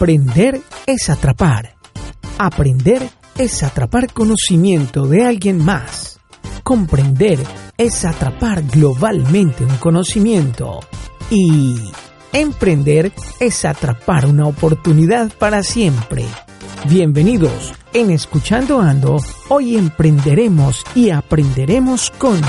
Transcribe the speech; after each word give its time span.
Aprender 0.00 0.60
es 0.86 1.10
atrapar. 1.10 1.74
Aprender 2.38 3.10
es 3.36 3.64
atrapar 3.64 4.12
conocimiento 4.12 5.08
de 5.08 5.26
alguien 5.26 5.58
más. 5.58 6.20
Comprender 6.62 7.40
es 7.76 8.04
atrapar 8.04 8.62
globalmente 8.62 9.64
un 9.64 9.76
conocimiento. 9.78 10.78
Y 11.30 11.90
emprender 12.32 13.10
es 13.40 13.64
atrapar 13.64 14.26
una 14.26 14.46
oportunidad 14.46 15.32
para 15.36 15.64
siempre. 15.64 16.26
Bienvenidos. 16.88 17.72
En 17.92 18.12
Escuchando 18.12 18.80
Ando, 18.80 19.16
hoy 19.48 19.76
emprenderemos 19.76 20.84
y 20.94 21.10
aprenderemos 21.10 22.12
con... 22.12 22.40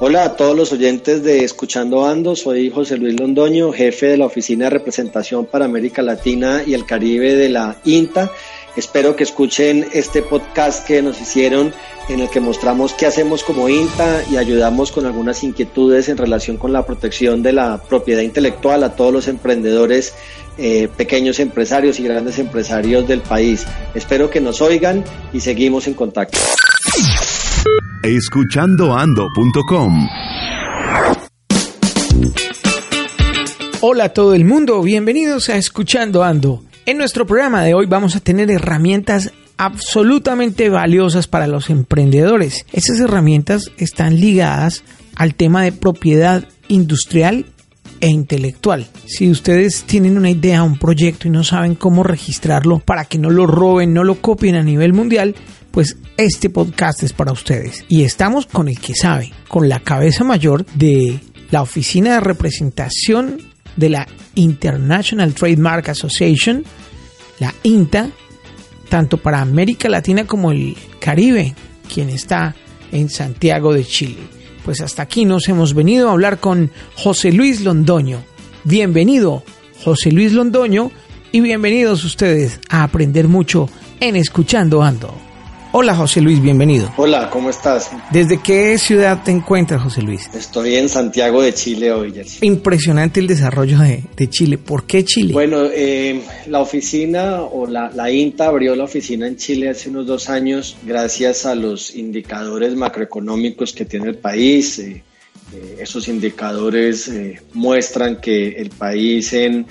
Hola 0.00 0.22
a 0.22 0.36
todos 0.36 0.56
los 0.56 0.72
oyentes 0.72 1.24
de 1.24 1.42
Escuchando 1.42 2.06
Ando, 2.06 2.36
soy 2.36 2.70
José 2.70 2.96
Luis 2.98 3.18
Londoño, 3.18 3.72
jefe 3.72 4.06
de 4.06 4.16
la 4.16 4.26
Oficina 4.26 4.66
de 4.66 4.70
Representación 4.70 5.44
para 5.44 5.64
América 5.64 6.02
Latina 6.02 6.62
y 6.64 6.74
el 6.74 6.86
Caribe 6.86 7.34
de 7.34 7.48
la 7.48 7.78
INTA. 7.84 8.30
Espero 8.76 9.16
que 9.16 9.24
escuchen 9.24 9.88
este 9.92 10.22
podcast 10.22 10.86
que 10.86 11.02
nos 11.02 11.20
hicieron 11.20 11.74
en 12.08 12.20
el 12.20 12.30
que 12.30 12.38
mostramos 12.38 12.94
qué 12.94 13.06
hacemos 13.06 13.42
como 13.42 13.68
INTA 13.68 14.22
y 14.30 14.36
ayudamos 14.36 14.92
con 14.92 15.04
algunas 15.04 15.42
inquietudes 15.42 16.08
en 16.08 16.16
relación 16.16 16.58
con 16.58 16.72
la 16.72 16.86
protección 16.86 17.42
de 17.42 17.54
la 17.54 17.82
propiedad 17.82 18.22
intelectual 18.22 18.84
a 18.84 18.94
todos 18.94 19.12
los 19.12 19.26
emprendedores, 19.26 20.14
eh, 20.58 20.88
pequeños 20.96 21.40
empresarios 21.40 21.98
y 21.98 22.04
grandes 22.04 22.38
empresarios 22.38 23.08
del 23.08 23.20
país. 23.20 23.66
Espero 23.96 24.30
que 24.30 24.40
nos 24.40 24.60
oigan 24.60 25.02
y 25.32 25.40
seguimos 25.40 25.88
en 25.88 25.94
contacto 25.94 26.38
escuchandoando.com. 28.02 30.08
Hola 33.80 34.04
a 34.04 34.08
todo 34.10 34.34
el 34.34 34.44
mundo, 34.44 34.82
bienvenidos 34.82 35.48
a 35.48 35.56
Escuchando 35.56 36.22
Ando. 36.22 36.62
En 36.86 36.98
nuestro 36.98 37.26
programa 37.26 37.62
de 37.62 37.74
hoy 37.74 37.86
vamos 37.86 38.16
a 38.16 38.20
tener 38.20 38.50
herramientas 38.50 39.32
absolutamente 39.56 40.68
valiosas 40.68 41.26
para 41.26 41.46
los 41.46 41.70
emprendedores. 41.70 42.66
Esas 42.72 43.00
herramientas 43.00 43.70
están 43.78 44.20
ligadas 44.20 44.84
al 45.16 45.34
tema 45.34 45.62
de 45.62 45.72
propiedad 45.72 46.46
industrial 46.68 47.46
e 48.00 48.08
intelectual. 48.08 48.86
Si 49.06 49.30
ustedes 49.30 49.84
tienen 49.84 50.16
una 50.16 50.30
idea, 50.30 50.62
un 50.62 50.78
proyecto 50.78 51.28
y 51.28 51.30
no 51.30 51.44
saben 51.44 51.74
cómo 51.74 52.02
registrarlo 52.02 52.78
para 52.78 53.04
que 53.04 53.18
no 53.18 53.30
lo 53.30 53.46
roben, 53.46 53.94
no 53.94 54.04
lo 54.04 54.20
copien 54.20 54.56
a 54.56 54.62
nivel 54.62 54.92
mundial, 54.92 55.34
pues 55.70 55.96
este 56.16 56.50
podcast 56.50 57.02
es 57.02 57.12
para 57.12 57.32
ustedes. 57.32 57.84
Y 57.88 58.02
estamos 58.02 58.46
con 58.46 58.68
el 58.68 58.78
que 58.80 58.94
sabe, 58.94 59.32
con 59.48 59.68
la 59.68 59.80
cabeza 59.80 60.24
mayor 60.24 60.64
de 60.74 61.20
la 61.50 61.62
oficina 61.62 62.14
de 62.14 62.20
representación 62.20 63.38
de 63.76 63.88
la 63.88 64.06
International 64.34 65.34
Trademark 65.34 65.88
Association, 65.88 66.64
la 67.38 67.54
INTA, 67.62 68.10
tanto 68.88 69.18
para 69.18 69.40
América 69.40 69.88
Latina 69.88 70.26
como 70.26 70.50
el 70.50 70.76
Caribe, 71.00 71.54
quien 71.92 72.10
está 72.10 72.54
en 72.90 73.08
Santiago 73.08 73.72
de 73.72 73.84
Chile. 73.84 74.37
Pues 74.68 74.82
hasta 74.82 75.00
aquí 75.00 75.24
nos 75.24 75.48
hemos 75.48 75.72
venido 75.72 76.10
a 76.10 76.12
hablar 76.12 76.40
con 76.40 76.70
José 76.94 77.32
Luis 77.32 77.62
Londoño. 77.62 78.22
Bienvenido, 78.64 79.42
José 79.82 80.12
Luis 80.12 80.34
Londoño, 80.34 80.90
y 81.32 81.40
bienvenidos 81.40 82.04
ustedes 82.04 82.60
a 82.68 82.82
aprender 82.82 83.28
mucho 83.28 83.70
en 83.98 84.14
Escuchando 84.14 84.82
Ando. 84.82 85.27
Hola 85.70 85.94
José 85.94 86.22
Luis, 86.22 86.40
bienvenido. 86.40 86.90
Hola, 86.96 87.28
¿cómo 87.28 87.50
estás? 87.50 87.90
¿Desde 88.10 88.40
qué 88.40 88.78
ciudad 88.78 89.22
te 89.22 89.30
encuentras, 89.30 89.82
José 89.82 90.00
Luis? 90.00 90.30
Estoy 90.32 90.76
en 90.76 90.88
Santiago 90.88 91.42
de 91.42 91.52
Chile 91.52 91.92
hoy. 91.92 92.14
Impresionante 92.40 93.20
el 93.20 93.26
desarrollo 93.26 93.78
de, 93.78 94.30
Chile. 94.30 94.56
¿Por 94.56 94.86
qué 94.86 95.04
Chile? 95.04 95.34
Bueno, 95.34 95.64
eh, 95.70 96.22
la 96.46 96.60
oficina 96.60 97.42
o 97.42 97.66
la, 97.66 98.10
INTA 98.10 98.46
abrió 98.46 98.74
la 98.74 98.84
oficina 98.84 99.26
en 99.26 99.36
Chile 99.36 99.68
hace 99.68 99.90
unos 99.90 100.06
dos 100.06 100.30
años 100.30 100.74
gracias 100.84 101.44
a 101.44 101.54
los 101.54 101.94
indicadores 101.94 102.74
macroeconómicos 102.74 103.74
que 103.74 103.84
tiene 103.84 104.08
el 104.08 104.16
país. 104.16 104.78
Eh, 104.78 105.02
eh, 105.52 105.76
esos 105.80 106.08
indicadores 106.08 107.12
muestran 107.52 108.22
que 108.22 108.48
el 108.52 108.70
país 108.70 109.34
en 109.34 109.66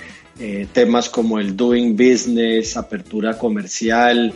temas 0.72 1.08
como 1.08 1.40
el 1.40 1.56
doing 1.56 1.96
business, 1.96 2.76
apertura 2.76 3.36
comercial, 3.36 4.32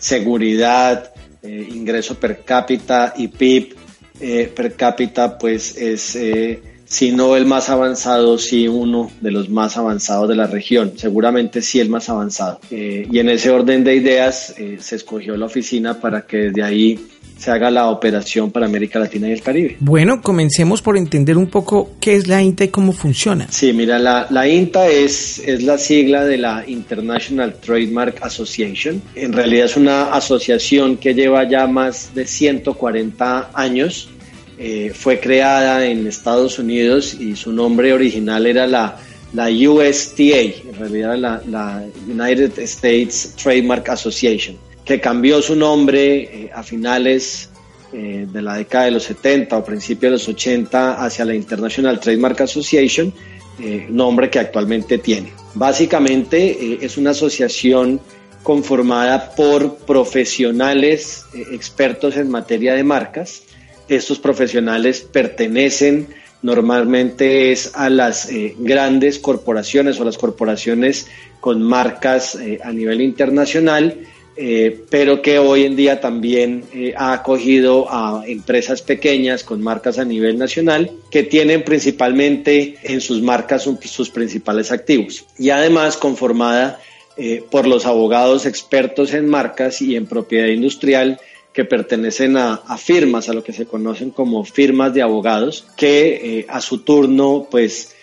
seguridad, 0.00 1.12
eh, 1.42 1.68
ingreso 1.70 2.18
per 2.18 2.42
cápita 2.44 3.14
y 3.16 3.28
PIB 3.28 3.76
eh, 4.18 4.52
per 4.54 4.74
cápita, 4.74 5.38
pues 5.38 5.76
es, 5.76 6.16
eh, 6.16 6.60
si 6.84 7.12
no 7.12 7.36
el 7.36 7.46
más 7.46 7.70
avanzado, 7.70 8.36
sí 8.36 8.66
uno 8.66 9.10
de 9.20 9.30
los 9.30 9.48
más 9.48 9.76
avanzados 9.76 10.28
de 10.28 10.34
la 10.34 10.46
región, 10.46 10.94
seguramente 10.96 11.62
sí 11.62 11.80
el 11.80 11.88
más 11.88 12.08
avanzado. 12.08 12.60
y 12.70 13.18
en 13.18 13.28
ese 13.28 13.50
orden 13.50 13.84
de 13.84 13.94
ideas 13.94 14.54
se 14.80 14.96
escogió 14.96 15.36
la 15.36 15.46
oficina 15.46 16.00
para 16.00 16.22
que 16.26 16.36
desde 16.36 16.62
ahí 16.62 17.08
se 17.40 17.50
haga 17.50 17.70
la 17.70 17.88
operación 17.88 18.50
para 18.50 18.66
América 18.66 18.98
Latina 18.98 19.26
y 19.26 19.32
el 19.32 19.40
Caribe. 19.40 19.78
Bueno, 19.80 20.20
comencemos 20.20 20.82
por 20.82 20.98
entender 20.98 21.38
un 21.38 21.46
poco 21.46 21.92
qué 21.98 22.14
es 22.14 22.28
la 22.28 22.42
INTA 22.42 22.64
y 22.64 22.68
cómo 22.68 22.92
funciona. 22.92 23.46
Sí, 23.48 23.72
mira, 23.72 23.98
la, 23.98 24.26
la 24.28 24.46
INTA 24.46 24.88
es, 24.88 25.38
es 25.38 25.62
la 25.62 25.78
sigla 25.78 26.26
de 26.26 26.36
la 26.36 26.64
International 26.66 27.54
Trademark 27.54 28.18
Association. 28.20 29.00
En 29.14 29.32
realidad 29.32 29.64
es 29.64 29.76
una 29.78 30.12
asociación 30.12 30.98
que 30.98 31.14
lleva 31.14 31.48
ya 31.48 31.66
más 31.66 32.14
de 32.14 32.26
140 32.26 33.52
años. 33.54 34.10
Eh, 34.58 34.92
fue 34.94 35.18
creada 35.18 35.86
en 35.86 36.06
Estados 36.06 36.58
Unidos 36.58 37.16
y 37.18 37.36
su 37.36 37.52
nombre 37.52 37.94
original 37.94 38.44
era 38.44 38.66
la, 38.66 38.98
la 39.32 39.48
USTA, 39.48 40.40
en 40.40 40.74
realidad 40.78 41.16
la, 41.16 41.42
la 41.48 41.82
United 42.06 42.58
States 42.58 43.34
Trademark 43.42 43.88
Association 43.88 44.58
que 44.90 45.00
cambió 45.00 45.40
su 45.40 45.54
nombre 45.54 46.16
eh, 46.22 46.50
a 46.52 46.64
finales 46.64 47.48
eh, 47.92 48.26
de 48.28 48.42
la 48.42 48.56
década 48.56 48.86
de 48.86 48.90
los 48.90 49.04
70 49.04 49.56
o 49.56 49.64
principios 49.64 50.10
de 50.10 50.10
los 50.10 50.28
80 50.28 51.04
hacia 51.04 51.24
la 51.24 51.32
International 51.32 52.00
Trademark 52.00 52.40
Association, 52.40 53.14
eh, 53.60 53.86
nombre 53.88 54.28
que 54.28 54.40
actualmente 54.40 54.98
tiene. 54.98 55.32
Básicamente 55.54 56.84
es 56.84 56.96
una 56.96 57.10
asociación 57.10 58.00
conformada 58.42 59.30
por 59.36 59.76
profesionales 59.76 61.24
expertos 61.52 62.16
en 62.16 62.28
materia 62.28 62.74
de 62.74 62.82
marcas. 62.82 63.44
Estos 63.88 64.18
profesionales 64.18 65.02
pertenecen 65.02 66.08
normalmente 66.42 67.52
es 67.52 67.76
a 67.76 67.90
las 67.90 68.28
grandes 68.58 69.20
corporaciones 69.20 70.00
o 70.00 70.04
las 70.04 70.18
corporaciones 70.18 71.06
con 71.38 71.62
marcas 71.62 72.36
a 72.64 72.72
nivel 72.72 73.02
internacional 73.02 73.94
eh, 74.36 74.84
pero 74.88 75.20
que 75.22 75.38
hoy 75.38 75.64
en 75.64 75.76
día 75.76 76.00
también 76.00 76.64
eh, 76.72 76.94
ha 76.96 77.12
acogido 77.12 77.86
a 77.90 78.22
empresas 78.26 78.80
pequeñas 78.80 79.42
con 79.42 79.60
marcas 79.60 79.98
a 79.98 80.04
nivel 80.04 80.38
nacional 80.38 80.90
que 81.10 81.24
tienen 81.24 81.64
principalmente 81.64 82.76
en 82.82 83.00
sus 83.00 83.20
marcas 83.20 83.68
sus 83.82 84.10
principales 84.10 84.70
activos. 84.70 85.26
Y 85.38 85.50
además 85.50 85.96
conformada 85.96 86.80
eh, 87.16 87.42
por 87.50 87.66
los 87.66 87.86
abogados 87.86 88.46
expertos 88.46 89.12
en 89.14 89.28
marcas 89.28 89.82
y 89.82 89.96
en 89.96 90.06
propiedad 90.06 90.46
industrial 90.46 91.20
que 91.52 91.64
pertenecen 91.64 92.36
a, 92.36 92.54
a, 92.54 92.78
firmas, 92.78 93.28
a 93.28 93.34
lo 93.34 93.42
que 93.42 93.52
se 93.52 93.66
conocen 93.66 94.10
como 94.10 94.44
firmas 94.44 94.94
de 94.94 95.02
abogados, 95.02 95.66
que 95.76 96.46
a 96.48 96.60
su 96.60 96.78
turno 96.78 97.48
pues 97.50 97.96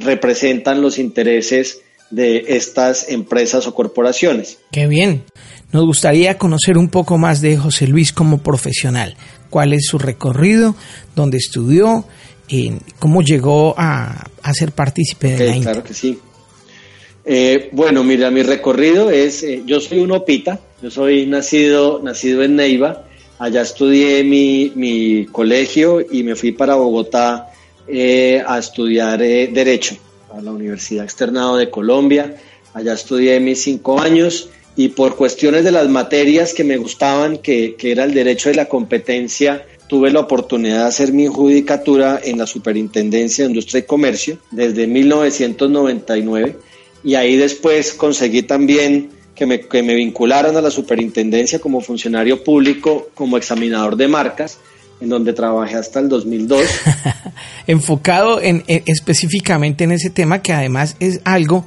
representan 0.00 0.80
los 0.80 0.98
intereses 0.98 1.82
de 2.14 2.44
estas 2.48 3.08
empresas 3.08 3.66
o 3.66 3.74
corporaciones. 3.74 4.58
Qué 4.70 4.86
bien. 4.86 5.24
Nos 5.72 5.84
gustaría 5.84 6.38
conocer 6.38 6.78
un 6.78 6.88
poco 6.88 7.18
más 7.18 7.40
de 7.40 7.56
José 7.56 7.88
Luis 7.88 8.12
como 8.12 8.38
profesional. 8.38 9.16
¿Cuál 9.50 9.72
es 9.72 9.86
su 9.86 9.98
recorrido? 9.98 10.76
¿Dónde 11.16 11.38
estudió? 11.38 12.04
¿Cómo 13.00 13.22
llegó 13.22 13.74
a, 13.76 14.30
ser 14.52 14.70
partícipe 14.72 15.34
de 15.34 15.46
la 15.46 15.60
Claro 15.60 15.82
que 15.82 15.94
sí. 15.94 16.18
Eh, 17.24 17.70
bueno, 17.72 18.04
mira, 18.04 18.30
mi 18.30 18.42
recorrido 18.42 19.10
es, 19.10 19.42
eh, 19.42 19.62
yo 19.66 19.80
soy 19.80 19.98
un 19.98 20.12
opita, 20.12 20.60
yo 20.82 20.90
soy 20.90 21.26
nacido, 21.26 22.00
nacido 22.02 22.42
en 22.42 22.54
Neiva, 22.54 23.06
allá 23.38 23.62
estudié 23.62 24.22
mi, 24.22 24.70
mi 24.74 25.24
colegio 25.32 26.04
y 26.08 26.22
me 26.22 26.36
fui 26.36 26.52
para 26.52 26.74
Bogotá 26.74 27.50
eh, 27.88 28.42
a 28.46 28.58
estudiar 28.58 29.20
Derecho 29.20 29.96
a 30.36 30.40
la 30.40 30.52
Universidad 30.52 31.04
Externado 31.04 31.56
de 31.56 31.70
Colombia, 31.70 32.36
allá 32.72 32.94
estudié 32.94 33.38
mis 33.40 33.62
cinco 33.62 34.00
años 34.00 34.48
y 34.76 34.88
por 34.88 35.14
cuestiones 35.16 35.64
de 35.64 35.70
las 35.70 35.88
materias 35.88 36.52
que 36.52 36.64
me 36.64 36.76
gustaban, 36.76 37.38
que, 37.38 37.76
que, 37.76 37.92
era 37.92 38.04
el 38.04 38.12
derecho 38.12 38.48
de 38.48 38.56
la 38.56 38.66
competencia, 38.66 39.64
tuve 39.86 40.10
la 40.10 40.20
oportunidad 40.20 40.80
de 40.80 40.88
hacer 40.88 41.12
mi 41.12 41.26
judicatura 41.26 42.20
en 42.22 42.38
la 42.38 42.46
Superintendencia 42.46 43.44
de 43.44 43.50
Industria 43.50 43.80
y 43.80 43.84
Comercio 43.84 44.38
desde 44.50 44.86
1999 44.86 46.56
y 47.04 47.14
ahí 47.14 47.36
después 47.36 47.92
conseguí 47.92 48.42
también 48.42 49.10
que 49.36 49.46
me, 49.46 49.60
que 49.60 49.82
me 49.82 49.94
vincularan 49.94 50.56
a 50.56 50.62
la 50.62 50.70
superintendencia 50.70 51.58
como 51.58 51.80
funcionario 51.80 52.42
público, 52.42 53.10
como 53.14 53.36
examinador 53.36 53.96
de 53.96 54.08
marcas 54.08 54.58
en 55.00 55.08
donde 55.08 55.32
trabajé 55.32 55.76
hasta 55.76 56.00
el 56.00 56.08
2002. 56.08 56.62
Enfocado 57.66 58.40
en, 58.40 58.64
específicamente 58.66 59.84
en 59.84 59.92
ese 59.92 60.10
tema 60.10 60.42
que 60.42 60.52
además 60.52 60.96
es 61.00 61.20
algo 61.24 61.64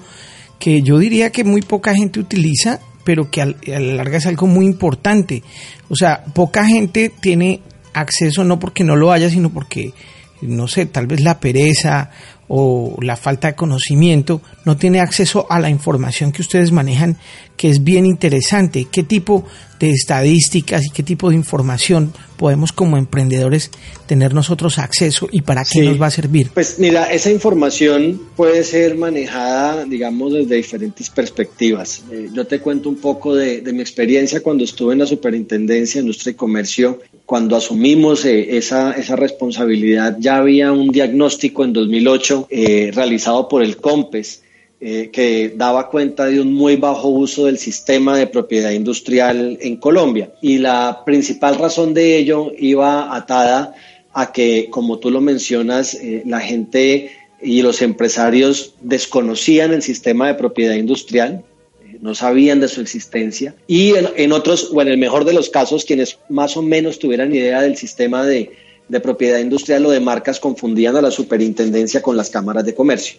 que 0.59 0.81
yo 0.81 0.97
diría 0.97 1.31
que 1.31 1.43
muy 1.43 1.61
poca 1.61 1.93
gente 1.93 2.19
utiliza, 2.19 2.79
pero 3.03 3.29
que 3.29 3.41
a 3.41 3.45
la 3.45 3.79
larga 3.79 4.17
es 4.17 4.25
algo 4.25 4.47
muy 4.47 4.65
importante. 4.65 5.43
O 5.89 5.95
sea, 5.95 6.23
poca 6.33 6.65
gente 6.65 7.11
tiene 7.21 7.61
acceso 7.93 8.43
no 8.43 8.59
porque 8.59 8.83
no 8.83 8.95
lo 8.95 9.11
haya, 9.11 9.29
sino 9.29 9.49
porque, 9.49 9.93
no 10.41 10.67
sé, 10.67 10.85
tal 10.85 11.07
vez 11.07 11.21
la 11.21 11.39
pereza 11.39 12.11
o 12.47 12.95
la 13.01 13.17
falta 13.17 13.49
de 13.49 13.55
conocimiento 13.55 14.41
no 14.65 14.77
tiene 14.77 14.99
acceso 14.99 15.47
a 15.49 15.59
la 15.59 15.69
información 15.69 16.31
que 16.31 16.41
ustedes 16.41 16.71
manejan, 16.71 17.17
que 17.55 17.69
es 17.69 17.83
bien 17.83 18.05
interesante. 18.05 18.87
¿Qué 18.91 19.03
tipo 19.03 19.45
de 19.79 19.91
estadísticas 19.91 20.85
y 20.85 20.89
qué 20.89 21.03
tipo 21.03 21.29
de 21.29 21.35
información 21.35 22.13
podemos 22.37 22.71
como 22.71 22.97
emprendedores 22.97 23.71
tener 24.05 24.33
nosotros 24.33 24.77
acceso 24.77 25.27
y 25.31 25.41
para 25.41 25.65
qué 25.65 25.81
nos 25.81 26.01
va 26.01 26.07
a 26.07 26.11
servir? 26.11 26.51
Pues 26.53 26.79
mira, 26.79 27.11
esa 27.11 27.31
información 27.31 28.21
puede 28.35 28.63
ser 28.63 28.95
manejada, 28.95 29.85
digamos, 29.85 30.33
desde 30.33 30.55
diferentes 30.55 31.09
perspectivas. 31.09 32.03
Eh, 32.11 32.29
yo 32.33 32.45
te 32.45 32.59
cuento 32.59 32.89
un 32.89 32.97
poco 32.97 33.35
de, 33.35 33.61
mi 33.73 33.81
experiencia 33.81 34.41
cuando 34.41 34.63
estuve 34.63 34.93
en 34.93 34.99
la 34.99 35.05
Superintendencia 35.05 35.99
de 35.99 36.05
Industria 36.05 36.31
y 36.31 36.35
Comercio. 36.35 36.99
Cuando 37.25 37.55
asumimos 37.55 38.23
eh, 38.25 38.57
esa, 38.57 38.91
esa 38.93 39.15
responsabilidad, 39.15 40.17
ya 40.19 40.37
había 40.37 40.71
un 40.71 40.89
diagnóstico 40.89 41.65
en 41.65 41.73
2008 41.73 42.47
eh, 42.49 42.91
realizado 42.93 43.49
por 43.49 43.63
el 43.63 43.77
COMPES 43.77 44.43
eh, 44.79 45.09
que 45.11 45.53
daba 45.55 45.89
cuenta 45.89 46.25
de 46.25 46.39
un 46.39 46.53
muy 46.53 46.75
bajo 46.75 47.07
uso 47.07 47.47
del 47.47 47.57
sistema 47.57 48.15
de 48.15 48.27
propiedad 48.27 48.69
industrial 48.69 49.57
en 49.59 49.77
Colombia. 49.77 50.31
Y 50.39 50.59
la 50.59 51.01
principal 51.03 51.57
razón 51.57 51.95
de 51.95 52.15
ello 52.15 52.51
iba 52.55 53.15
atada 53.15 53.73
a 54.13 54.31
que, 54.31 54.67
como 54.69 54.99
tú 54.99 55.09
lo 55.09 55.19
mencionas, 55.19 55.95
eh, 55.95 56.21
la 56.27 56.41
gente 56.41 57.09
y 57.41 57.63
los 57.63 57.81
empresarios 57.81 58.75
desconocían 58.81 59.73
el 59.73 59.81
sistema 59.81 60.27
de 60.27 60.35
propiedad 60.35 60.75
industrial, 60.75 61.43
eh, 61.83 61.97
no 61.99 62.13
sabían 62.13 62.59
de 62.59 62.67
su 62.67 62.79
existencia 62.81 63.55
y 63.65 63.93
en, 63.95 64.31
otros, 64.31 64.69
o 64.71 64.81
en 64.83 64.89
el 64.89 64.99
mejor 64.99 65.25
de 65.25 65.33
los 65.33 65.49
casos, 65.49 65.85
quienes 65.85 66.19
más 66.29 66.55
o 66.55 66.61
menos 66.61 66.99
tuvieran 66.99 67.33
idea 67.33 67.63
del 67.63 67.77
sistema 67.77 68.23
de, 68.23 68.51
de 68.87 68.99
propiedad 68.99 69.39
industrial 69.39 69.87
o 69.87 69.89
de 69.89 70.01
marcas 70.01 70.39
confundían 70.39 70.95
a 70.95 71.01
la 71.01 71.09
superintendencia 71.09 72.03
con 72.03 72.15
las 72.15 72.29
cámaras 72.29 72.63
de 72.63 72.75
comercio. 72.75 73.17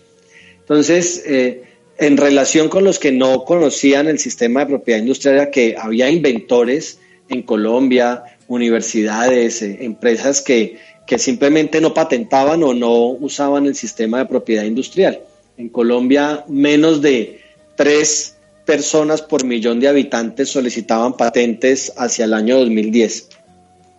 Entonces, 0.68 1.22
eh, 1.24 1.62
en 1.96 2.18
relación 2.18 2.68
con 2.68 2.84
los 2.84 2.98
que 2.98 3.10
no 3.10 3.46
conocían 3.46 4.06
el 4.06 4.18
sistema 4.18 4.60
de 4.60 4.66
propiedad 4.66 5.00
industrial, 5.00 5.48
que 5.50 5.74
había 5.78 6.10
inventores 6.10 6.98
en 7.30 7.40
Colombia, 7.40 8.22
universidades, 8.48 9.62
eh, 9.62 9.78
empresas 9.80 10.42
que, 10.42 10.76
que 11.06 11.18
simplemente 11.18 11.80
no 11.80 11.94
patentaban 11.94 12.62
o 12.64 12.74
no 12.74 13.06
usaban 13.12 13.64
el 13.64 13.74
sistema 13.74 14.18
de 14.18 14.26
propiedad 14.26 14.64
industrial. 14.64 15.22
En 15.56 15.70
Colombia, 15.70 16.44
menos 16.48 17.00
de 17.00 17.40
tres 17.74 18.36
personas 18.66 19.22
por 19.22 19.44
millón 19.44 19.80
de 19.80 19.88
habitantes 19.88 20.50
solicitaban 20.50 21.16
patentes 21.16 21.94
hacia 21.96 22.26
el 22.26 22.34
año 22.34 22.58
2010. 22.58 23.30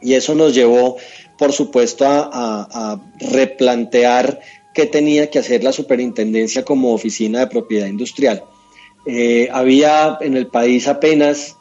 Y 0.04 0.14
eso 0.14 0.36
nos 0.36 0.54
llevó, 0.54 0.98
por 1.40 1.52
supuesto, 1.52 2.06
a 2.08 3.02
replantear 3.20 4.40
qué 4.80 4.86
tenía 4.86 5.30
que 5.30 5.40
hacer 5.40 5.62
la 5.62 5.74
superintendencia 5.74 6.64
como 6.64 6.94
oficina 6.94 7.40
de 7.42 7.48
propiedad 7.48 7.88
industrial. 7.88 8.46
Eh, 9.06 9.50
había 9.52 10.18
en 10.22 10.38
el 10.38 10.48
país 10.48 10.88
apenas 10.88 11.58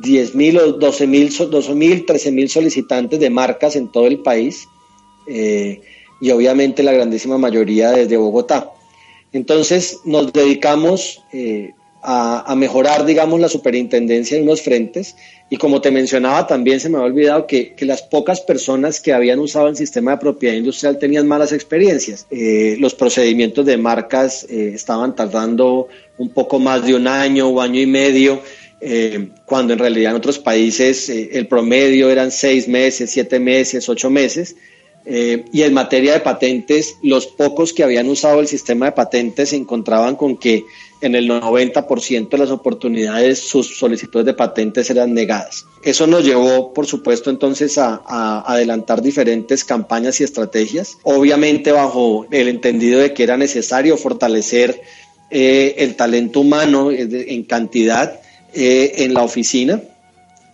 10.000 0.00 0.60
o 0.60 0.78
12.000, 0.78 1.50
12.000, 1.50 2.06
13.000 2.06 2.46
solicitantes 2.46 3.18
de 3.18 3.30
marcas 3.30 3.74
en 3.74 3.88
todo 3.88 4.06
el 4.06 4.20
país 4.20 4.68
eh, 5.26 5.80
y 6.20 6.30
obviamente 6.30 6.84
la 6.84 6.92
grandísima 6.92 7.36
mayoría 7.36 7.90
desde 7.90 8.16
Bogotá. 8.16 8.70
Entonces 9.32 9.98
nos 10.04 10.32
dedicamos 10.32 11.24
eh, 11.32 11.72
a, 12.02 12.54
mejorar, 12.56 13.04
digamos, 13.04 13.40
la 13.40 13.48
superintendencia 13.48 14.36
en 14.36 14.44
unos 14.44 14.62
frentes. 14.62 15.16
Y 15.50 15.56
como 15.56 15.80
te 15.80 15.90
mencionaba, 15.90 16.46
también 16.46 16.80
se 16.80 16.88
me 16.88 16.98
ha 16.98 17.02
olvidado 17.02 17.46
que, 17.46 17.74
las 17.80 18.02
pocas 18.02 18.40
personas 18.40 19.00
que 19.00 19.12
habían 19.12 19.38
usado 19.38 19.68
el 19.68 19.76
sistema 19.76 20.12
de 20.12 20.18
propiedad 20.18 20.54
industrial 20.54 20.98
tenían 20.98 21.26
malas 21.26 21.52
experiencias. 21.52 22.26
Eh, 22.30 22.76
los 22.78 22.94
procedimientos 22.94 23.66
de 23.66 23.76
marcas 23.76 24.46
eh, 24.48 24.72
estaban 24.74 25.14
tardando 25.14 25.88
un 26.18 26.30
poco 26.30 26.58
más 26.58 26.84
de 26.86 26.94
un 26.94 27.06
año 27.06 27.48
o 27.48 27.60
año 27.60 27.80
y 27.80 27.86
medio. 27.86 28.40
Eh, 28.80 29.28
cuando 29.44 29.74
en 29.74 29.78
realidad 29.78 30.12
en 30.12 30.16
otros 30.16 30.38
países 30.38 31.10
el 31.10 31.46
promedio 31.48 32.08
eran 32.08 32.30
seis 32.30 32.66
meses, 32.66 33.10
siete 33.10 33.38
meses, 33.38 33.88
ocho 33.88 34.08
meses. 34.08 34.56
y 35.04 35.62
en 35.62 35.74
materia 35.74 36.12
de 36.12 36.20
patentes, 36.20 36.94
los 37.02 37.26
pocos 37.26 37.72
que 37.72 37.82
habían 37.82 38.08
usado 38.08 38.40
el 38.40 38.46
sistema 38.46 38.86
de 38.86 38.92
patentes 38.92 39.50
se 39.50 39.56
encontraban 39.56 40.14
con 40.14 40.36
que 40.36 40.64
en 41.00 41.14
el 41.14 41.28
90% 41.28 42.28
de 42.28 42.38
las 42.38 42.50
oportunidades 42.50 43.38
sus 43.38 43.78
solicitudes 43.78 44.26
de 44.26 44.34
patentes 44.34 44.90
eran 44.90 45.14
negadas. 45.14 45.66
Eso 45.82 46.06
nos 46.06 46.24
llevó, 46.24 46.74
por 46.74 46.86
supuesto, 46.86 47.30
entonces 47.30 47.78
a, 47.78 48.00
adelantar 48.46 49.02
diferentes 49.02 49.64
campañas 49.64 50.20
y 50.20 50.24
estrategias, 50.24 50.96
obviamente 51.02 51.72
bajo 51.72 52.26
el 52.30 52.48
entendido 52.48 53.00
de 53.00 53.14
que 53.14 53.22
era 53.22 53.36
necesario 53.36 53.96
fortalecer 53.96 54.80
eh, 55.30 55.76
el 55.78 55.96
talento 55.96 56.40
humano 56.40 56.90
en 56.90 57.42
cantidad 57.44 58.20
eh, 58.52 58.92
en 58.98 59.14
la 59.14 59.22
oficina 59.22 59.80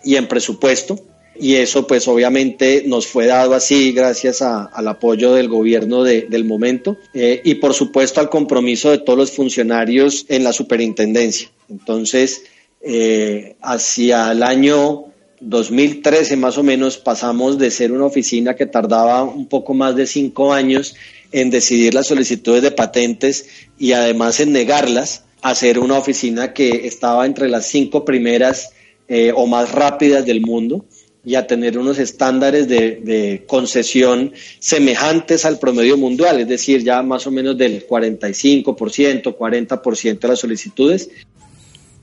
y 0.04 0.16
en 0.16 0.28
presupuesto 0.28 0.98
y 1.40 1.56
eso 1.56 1.86
pues 1.86 2.08
obviamente 2.08 2.84
nos 2.86 3.06
fue 3.06 3.26
dado 3.26 3.54
así 3.54 3.92
gracias 3.92 4.42
al 4.42 4.88
apoyo 4.88 5.34
del 5.34 5.48
gobierno 5.48 6.02
del 6.04 6.44
momento 6.44 6.96
eh, 7.14 7.40
y 7.44 7.56
por 7.56 7.74
supuesto 7.74 8.20
al 8.20 8.28
compromiso 8.28 8.90
de 8.90 8.98
todos 8.98 9.18
los 9.18 9.32
funcionarios 9.32 10.26
en 10.28 10.44
la 10.44 10.52
superintendencia. 10.52 11.50
Entonces, 11.68 12.42
eh, 12.80 13.56
hacia 13.60 14.32
el 14.32 14.42
año 14.42 15.06
2013 15.40 16.36
más 16.36 16.56
o 16.58 16.62
menos 16.62 16.96
pasamos 16.98 17.58
de 17.58 17.70
ser 17.70 17.92
una 17.92 18.06
oficina 18.06 18.54
que 18.54 18.66
tardaba 18.66 19.24
un 19.24 19.46
poco 19.46 19.74
más 19.74 19.96
de 19.96 20.06
cinco 20.06 20.52
años 20.52 20.94
en 21.32 21.50
decidir 21.50 21.94
las 21.94 22.06
solicitudes 22.06 22.62
de 22.62 22.70
patentes 22.70 23.46
y 23.78 23.92
además 23.92 24.40
en 24.40 24.52
negarlas 24.52 25.24
a 25.42 25.54
ser 25.54 25.78
una 25.78 25.98
oficina 25.98 26.52
que 26.52 26.86
estaba 26.86 27.26
entre 27.26 27.48
las 27.48 27.66
cinco 27.66 28.04
primeras 28.04 28.70
eh, 29.08 29.32
o 29.34 29.46
más 29.46 29.70
rápidas 29.72 30.24
del 30.24 30.40
mundo 30.40 30.84
y 31.26 31.34
a 31.34 31.44
tener 31.44 31.76
unos 31.76 31.98
estándares 31.98 32.68
de, 32.68 33.42
concesión 33.48 34.32
semejantes 34.60 35.44
al 35.44 35.58
promedio 35.58 35.98
mundial, 35.98 36.38
es 36.38 36.46
decir, 36.46 36.84
ya 36.84 37.02
más 37.02 37.26
o 37.26 37.32
menos 37.32 37.58
del 37.58 37.84
45%, 37.84 39.36
40% 39.36 40.18
de 40.20 40.28
las 40.28 40.38
solicitudes. 40.38 41.10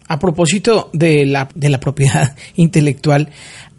A 0.10 0.20
propósito 0.20 0.90
de 0.92 1.26
la, 1.26 1.48
de 1.56 1.70
la 1.70 1.80
propiedad 1.80 2.36
intelectual, 2.58 3.30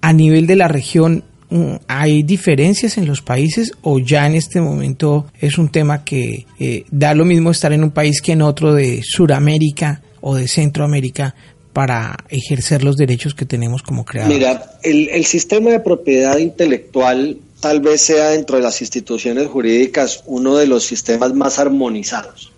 a 0.01 0.15
nivel 0.15 0.47
de 0.47 0.57
la 0.57 0.67
región, 0.67 1.25
mm, 1.51 1.75
¿hay 1.89 2.23
diferencias 2.23 2.97
en 2.97 3.07
los 3.07 3.21
países 3.21 3.73
o 3.83 3.99
ya 3.99 4.27
en 4.27 4.37
este 4.37 4.63
momento 4.63 5.27
es 5.43 5.59
un 5.59 5.69
tema 5.69 6.05
que 6.05 6.47
eh, 6.59 6.85
da 6.91 7.15
lo 7.15 7.27
mismo 7.27 7.51
estar 7.51 7.75
en 7.75 7.85
un 7.85 7.91
país 7.91 8.23
que 8.23 8.33
en 8.33 8.41
otro 8.41 8.73
de 8.73 9.03
Sudamérica 9.05 10.01
o 10.23 10.37
de 10.37 10.49
Centroamérica 10.49 11.35
para 11.75 12.17
ejercer 12.31 12.85
los 12.85 12.97
derechos 12.97 13.35
que 13.35 13.45
tenemos 13.45 13.83
como 13.83 14.07
creadores? 14.07 14.39
Mira, 14.39 14.79
el, 14.83 15.25
sistema 15.27 15.71
de 15.71 15.81
propiedad 15.81 16.39
intelectual 16.39 17.37
tal 17.61 17.81
vez 17.81 18.01
sea 18.01 18.31
dentro 18.31 18.57
de 18.57 18.63
las 18.63 18.81
instituciones 18.81 19.49
jurídicas 19.49 20.23
uno 20.27 20.57
de 20.57 20.67
los 20.67 20.85
sistemas 20.85 21.35
más 21.35 21.59
armonizados. 21.59 22.53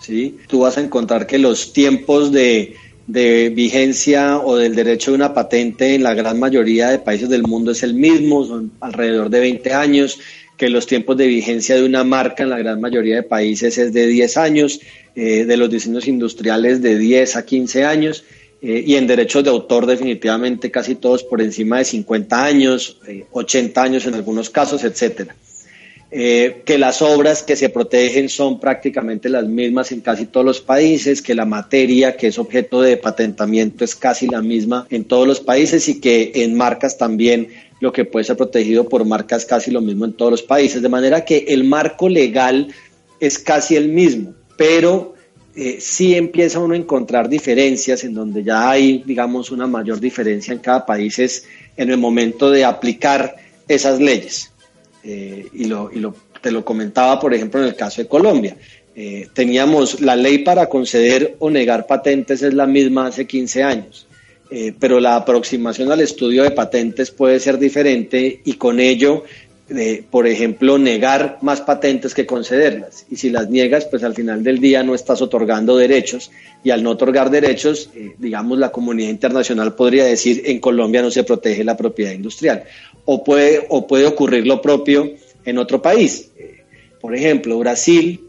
¿sí? 0.00 0.38
Tú 0.48 0.60
vas 0.60 0.78
a 0.78 0.80
encontrar 0.80 1.26
que 1.26 1.38
los 1.38 1.74
tiempos 1.74 2.32
de, 2.32 2.74
de 3.06 3.50
vigencia 3.50 4.38
o 4.38 4.56
del 4.56 4.74
derecho 4.74 5.10
de 5.10 5.16
una 5.16 5.34
patente 5.34 5.94
en 5.94 6.02
la 6.02 6.14
gran 6.14 6.40
mayoría 6.40 6.88
de 6.88 6.98
países 6.98 7.28
del 7.28 7.42
mundo 7.42 7.72
es 7.72 7.82
el 7.82 7.92
mismo, 7.92 8.46
son 8.46 8.72
alrededor 8.80 9.28
de 9.28 9.40
20 9.40 9.74
años, 9.74 10.18
que 10.56 10.70
los 10.70 10.86
tiempos 10.86 11.18
de 11.18 11.26
vigencia 11.26 11.74
de 11.74 11.84
una 11.84 12.04
marca 12.04 12.42
en 12.42 12.50
la 12.50 12.58
gran 12.58 12.80
mayoría 12.80 13.16
de 13.16 13.22
países 13.22 13.76
es 13.76 13.92
de 13.92 14.06
10 14.06 14.36
años, 14.38 14.80
eh, 15.14 15.44
de 15.44 15.56
los 15.58 15.68
diseños 15.68 16.08
industriales 16.08 16.80
de 16.80 16.96
10 16.96 17.36
a 17.36 17.44
15 17.44 17.84
años 17.84 18.24
eh, 18.64 18.84
y 18.86 18.94
en 18.94 19.08
derechos 19.08 19.42
de 19.42 19.50
autor 19.50 19.86
definitivamente 19.86 20.70
casi 20.70 20.94
todos 20.94 21.24
por 21.24 21.42
encima 21.42 21.78
de 21.78 21.84
50 21.84 22.44
años, 22.44 22.96
80 23.32 23.80
eh, 23.80 23.84
años 23.84 24.06
en 24.06 24.14
algunos 24.14 24.50
casos, 24.50 24.84
etcétera. 24.84 25.34
Eh, 26.14 26.60
que 26.64 26.76
las 26.76 27.00
obras 27.00 27.42
que 27.42 27.56
se 27.56 27.70
protegen 27.70 28.28
son 28.28 28.60
prácticamente 28.60 29.30
las 29.30 29.46
mismas 29.46 29.90
en 29.90 30.00
casi 30.02 30.26
todos 30.26 30.46
los 30.46 30.60
países, 30.60 31.22
que 31.22 31.34
la 31.34 31.46
materia 31.46 32.16
que 32.16 32.28
es 32.28 32.38
objeto 32.38 32.82
de 32.82 32.98
patentamiento 32.98 33.82
es 33.82 33.96
casi 33.96 34.28
la 34.28 34.42
misma 34.42 34.86
en 34.90 35.04
todos 35.04 35.26
los 35.26 35.40
países 35.40 35.88
y 35.88 36.00
que 36.00 36.30
en 36.34 36.54
marcas 36.54 36.98
también 36.98 37.48
lo 37.80 37.92
que 37.92 38.04
puede 38.04 38.26
ser 38.26 38.36
protegido 38.36 38.88
por 38.88 39.04
marcas 39.06 39.44
casi 39.44 39.72
lo 39.72 39.80
mismo 39.80 40.04
en 40.04 40.12
todos 40.12 40.30
los 40.30 40.42
países. 40.42 40.82
De 40.82 40.88
manera 40.88 41.24
que 41.24 41.46
el 41.48 41.64
marco 41.64 42.08
legal 42.08 42.68
es 43.18 43.38
casi 43.38 43.74
el 43.74 43.88
mismo, 43.88 44.34
pero 44.56 45.14
eh, 45.54 45.78
sí 45.80 46.14
empieza 46.14 46.58
uno 46.60 46.74
a 46.74 46.76
encontrar 46.76 47.28
diferencias 47.28 48.04
en 48.04 48.14
donde 48.14 48.42
ya 48.42 48.70
hay, 48.70 49.02
digamos, 49.04 49.50
una 49.50 49.66
mayor 49.66 50.00
diferencia 50.00 50.52
en 50.52 50.60
cada 50.60 50.86
país 50.86 51.18
es 51.18 51.46
en 51.76 51.90
el 51.90 51.98
momento 51.98 52.50
de 52.50 52.64
aplicar 52.64 53.36
esas 53.68 54.00
leyes. 54.00 54.50
y, 55.04 55.64
lo, 55.64 55.90
y 55.92 55.98
lo, 55.98 56.14
te 56.40 56.52
lo 56.52 56.64
comentaba, 56.64 57.18
por 57.18 57.34
ejemplo, 57.34 57.60
en 57.60 57.66
el 57.66 57.74
caso 57.74 58.00
de 58.02 58.08
Colombia. 58.08 58.56
teníamos 59.34 60.00
la 60.00 60.16
ley 60.16 60.38
para 60.38 60.68
conceder 60.68 61.36
o 61.38 61.50
negar 61.50 61.86
patentes 61.86 62.42
es 62.42 62.54
la 62.54 62.66
misma 62.66 63.08
hace 63.08 63.26
15 63.26 63.62
años. 63.62 64.06
pero 64.78 65.00
la 65.00 65.16
aproximación 65.16 65.90
al 65.90 66.00
estudio 66.00 66.44
de 66.44 66.50
patentes 66.52 67.10
puede 67.10 67.40
ser 67.40 67.58
diferente 67.58 68.40
y 68.44 68.54
con 68.54 68.80
ello 68.80 69.24
por 70.10 70.26
ejemplo, 70.26 70.78
negar 70.78 71.38
más 71.40 71.60
patentes 71.60 72.14
que 72.14 72.26
concederlas. 72.26 73.06
Y 73.10 73.16
si 73.16 73.30
las 73.30 73.48
niegas, 73.48 73.84
pues 73.86 74.02
al 74.02 74.14
final 74.14 74.42
del 74.42 74.58
día 74.58 74.82
no 74.82 74.94
estás 74.94 75.22
otorgando 75.22 75.76
derechos. 75.76 76.30
Y 76.64 76.70
al 76.70 76.82
no 76.82 76.90
otorgar 76.90 77.30
derechos, 77.30 77.90
eh, 77.94 78.14
digamos, 78.18 78.58
la 78.58 78.72
comunidad 78.72 79.10
internacional 79.10 79.74
podría 79.74 80.04
decir, 80.04 80.42
en 80.46 80.60
Colombia 80.60 81.02
no 81.02 81.10
se 81.10 81.24
protege 81.24 81.64
la 81.64 81.76
propiedad 81.76 82.12
industrial. 82.12 82.64
O 83.04 83.24
puede, 83.24 83.66
o 83.68 83.86
puede 83.86 84.06
ocurrir 84.06 84.46
lo 84.46 84.60
propio 84.60 85.12
en 85.44 85.58
otro 85.58 85.80
país. 85.80 86.30
Eh, 86.36 86.64
por 87.00 87.14
ejemplo, 87.14 87.58
Brasil 87.58 88.20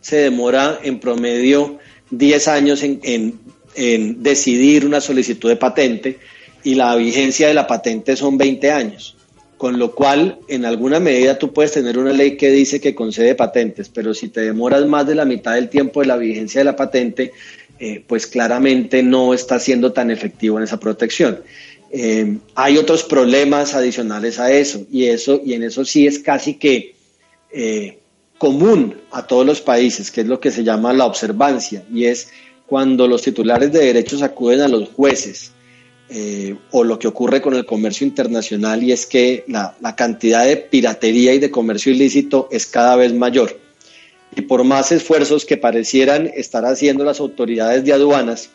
se 0.00 0.16
demora 0.16 0.78
en 0.82 1.00
promedio 1.00 1.78
10 2.10 2.48
años 2.48 2.82
en, 2.82 3.00
en 3.74 4.22
decidir 4.22 4.86
una 4.86 5.00
solicitud 5.00 5.48
de 5.48 5.56
patente 5.56 6.18
y 6.62 6.74
la 6.74 6.94
vigencia 6.96 7.48
de 7.48 7.54
la 7.54 7.66
patente 7.66 8.16
son 8.16 8.38
20 8.38 8.70
años 8.70 9.15
con 9.56 9.78
lo 9.78 9.94
cual 9.94 10.38
en 10.48 10.64
alguna 10.64 11.00
medida 11.00 11.38
tú 11.38 11.52
puedes 11.52 11.72
tener 11.72 11.98
una 11.98 12.12
ley 12.12 12.36
que 12.36 12.50
dice 12.50 12.80
que 12.80 12.94
concede 12.94 13.34
patentes, 13.34 13.88
pero 13.88 14.12
si 14.12 14.28
te 14.28 14.42
demoras 14.42 14.86
más 14.86 15.06
de 15.06 15.14
la 15.14 15.24
mitad 15.24 15.54
del 15.54 15.68
tiempo 15.68 16.00
de 16.00 16.06
la 16.06 16.16
vigencia 16.16 16.60
de 16.60 16.66
la 16.66 16.76
patente, 16.76 17.32
eh, 17.78 18.02
pues 18.06 18.26
claramente 18.26 19.02
no 19.02 19.32
está 19.32 19.58
siendo 19.58 19.92
tan 19.92 20.10
efectivo 20.10 20.58
en 20.58 20.64
esa 20.64 20.78
protección. 20.78 21.40
Eh, 21.90 22.38
hay 22.54 22.76
otros 22.76 23.02
problemas 23.04 23.74
adicionales 23.74 24.38
a 24.38 24.50
eso 24.50 24.86
y 24.90 25.06
eso 25.06 25.40
y 25.44 25.54
en 25.54 25.62
eso 25.62 25.84
sí 25.84 26.06
es 26.06 26.18
casi 26.18 26.54
que 26.54 26.94
eh, 27.52 27.98
común 28.38 28.96
a 29.10 29.26
todos 29.26 29.46
los 29.46 29.62
países, 29.62 30.10
que 30.10 30.22
es 30.22 30.26
lo 30.26 30.40
que 30.40 30.50
se 30.50 30.64
llama 30.64 30.92
la 30.92 31.06
observancia 31.06 31.84
y 31.92 32.04
es 32.04 32.28
cuando 32.66 33.06
los 33.06 33.22
titulares 33.22 33.72
de 33.72 33.78
derechos 33.78 34.20
acuden 34.22 34.60
a 34.60 34.68
los 34.68 34.90
jueces 34.90 35.52
eh, 36.08 36.54
o 36.70 36.84
lo 36.84 37.00
que 37.00 37.08
ocurre 37.08 37.42
con 37.42 37.54
el 37.54 37.66
comercio 37.66 38.06
internacional 38.06 38.80
y 38.84 38.92
es 38.92 39.06
que 39.06 39.44
la, 39.48 39.74
cantidad 39.96 40.46
de 40.46 40.56
piratería 40.56 41.34
y 41.34 41.40
de 41.40 41.50
comercio 41.50 41.90
ilícito 41.90 42.48
es 42.52 42.66
cada 42.66 42.94
vez 42.94 43.12
mayor. 43.12 43.58
Y 44.36 44.42
por 44.42 44.62
más 44.62 44.92
esfuerzos 44.92 45.44
que 45.44 45.56
parecieran 45.56 46.30
estar 46.32 46.64
haciendo 46.64 47.04
las 47.04 47.18
autoridades 47.18 47.84
de 47.84 47.92
aduanas, 47.92 48.50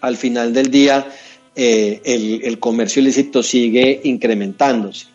al 0.00 0.16
final 0.16 0.52
del 0.52 0.70
día 0.70 1.08
eh, 1.56 2.00
el, 2.44 2.58
comercio 2.60 3.02
ilícito 3.02 3.42
sigue 3.42 4.00
incrementándose. 4.04 5.06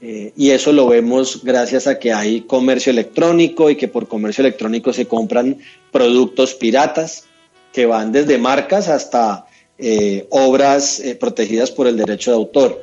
Eh, 0.00 0.32
y 0.36 0.50
eso 0.50 0.72
lo 0.72 0.88
vemos 0.88 1.44
gracias 1.44 1.86
a 1.86 2.00
que 2.00 2.12
hay 2.12 2.42
comercio 2.42 2.90
electrónico 2.90 3.70
y 3.70 3.76
que 3.76 3.86
por 3.86 4.08
comercio 4.08 4.42
electrónico 4.42 4.92
se 4.92 5.06
compran 5.06 5.58
productos 5.92 6.54
piratas 6.54 7.24
que 7.72 7.86
van 7.86 8.10
desde 8.10 8.38
marcas 8.38 8.88
hasta 8.88 9.45
eh, 9.78 10.26
obras 10.30 11.00
eh, 11.00 11.16
protegidas 11.16 11.70
por 11.70 11.86
el 11.86 11.98
derecho 11.98 12.30
de 12.30 12.36
autor, 12.38 12.82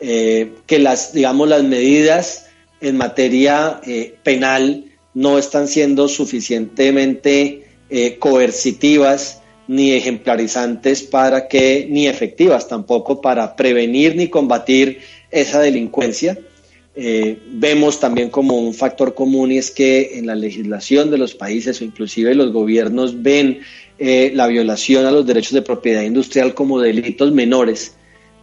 eh, 0.00 0.50
que 0.66 0.80
las, 0.80 1.12
digamos, 1.12 1.48
las 1.48 1.62
medidas 1.62 2.46
en 2.80 2.96
materia 2.96 3.80
penal 4.24 4.84
no 5.14 5.38
están 5.38 5.68
siendo 5.68 6.06
suficientemente 6.08 7.66
coercitivas 8.18 9.40
ni 9.68 9.92
ejemplarizantes 9.92 11.02
para 11.02 11.48
que, 11.48 11.86
ni 11.88 12.08
efectivas 12.08 12.68
tampoco 12.68 13.22
para 13.22 13.56
prevenir 13.56 14.16
ni 14.16 14.28
combatir 14.28 14.98
esa 15.30 15.60
delincuencia. 15.60 16.36
vemos 16.94 18.00
también 18.00 18.28
como 18.28 18.58
un 18.58 18.74
factor 18.74 19.14
común 19.14 19.52
y 19.52 19.58
es 19.58 19.70
que 19.70 20.18
en 20.18 20.26
la 20.26 20.34
legislación 20.34 21.10
de 21.10 21.16
los 21.16 21.34
países 21.34 21.80
o 21.80 21.84
inclusive 21.84 22.34
los 22.34 22.52
gobiernos 22.52 23.22
ven 23.22 23.60
eh, 23.96 24.32
la 24.34 24.48
violación 24.48 25.06
a 25.06 25.12
los 25.12 25.24
derechos 25.24 25.52
de 25.52 25.62
propiedad 25.62 26.02
industrial 26.02 26.52
como 26.52 26.80
delitos 26.80 27.30
menores 27.30 27.94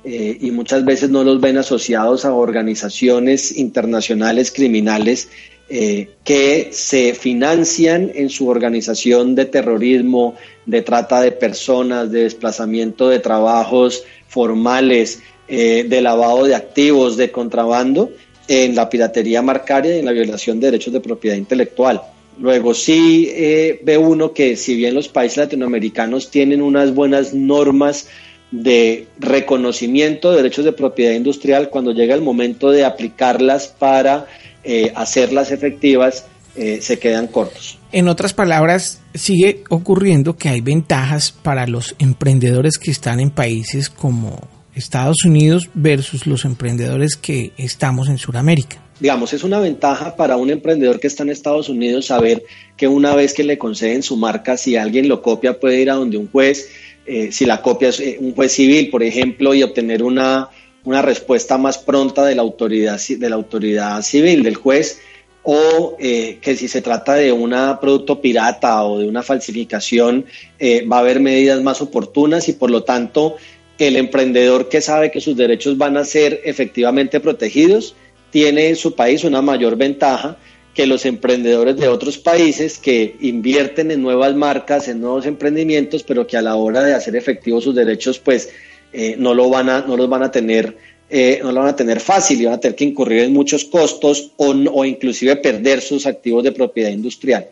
eh, 0.06 0.38
y 0.40 0.50
muchas 0.52 0.86
veces 0.86 1.10
no 1.10 1.26
los 1.26 1.42
ven 1.42 1.58
asociados 1.58 2.24
a 2.24 2.34
organizaciones 2.34 3.58
internacionales 3.58 4.50
criminales 4.50 5.30
eh, 5.70 6.12
que 6.24 6.70
se 6.72 7.14
financian 7.14 8.12
en 8.16 8.30
su 8.30 8.48
organización 8.48 9.36
de 9.36 9.46
terrorismo, 9.46 10.36
de 10.66 10.84
trata 10.84 11.20
de 11.20 11.34
personas, 11.34 12.10
de 12.12 12.24
desplazamiento 12.24 13.10
de 13.10 13.20
trabajos 13.20 14.04
formales, 14.28 15.22
de 15.50 16.02
lavado 16.02 16.46
de 16.46 16.56
activos, 16.56 17.18
de 17.18 17.30
contrabando, 17.30 18.10
en 18.48 18.74
la 18.74 18.90
piratería 18.90 19.42
marcaria 19.42 19.98
y 19.98 20.00
en 20.00 20.06
la 20.06 20.14
violación 20.14 20.62
de 20.62 20.68
derechos 20.68 20.94
de 20.94 21.02
propiedad 21.02 21.36
intelectual. 21.36 22.02
Luego 22.42 22.74
sí 22.74 23.30
eh, 23.32 23.80
ve 23.84 24.00
uno 24.00 24.34
que 24.34 24.56
si 24.56 24.76
bien 24.76 24.96
los 24.96 25.08
países 25.08 25.38
latinoamericanos 25.38 26.32
tienen 26.32 26.64
unas 26.64 26.92
buenas 26.92 27.36
normas 27.36 28.08
de 28.50 29.06
reconocimiento 29.20 30.32
de 30.32 30.38
derechos 30.38 30.66
de 30.66 30.74
propiedad 30.74 31.14
industrial, 31.14 31.70
cuando 31.70 31.92
llega 31.92 32.16
el 32.16 32.22
momento 32.22 32.72
de 32.72 32.84
aplicarlas 32.84 33.68
para 33.68 34.26
eh, 34.64 34.92
hacerlas 34.96 35.52
efectivas, 35.52 36.26
eh, 36.56 36.80
se 36.82 36.98
quedan 36.98 37.28
cortos. 37.28 37.78
En 37.92 38.08
otras 38.08 38.34
palabras, 38.34 39.02
sigue 39.14 39.64
ocurriendo 39.70 40.36
que 40.36 40.50
hay 40.50 40.62
ventajas 40.62 41.32
para 41.32 41.68
los 41.68 41.96
emprendedores 42.00 42.80
que 42.80 42.90
están 42.90 43.20
en 43.20 43.30
países 43.30 43.88
como 43.92 44.42
Estados 44.74 45.18
Unidos 45.26 45.70
versus 45.76 46.26
los 46.26 46.44
emprendedores 46.46 47.16
que 47.18 47.54
estamos 47.58 48.10
en 48.10 48.18
Sudamérica 48.18 48.82
digamos, 49.02 49.34
es 49.34 49.44
una 49.44 49.60
ventaja 49.60 50.16
para 50.16 50.38
un 50.38 50.52
emprendedor 50.52 51.00
que 51.00 51.08
está 51.08 51.24
en 51.24 51.32
Estados 51.32 51.70
Unidos 51.70 52.06
saber 52.06 52.44
que 52.78 52.88
una 52.88 53.16
vez 53.16 53.34
que 53.34 53.44
le 53.44 53.58
conceden 53.58 54.04
su 54.04 54.16
marca, 54.16 54.58
si 54.58 54.76
alguien 54.76 55.08
lo 55.08 55.24
copia, 55.24 55.60
puede 55.60 55.82
ir 55.82 55.90
a 55.90 55.96
donde 55.96 56.18
un 56.18 56.30
juez, 56.30 56.70
eh, 57.08 57.32
si 57.32 57.48
la 57.48 57.64
copia 57.64 57.90
es 57.90 58.00
eh, 58.00 58.18
un 58.20 58.36
juez 58.36 58.52
civil, 58.52 58.92
por 58.92 59.02
ejemplo, 59.02 59.56
y 59.56 59.64
obtener 59.64 60.04
una, 60.04 60.50
una 60.84 61.02
respuesta 61.02 61.58
más 61.58 61.80
pronta 61.80 62.24
de 62.24 62.36
la 62.36 62.44
autoridad, 62.44 63.02
de 63.02 63.28
la 63.28 63.36
autoridad 63.36 64.04
civil, 64.04 64.44
del 64.44 64.56
juez, 64.56 65.00
o 65.42 65.98
eh, 66.00 66.38
que 66.40 66.56
si 66.56 66.68
se 66.68 66.84
trata 66.84 67.16
de 67.16 67.32
un 67.32 67.56
producto 67.82 68.22
pirata 68.22 68.84
o 68.84 69.00
de 69.00 69.08
una 69.08 69.24
falsificación, 69.24 70.28
va 70.62 70.98
a 70.98 71.00
haber 71.00 71.20
medidas 71.20 71.60
más 71.64 71.82
oportunas 71.82 72.48
y 72.50 72.54
por 72.54 72.70
lo 72.70 72.84
tanto 72.84 73.38
el 73.80 73.96
emprendedor 73.96 74.70
que 74.70 74.80
sabe 74.80 75.10
que 75.10 75.22
sus 75.22 75.36
derechos 75.36 75.76
van 75.80 75.98
a 75.98 76.06
ser 76.06 76.42
efectivamente 76.44 77.20
protegidos, 77.20 77.96
tiene 78.32 78.70
en 78.70 78.76
su 78.76 78.96
país 78.96 79.24
una 79.24 79.42
mayor 79.42 79.76
ventaja 79.76 80.38
que 80.74 80.88
los 80.88 81.06
emprendedores 81.06 81.78
de 81.78 81.90
otros 81.90 82.18
países 82.18 82.78
que 82.78 83.18
invierten 83.20 83.92
en 83.92 84.02
nuevas 84.02 84.34
marcas, 84.36 84.88
en 84.88 85.02
nuevos 85.02 85.26
emprendimientos, 85.26 86.04
pero 86.04 86.26
que 86.26 86.38
a 86.38 86.42
la 86.42 86.56
hora 86.56 86.82
de 86.82 86.94
hacer 86.94 87.16
efectivos 87.16 87.66
sus 87.66 87.76
derechos, 87.76 88.20
pues 88.20 88.50
eh, 88.94 89.16
no 89.18 89.34
lo 89.34 89.50
van 89.50 89.70
a, 89.70 89.82
no 89.82 89.98
los 89.98 90.08
van 90.08 90.24
a 90.24 90.32
tener, 90.32 90.78
eh, 91.10 91.40
no 91.44 91.52
lo 91.52 91.60
van 91.60 91.70
a 91.70 91.76
tener 91.76 92.00
fácil 92.00 92.42
y 92.42 92.46
van 92.46 92.56
a 92.56 92.60
tener 92.60 92.76
que 92.76 92.86
incurrir 92.86 93.24
en 93.24 93.34
muchos 93.34 93.66
costos 93.66 94.32
o, 94.38 94.52
o 94.52 94.86
inclusive 94.86 95.36
perder 95.36 95.82
sus 95.82 96.06
activos 96.06 96.44
de 96.44 96.54
propiedad 96.54 96.90
industrial. 96.90 97.50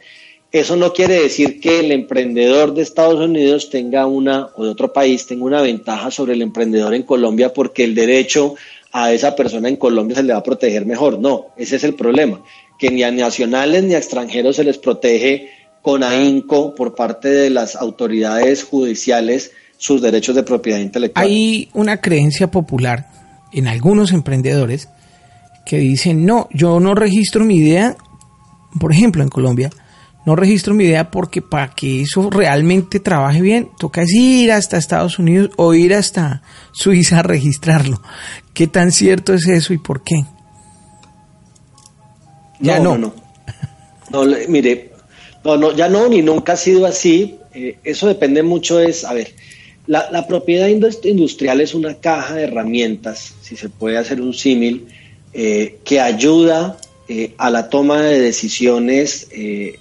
Eso 0.52 0.76
no 0.76 0.94
quiere 0.94 1.22
decir 1.22 1.60
que 1.60 1.80
el 1.80 1.92
emprendedor 1.92 2.74
de 2.74 2.82
Estados 2.82 3.20
Unidos 3.20 3.70
tenga 3.70 4.08
una, 4.08 4.50
o 4.56 4.64
de 4.64 4.72
otro 4.72 4.92
país, 4.92 5.28
tenga 5.28 5.46
una 5.46 5.62
ventaja 5.62 6.10
sobre 6.10 6.34
el 6.34 6.42
emprendedor 6.42 6.96
en 6.96 7.04
Colombia 7.04 7.54
porque 7.54 7.84
el 7.84 7.94
derecho 7.94 8.56
a 8.92 9.12
esa 9.12 9.36
persona 9.36 9.70
en 9.70 9.76
Colombia 9.76 10.16
se 10.16 10.24
le 10.24 10.34
va 10.34 10.40
a 10.40 10.44
proteger 10.44 10.86
mejor. 10.86 11.20
No, 11.20 11.48
ese 11.58 11.76
es 11.76 11.84
el 11.84 11.94
problema, 11.94 12.42
que 12.78 12.90
ni 12.90 13.04
a 13.04 13.12
nacionales 13.12 13.84
ni 13.84 13.94
a 13.94 13.98
extranjeros 13.98 14.56
se 14.56 14.64
les 14.64 14.78
protege 14.78 15.50
con 15.82 16.04
ahínco 16.04 16.76
por 16.76 16.96
parte 16.96 17.30
de 17.30 17.50
las 17.50 17.76
autoridades 17.76 18.64
judiciales 18.64 19.52
sus 19.78 20.02
derechos 20.02 20.36
de 20.36 20.44
propiedad 20.44 20.80
intelectual. 20.80 21.26
Hay 21.26 21.70
una 21.74 21.98
creencia 21.98 22.52
popular 22.52 23.08
en 23.54 23.68
algunos 23.68 24.12
emprendedores 24.12 24.90
que 25.66 25.78
dicen, 25.78 26.26
no, 26.26 26.50
yo 26.52 26.80
no 26.80 26.96
registro 26.96 27.46
mi 27.46 27.58
idea, 27.58 27.96
por 28.80 28.92
ejemplo, 28.92 29.24
en 29.24 29.30
Colombia, 29.30 29.70
no 30.26 30.36
registro 30.36 30.74
mi 30.74 30.84
idea 30.84 31.12
porque 31.12 31.42
para 31.42 31.70
que 31.70 32.02
eso 32.02 32.30
realmente 32.30 33.00
trabaje 33.00 33.42
bien, 33.42 33.70
toca 33.80 34.04
ir 34.06 34.52
hasta 34.52 34.78
Estados 34.78 35.18
Unidos 35.18 35.52
o 35.56 35.74
ir 35.74 35.94
hasta 35.94 36.42
Suiza 36.72 37.20
a 37.20 37.24
registrarlo. 37.24 38.02
¿Qué 38.60 38.68
tan 38.68 38.92
cierto 38.92 39.34
es 39.34 39.48
eso 39.48 39.72
y 39.72 39.78
por 39.78 40.04
qué? 40.04 40.26
Ya 42.60 42.78
no. 42.78 42.98
No, 42.98 43.14
no. 44.12 44.36
mire, 44.50 44.92
no, 45.46 45.56
no, 45.56 45.74
ya 45.74 45.88
no, 45.88 46.10
ni 46.10 46.22
nunca 46.22 46.52
ha 46.52 46.58
sido 46.58 46.86
así. 46.86 47.38
Eh, 47.54 47.78
eso 47.86 48.10
depende 48.10 48.44
mucho, 48.44 48.82
es, 48.82 49.06
a 49.06 49.14
ver, 49.14 49.34
la, 49.88 50.28
propiedad 50.28 50.68
industrial 50.68 51.62
es 51.62 51.74
una 51.74 51.94
caja 52.02 52.36
de 52.36 52.44
herramientas, 52.44 53.34
si 53.42 53.56
se 53.56 53.70
puede 53.70 53.98
hacer 53.98 54.20
un 54.20 54.34
símil, 54.34 54.88
eh, 55.32 55.78
que 55.86 56.02
ayuda 56.02 56.76
eh, 57.08 57.36
a 57.38 57.50
la 57.50 57.70
toma 57.70 58.02
de 58.02 58.20
decisiones 58.20 59.30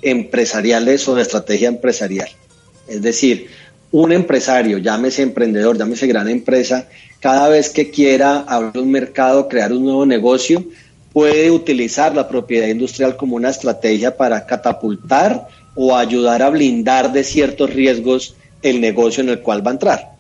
empresariales 0.03 1.09
o 1.09 1.17
de 1.17 1.23
estrategia 1.23 1.67
empresarial. 1.67 2.29
Es 2.87 3.03
decir, 3.03 3.49
un 3.91 4.13
empresario, 4.13 4.79
llámese 4.79 5.23
emprendedor, 5.23 5.79
llámese 5.79 6.07
gran 6.07 6.29
empresa, 6.29 6.89
cada 7.21 7.49
vez 7.49 7.71
que 7.71 7.91
quiera 7.91 8.41
abrir 8.41 8.83
un 8.83 8.91
mercado, 8.91 9.49
crear 9.49 9.73
un 9.73 9.85
nuevo 9.85 10.07
negocio, 10.07 10.65
puede 11.13 11.51
utilizar 11.51 12.15
la 12.15 12.29
propiedad 12.29 12.69
industrial 12.69 13.17
como 13.17 13.37
una 13.37 13.49
estrategia 13.49 14.17
para 14.17 14.47
catapultar 14.47 15.49
o 15.75 15.97
ayudar 15.97 16.43
a 16.43 16.51
blindar 16.51 17.13
de 17.13 17.25
ciertos 17.25 17.73
riesgos 17.73 18.37
el 18.63 18.81
negocio 18.81 19.23
en 19.23 19.31
el 19.31 19.41
cual 19.41 19.67
va 19.67 19.71
a 19.71 19.75
entrar. 19.75 20.13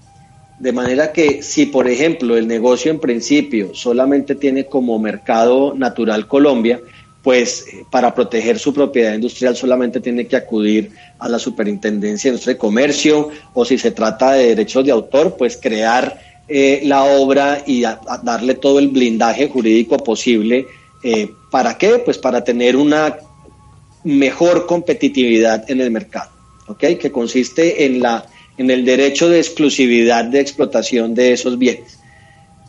De 0.58 0.72
manera 0.72 1.12
que 1.12 1.42
si, 1.42 1.66
por 1.66 1.87
ejemplo, 1.88 2.37
el 2.37 2.48
negocio 2.48 2.90
en 2.90 2.98
principio 2.98 3.75
solamente 3.75 4.34
tiene 4.34 4.66
como 4.66 4.98
mercado 4.98 5.75
natural 5.75 6.26
Colombia, 6.26 6.80
pues 7.28 7.66
eh, 7.70 7.85
para 7.90 8.14
proteger 8.14 8.58
su 8.58 8.73
propiedad 8.73 9.12
industrial 9.12 9.54
solamente 9.54 10.00
tiene 10.00 10.26
que 10.26 10.35
acudir 10.35 10.92
a 11.18 11.28
la 11.28 11.38
Superintendencia 11.38 12.32
de 12.32 12.56
Comercio 12.56 13.28
o 13.52 13.66
si 13.66 13.76
se 13.76 13.90
trata 13.90 14.32
de 14.32 14.47
derechos 14.47 14.82
de 14.87 14.92
autor, 14.92 15.37
pues 15.37 15.58
crear 15.61 16.18
eh, 16.49 16.80
la 16.85 17.04
obra 17.04 17.62
y 17.66 17.82
darle 18.23 18.54
todo 18.54 18.78
el 18.78 18.88
blindaje 18.88 19.47
jurídico 19.47 19.99
posible. 19.99 20.68
Eh, 21.02 21.28
¿Para 21.50 21.76
qué? 21.76 21.99
Pues 22.02 22.16
para 22.16 22.42
tener 22.42 22.76
una 22.76 23.18
mejor 24.04 24.64
competitividad 24.64 25.70
en 25.70 25.82
el 25.82 25.90
mercado, 25.90 26.30
¿ok? 26.66 26.97
Que 26.99 27.12
consiste 27.12 27.85
en, 27.85 28.00
la, 28.00 28.25
en 28.56 28.70
el 28.70 28.87
derecho 28.87 29.28
de 29.28 29.37
exclusividad 29.37 30.25
de 30.25 30.40
explotación 30.40 31.14
de 31.14 31.35
esos 31.35 31.58
bienes. 31.58 31.98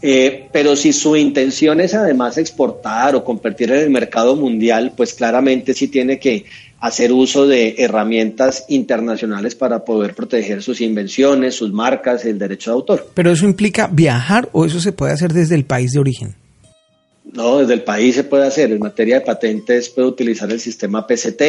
Eh, 0.01 0.47
pero 0.51 0.75
si 0.75 0.93
su 0.93 1.15
intención 1.15 1.81
es 1.81 1.93
además 1.93 2.37
exportar 2.37 3.15
o 3.15 3.23
competir 3.23 3.71
en 3.71 3.79
el 3.79 3.89
mercado 3.89 4.35
mundial, 4.35 4.93
pues 4.95 5.13
claramente 5.13 5.73
sí 5.73 5.89
tiene 5.89 6.19
que 6.19 6.45
hacer 6.79 7.11
uso 7.11 7.45
de 7.45 7.75
herramientas 7.77 8.65
internacionales 8.69 9.55
para 9.55 9.83
poder 9.83 10.15
proteger 10.15 10.63
sus 10.63 10.79
invenciones, 10.79 11.55
sus 11.55 11.73
marcas, 11.73 12.23
el 12.23 12.39
derecho 12.39 12.71
de 12.71 12.75
autor. 12.75 13.07
¿Pero 13.13 13.31
eso 13.31 13.45
implica 13.45 13.89
viajar 13.91 14.47
o 14.53 14.65
eso 14.65 14.79
se 14.79 14.93
puede 14.93 15.13
hacer 15.13 15.33
desde 15.33 15.55
el 15.55 15.65
país 15.65 15.91
de 15.91 15.99
origen? 15.99 16.35
No, 17.33 17.59
desde 17.59 17.73
el 17.73 17.83
país 17.83 18.15
se 18.15 18.23
puede 18.23 18.47
hacer. 18.47 18.71
En 18.71 18.79
materia 18.79 19.19
de 19.19 19.25
patentes 19.25 19.89
puede 19.89 20.07
utilizar 20.07 20.49
el 20.51 20.59
sistema 20.59 21.05
PCT 21.05 21.41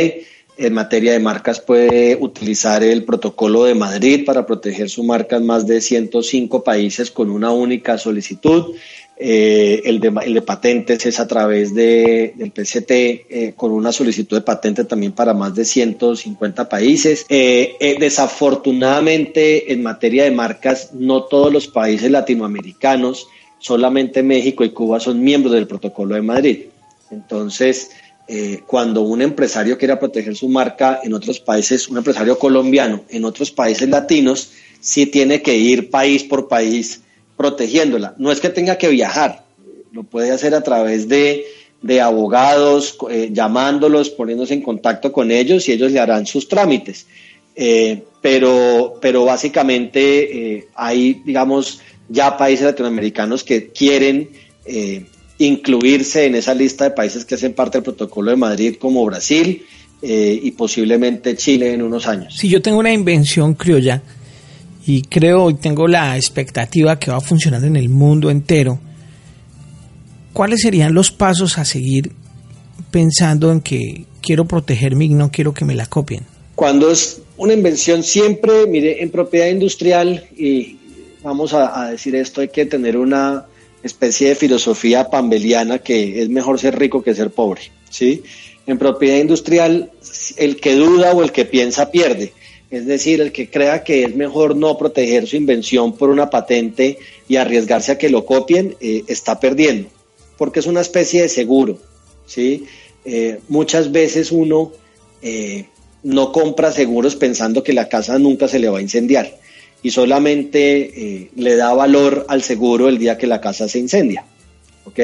en 0.60 0.74
materia 0.74 1.12
de 1.12 1.20
marcas 1.20 1.58
puede 1.58 2.16
utilizar 2.20 2.82
el 2.82 3.04
protocolo 3.04 3.64
de 3.64 3.74
Madrid 3.74 4.24
para 4.26 4.44
proteger 4.44 4.90
su 4.90 5.02
marca 5.02 5.36
en 5.36 5.46
más 5.46 5.66
de 5.66 5.80
105 5.80 6.62
países 6.62 7.10
con 7.10 7.30
una 7.30 7.50
única 7.50 7.96
solicitud. 7.96 8.74
Eh, 9.16 9.82
el, 9.84 10.00
de, 10.00 10.42
patentes 10.42 11.04
es 11.06 11.18
a 11.18 11.26
través 11.26 11.74
de, 11.74 12.34
del 12.36 12.52
PCT 12.52 12.90
eh, 12.90 13.54
con 13.56 13.72
una 13.72 13.90
solicitud 13.90 14.36
de 14.36 14.42
patente 14.42 14.84
también 14.84 15.12
para 15.12 15.32
más 15.32 15.54
de 15.54 15.64
150 15.64 16.68
países. 16.68 17.24
Eh, 17.30 17.96
desafortunadamente, 17.98 19.72
en 19.72 19.82
materia 19.82 20.24
de 20.24 20.30
marcas, 20.30 20.90
no 20.92 21.24
todos 21.24 21.50
los 21.50 21.68
países 21.68 22.10
latinoamericanos, 22.10 23.28
solamente 23.58 24.22
México 24.22 24.62
y 24.62 24.70
Cuba 24.70 25.00
son 25.00 25.22
miembros 25.22 25.54
del 25.54 25.66
protocolo 25.66 26.14
de 26.14 26.22
Madrid. 26.22 26.60
Entonces, 27.10 27.90
eh, 28.32 28.62
cuando 28.64 29.02
un 29.02 29.22
empresario 29.22 29.76
quiera 29.76 29.98
proteger 29.98 30.36
su 30.36 30.48
marca 30.48 31.00
en 31.02 31.14
otros 31.14 31.40
países, 31.40 31.88
un 31.88 31.96
empresario 31.96 32.38
colombiano 32.38 33.02
en 33.08 33.24
otros 33.24 33.50
países 33.50 33.88
latinos, 33.88 34.52
sí 34.78 35.06
tiene 35.06 35.42
que 35.42 35.56
ir 35.56 35.90
país 35.90 36.22
por 36.22 36.46
país 36.46 37.00
protegiéndola. 37.36 38.14
No 38.18 38.30
es 38.30 38.38
que 38.38 38.48
tenga 38.50 38.78
que 38.78 38.86
viajar, 38.86 39.42
lo 39.90 40.04
puede 40.04 40.30
hacer 40.30 40.54
a 40.54 40.62
través 40.62 41.08
de, 41.08 41.44
abogados, 42.00 42.96
eh, 43.10 43.30
llamándolos, 43.32 44.10
poniéndose 44.10 44.54
en 44.54 44.62
contacto 44.62 45.10
con 45.10 45.32
ellos 45.32 45.68
y 45.68 45.72
ellos 45.72 45.90
le 45.90 45.98
harán 45.98 46.24
sus 46.24 46.46
trámites. 46.46 47.08
Eh, 47.56 48.04
pero, 48.22 48.94
pero 49.00 49.24
básicamente 49.24 50.68
hay, 50.76 51.20
digamos, 51.24 51.80
ya 52.08 52.36
países 52.36 52.64
latinoamericanos 52.64 53.42
que 53.42 53.70
quieren 53.70 54.30
incluirse 55.40 56.26
en 56.26 56.34
esa 56.34 56.54
lista 56.54 56.84
de 56.84 56.90
países 56.90 57.24
que 57.24 57.34
hacen 57.34 57.54
parte 57.54 57.78
del 57.78 57.82
protocolo 57.82 58.30
de 58.30 58.36
Madrid 58.36 58.76
como 58.78 59.04
Brasil 59.06 59.64
eh, 60.02 60.38
y 60.42 60.50
posiblemente 60.50 61.34
Chile 61.34 61.72
en 61.72 61.80
unos 61.80 62.06
años. 62.06 62.36
Si 62.36 62.48
yo 62.48 62.60
tengo 62.60 62.78
una 62.78 62.92
invención 62.92 63.54
criolla 63.54 64.02
y 64.86 65.00
creo 65.02 65.48
y 65.48 65.54
tengo 65.54 65.88
la 65.88 66.16
expectativa 66.16 66.98
que 66.98 67.10
va 67.10 67.16
a 67.16 67.20
funcionar 67.22 67.64
en 67.64 67.76
el 67.76 67.88
mundo 67.88 68.28
entero, 68.28 68.78
¿cuáles 70.34 70.60
serían 70.60 70.92
los 70.92 71.10
pasos 71.10 71.56
a 71.56 71.64
seguir 71.64 72.12
pensando 72.90 73.50
en 73.50 73.62
que 73.62 74.04
quiero 74.20 74.44
protegerme 74.44 75.06
y 75.06 75.08
no 75.10 75.30
quiero 75.30 75.54
que 75.54 75.64
me 75.64 75.74
la 75.74 75.86
copien? 75.86 76.24
Cuando 76.54 76.90
es 76.90 77.22
una 77.38 77.54
invención 77.54 78.02
siempre, 78.02 78.66
mire, 78.66 79.02
en 79.02 79.08
propiedad 79.10 79.46
industrial, 79.46 80.26
y 80.36 80.76
vamos 81.22 81.54
a 81.54 81.90
decir 81.90 82.14
esto, 82.14 82.42
hay 82.42 82.48
que 82.48 82.66
tener 82.66 82.98
una 82.98 83.46
especie 83.82 84.28
de 84.28 84.34
filosofía 84.34 85.08
pambeliana 85.08 85.78
que 85.78 86.22
es 86.22 86.28
mejor 86.28 86.58
ser 86.58 86.78
rico 86.78 87.02
que 87.02 87.14
ser 87.14 87.30
pobre, 87.30 87.62
¿sí? 87.88 88.22
En 88.66 88.78
propiedad 88.78 89.18
industrial, 89.18 89.90
el 90.36 90.56
que 90.60 90.74
duda 90.74 91.12
o 91.12 91.22
el 91.22 91.32
que 91.32 91.44
piensa 91.44 91.90
pierde. 91.90 92.32
Es 92.70 92.86
decir, 92.86 93.20
el 93.20 93.32
que 93.32 93.50
crea 93.50 93.82
que 93.82 94.04
es 94.04 94.14
mejor 94.14 94.54
no 94.54 94.78
proteger 94.78 95.26
su 95.26 95.36
invención 95.36 95.96
por 95.96 96.08
una 96.08 96.30
patente 96.30 96.98
y 97.26 97.36
arriesgarse 97.36 97.92
a 97.92 97.98
que 97.98 98.10
lo 98.10 98.24
copien, 98.24 98.76
eh, 98.80 99.02
está 99.08 99.40
perdiendo, 99.40 99.88
porque 100.38 100.60
es 100.60 100.66
una 100.66 100.80
especie 100.80 101.22
de 101.22 101.28
seguro, 101.28 101.78
¿sí? 102.26 102.64
Eh, 103.04 103.40
muchas 103.48 103.90
veces 103.90 104.30
uno 104.30 104.72
eh, 105.22 105.64
no 106.02 106.30
compra 106.30 106.70
seguros 106.70 107.16
pensando 107.16 107.62
que 107.62 107.72
la 107.72 107.88
casa 107.88 108.18
nunca 108.18 108.46
se 108.46 108.58
le 108.58 108.68
va 108.68 108.78
a 108.78 108.82
incendiar 108.82 109.39
y 109.82 109.90
solamente 109.90 110.90
eh, 110.94 111.30
le 111.36 111.56
da 111.56 111.72
valor 111.72 112.26
al 112.28 112.42
seguro 112.42 112.88
el 112.88 112.98
día 112.98 113.16
que 113.16 113.26
la 113.26 113.40
casa 113.40 113.68
se 113.68 113.78
incendia. 113.78 114.24
¿ok? 114.84 114.98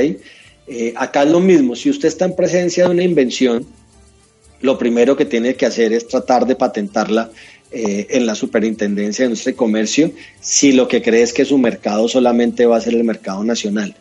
Eh, 0.68 0.92
acá 0.96 1.22
es 1.22 1.30
lo 1.30 1.40
mismo, 1.40 1.76
si 1.76 1.90
usted 1.90 2.08
está 2.08 2.24
en 2.24 2.36
presencia 2.36 2.84
de 2.84 2.90
una 2.90 3.02
invención, 3.02 3.66
lo 4.60 4.78
primero 4.78 5.16
que 5.16 5.24
tiene 5.24 5.54
que 5.54 5.66
hacer 5.66 5.92
es 5.92 6.08
tratar 6.08 6.46
de 6.46 6.56
patentarla 6.56 7.30
eh, 7.70 8.06
en 8.10 8.26
la 8.26 8.34
Superintendencia 8.34 9.24
de 9.24 9.30
Industria 9.30 9.52
y 9.52 9.56
Comercio 9.56 10.10
si 10.40 10.72
lo 10.72 10.88
que 10.88 11.02
cree 11.02 11.22
es 11.22 11.32
que 11.32 11.44
su 11.44 11.58
mercado 11.58 12.08
solamente 12.08 12.66
va 12.66 12.76
a 12.76 12.80
ser 12.80 12.94
el 12.94 13.04
mercado 13.04 13.44
nacional. 13.44 13.94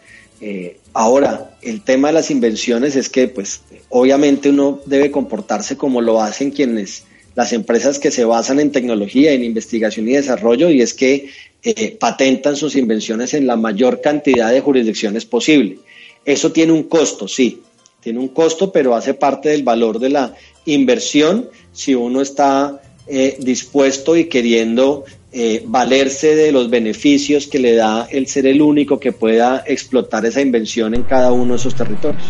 ahora, 0.93 1.57
el 1.61 1.81
tema 1.81 2.09
de 2.09 2.13
las 2.15 2.29
invenciones 2.29 2.95
es 2.95 3.09
que, 3.09 3.27
pues, 3.27 3.61
obviamente 3.89 4.49
uno 4.49 4.79
debe 4.85 5.09
comportarse 5.09 5.77
como 5.77 6.01
lo 6.01 6.21
hacen 6.21 6.51
quienes 6.51 7.03
las 7.35 7.53
empresas 7.53 7.99
que 7.99 8.11
se 8.11 8.25
basan 8.25 8.59
en 8.59 8.71
tecnología, 8.71 9.33
en 9.33 9.43
investigación 9.43 10.07
y 10.07 10.13
desarrollo, 10.13 10.69
y 10.69 10.81
es 10.81 10.93
que 10.93 11.29
eh, 11.63 11.97
patentan 11.99 12.55
sus 12.55 12.75
invenciones 12.75 13.33
en 13.33 13.45
la 13.45 13.57
mayor 13.57 14.01
cantidad 14.01 14.51
de 14.51 14.61
jurisdicciones 14.61 15.25
posible. 15.25 15.79
Eso 16.23 16.51
tiene 16.51 16.71
un 16.71 16.83
costo, 16.83 17.27
sí, 17.27 17.61
tiene 18.01 18.19
un 18.19 18.29
costo, 18.29 18.71
pero 18.71 18.95
hace 18.95 19.13
parte 19.13 19.49
del 19.49 19.63
valor 19.63 19.99
de 19.99 20.09
la 20.09 20.33
inversión 20.65 21.49
si 21.73 21.93
uno 21.93 22.21
está 22.21 22.81
eh, 23.07 23.37
dispuesto 23.39 24.15
y 24.15 24.25
queriendo 24.25 25.05
eh, 25.31 25.63
valerse 25.65 26.35
de 26.35 26.51
los 26.51 26.69
beneficios 26.69 27.47
que 27.47 27.59
le 27.59 27.75
da 27.75 28.07
el 28.09 28.27
ser 28.27 28.47
el 28.47 28.61
único 28.61 28.99
que 28.99 29.11
pueda 29.11 29.63
explotar 29.67 30.25
esa 30.25 30.41
invención 30.41 30.95
en 30.95 31.03
cada 31.03 31.31
uno 31.31 31.53
de 31.53 31.59
esos 31.59 31.75
territorios. 31.75 32.23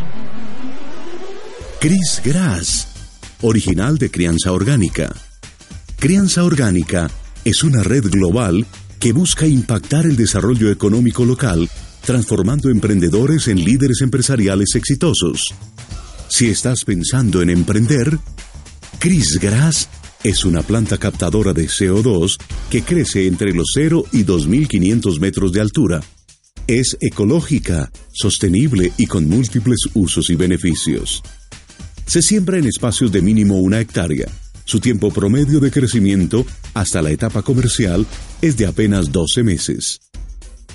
Chris 1.80 2.22
Grass 2.24 2.95
original 3.42 3.98
de 3.98 4.10
Crianza 4.12 4.52
Orgánica. 4.52 5.14
Crianza 5.98 6.44
Orgánica 6.44 7.10
es 7.44 7.64
una 7.64 7.84
red 7.84 8.10
global 8.10 8.66
que 9.00 9.14
busca 9.14 9.46
impactar 9.46 10.06
el 10.06 10.16
desarrollo 10.16 10.72
económico 10.72 11.26
local, 11.26 11.70
transformando 12.06 12.70
emprendedores 12.70 13.48
en 13.48 13.64
líderes 13.64 14.02
empresariales 14.02 14.76
exitosos. 14.76 15.54
Si 16.28 16.50
estás 16.50 16.86
pensando 16.86 17.42
en 17.42 17.50
emprender, 17.50 18.18
Chris 19.00 19.38
Grass 19.40 19.90
es 20.24 20.44
una 20.44 20.64
planta 20.64 20.98
captadora 20.98 21.54
de 21.54 21.68
CO2 21.68 22.38
que 22.70 22.82
crece 22.82 23.28
entre 23.28 23.54
los 23.54 23.68
0 23.76 24.06
y 24.12 24.24
2.500 24.24 25.20
metros 25.20 25.52
de 25.52 25.62
altura. 25.62 26.02
Es 26.66 26.98
ecológica, 27.00 27.92
sostenible 28.12 28.92
y 28.98 29.06
con 29.06 29.30
múltiples 29.30 29.82
usos 29.94 30.32
y 30.32 30.36
beneficios. 30.36 31.22
Se 32.06 32.22
siembra 32.22 32.58
en 32.58 32.66
espacios 32.66 33.12
de 33.12 33.22
mínimo 33.22 33.60
una 33.60 33.80
hectárea. 33.80 34.28
Su 34.64 34.80
tiempo 34.80 35.12
promedio 35.12 35.60
de 35.60 35.72
crecimiento 35.72 36.46
hasta 36.74 37.02
la 37.02 37.12
etapa 37.12 37.42
comercial 37.42 38.06
es 38.42 38.56
de 38.58 38.68
apenas 38.68 39.12
12 39.12 39.44
meses. 39.44 40.00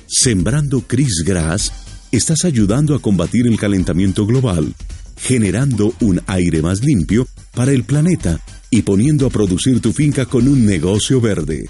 Sembrando 0.06 0.82
Chris 0.86 1.22
Grass, 1.24 1.72
estás 2.10 2.44
ayudando 2.44 2.94
a 2.94 3.00
combatir 3.00 3.46
el 3.46 3.58
calentamiento 3.58 4.26
global, 4.26 4.74
generando 5.16 5.94
un 6.00 6.20
aire 6.26 6.60
más 6.62 6.82
limpio 6.82 7.26
para 7.54 7.72
el 7.72 7.84
planeta 7.84 8.40
y 8.70 8.82
poniendo 8.82 9.26
a 9.26 9.30
producir 9.30 9.80
tu 9.80 9.92
finca 9.92 10.26
con 10.26 10.48
un 10.48 10.66
negocio 10.66 11.20
verde. 11.20 11.68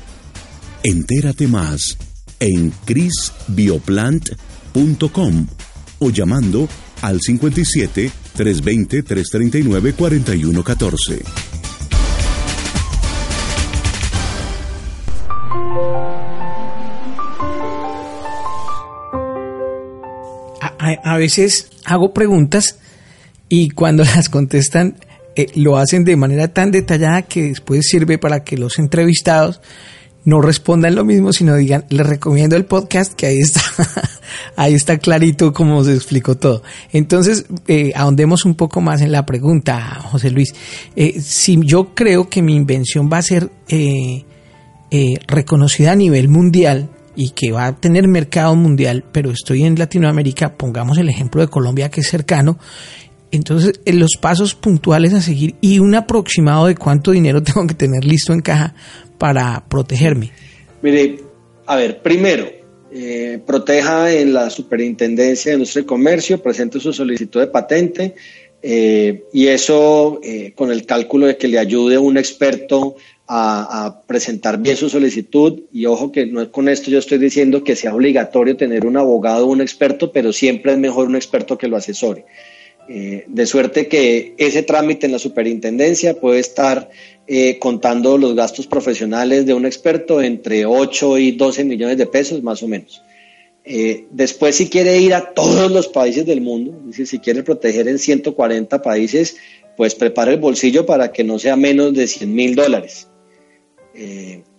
Entérate 0.83 1.47
más 1.49 1.99
en 2.39 2.73
chrisbioplant.com 2.87 5.47
o 5.99 6.11
llamando 6.11 6.69
al 7.03 7.21
57 7.21 8.11
320-339-4114. 8.41 11.23
A, 20.61 20.75
a, 21.05 21.17
veces 21.19 21.69
hago 21.85 22.15
preguntas 22.15 22.79
y 23.49 23.71
cuando 23.71 24.05
las 24.17 24.29
contestan 24.31 24.97
eh, 25.37 25.47
lo 25.55 25.77
hacen 25.77 26.05
de 26.05 26.17
manera 26.17 26.49
tan 26.49 26.71
detallada 26.71 27.23
que 27.23 27.43
después 27.43 27.87
sirve 27.87 28.17
para 28.19 28.45
que 28.45 28.57
los 28.57 28.79
entrevistados 28.79 29.61
no 30.25 30.41
respondan 30.41 30.95
lo 30.95 31.05
mismo, 31.05 31.33
sino 31.33 31.57
digan, 31.57 31.85
les 31.89 32.07
recomiendo 32.07 32.57
el 32.57 32.65
podcast 32.65 33.15
que 33.15 33.27
ahí 33.27 33.39
está, 33.39 33.63
ahí 34.57 34.75
está 34.75 34.99
clarito 34.99 35.53
cómo 35.53 35.83
se 35.85 35.95
explicó 35.95 36.37
todo. 36.37 36.63
Entonces, 36.93 37.47
eh, 37.69 37.93
ahondemos 37.95 38.45
un 38.45 38.55
poco 38.55 38.81
más 38.81 39.01
en 39.01 39.13
la 39.13 39.25
pregunta, 39.25 40.01
José 40.03 40.31
Luis. 40.31 40.55
Eh, 40.95 41.21
si 41.21 41.59
yo 41.63 41.95
creo 41.95 42.29
que 42.29 42.43
mi 42.43 42.55
invención 42.55 43.09
va 43.13 43.19
a 43.19 43.23
ser 43.23 43.51
eh, 43.69 44.25
eh, 44.91 45.15
reconocida 45.29 45.93
a 45.93 45.97
nivel 45.97 46.29
mundial 46.29 46.91
y 47.15 47.31
que 47.31 47.53
va 47.53 47.67
a 47.67 47.77
tener 47.77 48.09
mercado 48.09 48.57
mundial, 48.57 49.05
pero 49.13 49.31
estoy 49.31 49.63
en 49.63 49.79
Latinoamérica, 49.79 50.57
pongamos 50.57 50.99
el 50.99 51.09
ejemplo 51.09 51.41
de 51.41 51.49
Colombia 51.49 51.91
que 51.91 52.01
es 52.01 52.09
cercano, 52.09 52.59
entonces, 53.31 53.81
en 53.85 53.99
los 53.99 54.13
pasos 54.21 54.55
puntuales 54.55 55.15
a 55.15 55.21
seguir 55.21 55.55
y 55.61 55.79
un 55.79 55.95
aproximado 55.95 56.67
de 56.67 56.75
cuánto 56.75 57.13
dinero 57.13 57.43
tengo 57.43 57.67
que 57.67 57.75
tener 57.75 58.05
listo 58.05 58.33
en 58.33 58.41
caja 58.41 58.75
para 59.19 59.65
protegerme? 59.69 60.33
Mire, 60.83 61.21
a 61.67 61.77
ver, 61.77 62.03
primero, 62.03 62.51
eh, 62.93 63.39
proteja 63.47 64.13
en 64.13 64.33
la 64.33 64.51
Superintendencia 64.51 65.51
de 65.51 65.57
Industria 65.57 65.83
y 65.83 65.87
Comercio, 65.87 66.43
presente 66.43 66.81
su 66.81 66.93
solicitud 66.93 67.41
de 67.41 67.47
patente 67.47 68.15
eh, 68.63 69.25
y 69.33 69.47
eso 69.47 70.21
eh, 70.23 70.53
con 70.55 70.71
el 70.71 70.85
cálculo 70.85 71.27
de 71.27 71.37
que 71.37 71.49
le 71.49 71.59
ayude 71.59 71.99
un 71.99 72.19
experto 72.19 72.97
a, 73.27 73.87
a, 73.87 74.03
presentar 74.03 74.59
bien 74.59 74.77
su 74.77 74.89
solicitud 74.91 75.61
y 75.73 75.87
ojo 75.87 76.11
que 76.11 76.27
no 76.27 76.43
es 76.43 76.49
con 76.49 76.69
esto 76.69 76.91
yo 76.91 76.99
estoy 76.99 77.19
diciendo 77.19 77.63
que 77.63 77.77
sea 77.77 77.95
obligatorio 77.95 78.57
tener 78.57 78.85
un 78.85 78.97
abogado 78.97 79.47
o 79.47 79.51
un 79.51 79.61
experto, 79.61 80.11
pero 80.11 80.33
siempre 80.33 80.73
es 80.73 80.79
mejor 80.79 81.07
un 81.07 81.15
experto 81.15 81.57
que 81.57 81.69
lo 81.69 81.77
asesore. 81.77 82.27
Eh, 82.93 83.25
de 83.29 83.47
suerte 83.47 83.87
que 83.87 84.35
ese 84.37 84.65
trámite 84.65 85.07
en 85.07 85.13
la 85.13 85.21
superintendencia 85.21 86.15
puede 86.15 86.41
estar 86.41 86.91
eh, 87.29 87.57
contando 87.61 88.19
los 88.19 88.35
gastos 88.35 88.67
profesionales 88.67 89.47
de 89.47 89.55
un 89.55 89.65
experto 89.65 90.21
entre 90.21 90.67
8 90.67 91.19
y 91.19 91.31
12 91.31 91.63
millones 91.63 91.99
de 91.99 92.07
pesos 92.07 92.43
más 92.43 92.65
o 92.65 92.67
menos. 92.67 93.01
Eh, 93.65 94.07
después, 94.11 94.57
si 94.57 94.69
quiere 94.69 94.99
ir 94.99 95.15
a 95.15 95.33
todos 95.35 95.71
los 95.71 95.87
países 95.87 96.27
del 96.27 96.41
mundo, 96.41 96.81
es 96.81 96.87
decir, 96.89 97.07
si 97.07 97.19
quiere 97.21 97.45
proteger 97.45 97.87
en 97.87 98.01
140 98.01 98.83
países, 98.83 99.37
pues 99.77 99.95
prepare 99.95 100.33
el 100.33 100.41
bolsillo 100.41 100.85
para 100.85 101.13
que 101.13 101.23
no 101.23 101.39
sea 101.39 101.55
menos 101.55 101.95
de 101.95 102.09
100 102.09 102.35
mil 102.35 102.57
dólares. 102.57 103.07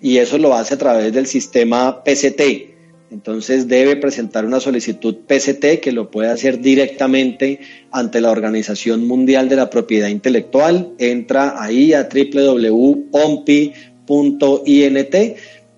y 0.02 0.18
eso 0.18 0.38
lo 0.38 0.54
hace 0.54 0.76
a 0.76 0.78
través 0.78 1.12
del 1.12 1.28
sistema 1.28 2.02
PCT, 2.02 2.71
entonces 3.12 3.68
debe 3.68 3.98
presentar 3.98 4.46
una 4.46 4.62
solicitud 4.62 5.18
PCT 5.28 5.82
que 5.82 5.92
lo 5.92 6.10
puede 6.10 6.30
hacer 6.30 6.62
directamente 6.62 7.60
ante 7.92 8.22
la 8.22 8.32
Organización 8.32 9.06
Mundial 9.06 9.50
de 9.50 9.58
la 9.58 9.70
Propiedad 9.70 10.08
Intelectual. 10.08 10.94
Entra 10.98 11.62
ahí 11.62 11.94
a 11.94 12.08
www.ompi.int 12.08 13.76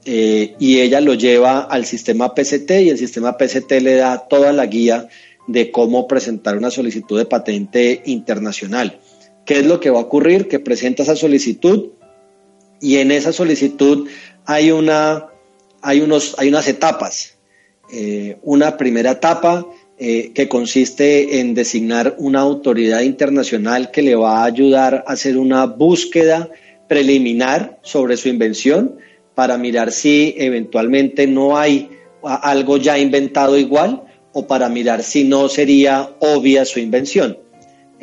eh, 0.06 0.56
y 0.60 0.80
ella 0.80 1.02
lo 1.02 1.16
lleva 1.16 1.62
al 1.62 1.86
sistema 1.86 2.36
PCT 2.36 2.70
y 2.84 2.90
el 2.90 3.00
sistema 3.00 3.36
PCT 3.36 3.72
le 3.82 3.96
da 3.96 4.28
toda 4.28 4.54
la 4.54 4.68
guía 4.68 5.08
de 5.48 5.72
cómo 5.72 6.08
presentar 6.08 6.56
una 6.56 6.70
solicitud 6.70 7.18
de 7.18 7.26
patente 7.26 8.04
internacional. 8.06 9.00
¿Qué 9.44 9.60
es 9.60 9.66
lo 9.66 9.80
que 9.80 9.90
va 9.90 9.98
a 9.98 10.04
ocurrir? 10.04 10.48
Que 10.48 10.60
presenta 10.60 11.02
esa 11.02 11.16
solicitud 11.16 11.94
y 12.80 12.98
en 12.98 13.12
esa 13.12 13.34
solicitud 13.34 14.08
hay 14.46 14.70
una 14.70 15.33
hay, 15.84 16.02
unos, 16.02 16.36
hay 16.40 16.48
unas 16.48 16.68
etapas. 16.68 17.36
Eh, 17.92 18.38
una 18.42 18.78
primera 18.78 19.12
etapa 19.12 19.68
eh, 20.00 20.32
que 20.34 20.48
consiste 20.48 21.40
en 21.40 21.54
designar 21.54 22.16
una 22.18 22.40
autoridad 22.40 23.02
internacional 23.02 23.92
que 23.92 24.02
le 24.02 24.16
va 24.16 24.40
a 24.40 24.46
ayudar 24.46 25.04
a 25.06 25.12
hacer 25.12 25.38
una 25.38 25.66
búsqueda 25.66 26.50
preliminar 26.88 27.80
sobre 27.84 28.18
su 28.18 28.30
invención 28.30 28.98
para 29.36 29.58
mirar 29.58 29.92
si 29.92 30.34
eventualmente 30.38 31.28
no 31.28 31.58
hay 31.58 31.90
algo 32.24 32.78
ya 32.78 32.98
inventado 32.98 33.58
igual 33.58 34.04
o 34.32 34.48
para 34.48 34.70
mirar 34.70 35.04
si 35.04 35.24
no 35.24 35.50
sería 35.50 36.10
obvia 36.20 36.66
su 36.66 36.80
invención. 36.80 37.38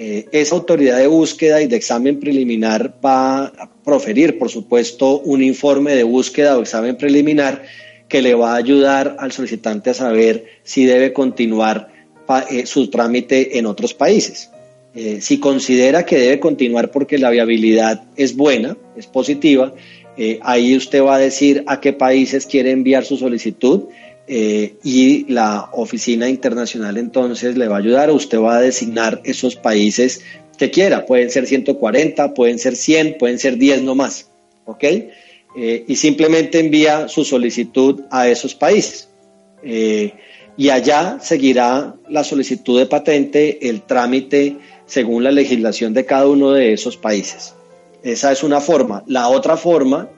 Eh, 0.02 0.24
esa 0.32 0.54
autoridad 0.54 0.96
de 0.96 1.08
búsqueda 1.08 1.60
y 1.60 1.66
de 1.66 1.76
examen 1.76 2.18
preliminar 2.18 2.94
va 3.04 3.44
a 3.48 3.70
proferir, 3.84 4.38
por 4.38 4.48
supuesto, 4.48 5.20
un 5.20 5.42
informe 5.42 5.94
de 5.94 6.04
búsqueda 6.04 6.56
o 6.56 6.62
examen 6.62 6.96
preliminar 6.96 7.64
que 8.08 8.22
le 8.22 8.32
va 8.32 8.54
a 8.54 8.56
ayudar 8.56 9.16
al 9.18 9.30
solicitante 9.30 9.90
a 9.90 9.94
saber 9.94 10.46
si 10.62 10.86
debe 10.86 11.12
continuar 11.12 11.92
eh, 12.50 12.64
su 12.64 12.88
trámite 12.88 13.58
en 13.58 13.66
otros 13.66 13.92
países. 13.92 14.48
Eh, 14.94 15.18
si 15.20 15.38
considera 15.38 16.06
que 16.06 16.16
debe 16.16 16.40
continuar 16.40 16.90
porque 16.90 17.18
la 17.18 17.28
viabilidad 17.28 18.04
es 18.16 18.34
buena, 18.34 18.78
es 18.96 19.06
positiva, 19.06 19.74
ahí 20.42 20.76
usted 20.76 21.02
va 21.02 21.16
a 21.16 21.18
decir 21.18 21.62
a 21.66 21.80
qué 21.80 21.92
países 21.92 22.46
quiere 22.46 22.70
enviar 22.70 23.04
su 23.04 23.18
solicitud 23.18 23.84
eh, 24.32 24.76
y 24.84 25.24
la 25.32 25.70
oficina 25.72 26.28
internacional 26.28 26.96
entonces 26.98 27.56
le 27.56 27.66
va 27.66 27.74
a 27.74 27.78
ayudar, 27.80 28.12
usted 28.12 28.38
va 28.38 28.58
a 28.58 28.60
designar 28.60 29.20
esos 29.24 29.56
países 29.56 30.22
que 30.56 30.70
quiera, 30.70 31.04
pueden 31.04 31.30
ser 31.30 31.48
140, 31.48 32.32
pueden 32.32 32.60
ser 32.60 32.76
100, 32.76 33.18
pueden 33.18 33.40
ser 33.40 33.56
10 33.56 33.82
no 33.82 33.96
más, 33.96 34.30
¿ok? 34.66 34.84
Eh, 35.56 35.84
y 35.84 35.96
simplemente 35.96 36.60
envía 36.60 37.08
su 37.08 37.24
solicitud 37.24 38.02
a 38.08 38.28
esos 38.28 38.54
países. 38.54 39.08
Eh, 39.64 40.12
y 40.56 40.70
allá 40.70 41.18
seguirá 41.20 41.96
la 42.08 42.22
solicitud 42.22 42.78
de 42.78 42.86
patente, 42.86 43.68
el 43.68 43.82
trámite 43.82 44.58
según 44.86 45.24
la 45.24 45.32
legislación 45.32 45.92
de 45.92 46.06
cada 46.06 46.28
uno 46.28 46.52
de 46.52 46.72
esos 46.72 46.96
países. 46.96 47.54
Esa 48.04 48.30
es 48.30 48.44
una 48.44 48.60
forma. 48.60 49.02
La 49.08 49.26
otra 49.26 49.56
forma 49.56 50.08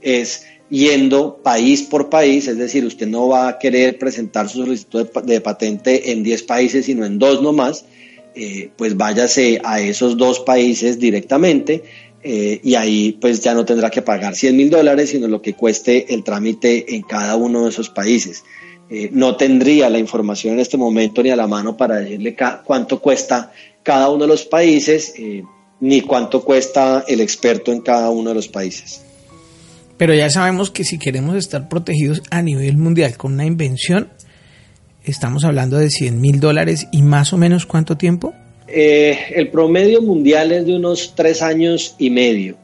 es 0.00 0.44
yendo 0.70 1.40
país 1.42 1.82
por 1.82 2.08
país, 2.08 2.46
es 2.46 2.56
decir, 2.56 2.84
usted 2.86 3.08
no 3.08 3.28
va 3.28 3.48
a 3.48 3.58
querer 3.58 3.98
presentar 3.98 4.48
su 4.48 4.58
solicitud 4.58 5.08
de, 5.24 5.40
patente 5.40 6.12
en 6.12 6.22
10 6.22 6.44
países, 6.44 6.86
sino 6.86 7.04
en 7.04 7.18
dos 7.18 7.42
nomás, 7.42 7.84
eh, 8.36 8.70
pues 8.76 8.96
váyase 8.96 9.60
a 9.64 9.80
esos 9.80 10.16
dos 10.16 10.38
países 10.40 11.00
directamente 11.00 11.82
eh, 12.22 12.60
y 12.62 12.76
ahí 12.76 13.18
pues 13.20 13.42
ya 13.42 13.54
no 13.54 13.64
tendrá 13.64 13.90
que 13.90 14.02
pagar 14.02 14.36
100 14.36 14.56
mil 14.56 14.70
dólares, 14.70 15.10
sino 15.10 15.26
lo 15.26 15.42
que 15.42 15.54
cueste 15.54 16.14
el 16.14 16.22
trámite 16.22 16.94
en 16.94 17.02
cada 17.02 17.34
uno 17.34 17.64
de 17.64 17.70
esos 17.70 17.90
países. 17.90 18.44
Eh, 18.88 19.08
no 19.12 19.36
tendría 19.36 19.90
la 19.90 19.98
información 19.98 20.54
en 20.54 20.60
este 20.60 20.76
momento 20.76 21.22
ni 21.22 21.30
a 21.30 21.36
la 21.36 21.48
mano 21.48 21.76
para 21.76 21.96
decirle 21.96 22.36
cuánto 22.64 23.00
cuesta 23.00 23.52
cada 23.82 24.08
uno 24.08 24.24
de 24.24 24.28
los 24.28 24.44
países, 24.44 25.14
ni 25.80 26.02
cuánto 26.02 26.44
cuesta 26.44 27.04
el 27.08 27.20
experto 27.20 27.72
en 27.72 27.80
cada 27.80 28.10
uno 28.10 28.30
de 28.30 28.34
los 28.34 28.48
países. 28.48 29.02
Pero 30.00 30.14
ya 30.14 30.30
sabemos 30.30 30.70
que 30.70 30.82
si 30.82 30.98
queremos 30.98 31.36
estar 31.36 31.68
protegidos 31.68 32.22
a 32.30 32.40
nivel 32.40 32.78
mundial 32.78 33.18
con 33.18 33.34
una 33.34 33.44
invención, 33.44 34.08
estamos 35.04 35.44
hablando 35.44 35.76
de 35.76 35.90
100 35.90 36.18
mil 36.18 36.40
dólares 36.40 36.88
y 36.90 37.02
más 37.02 37.34
o 37.34 37.36
menos 37.36 37.66
cuánto 37.66 37.98
tiempo. 37.98 38.32
Eh, 38.66 39.18
el 39.34 39.50
promedio 39.50 40.00
mundial 40.00 40.52
es 40.52 40.64
de 40.64 40.74
unos 40.74 41.12
tres 41.14 41.42
años 41.42 41.96
y 41.98 42.08
medio 42.08 42.56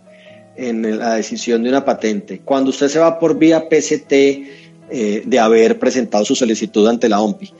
en 0.57 0.99
la 0.99 1.16
decisión 1.16 1.62
de 1.62 1.68
una 1.68 1.85
patente. 1.85 2.40
Cuando 2.42 2.70
usted 2.70 2.88
se 2.88 3.01
va 3.01 3.18
por 3.18 3.38
vía 3.38 3.68
PCT 3.68 4.12
eh, 4.12 5.22
de 5.27 5.38
haber 5.38 5.79
presentado 5.79 6.25
su 6.25 6.35
solicitud 6.35 6.88
ante 6.88 7.07
la 7.07 7.20
OMPI, 7.20 7.53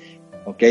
¿ok? 0.46 0.62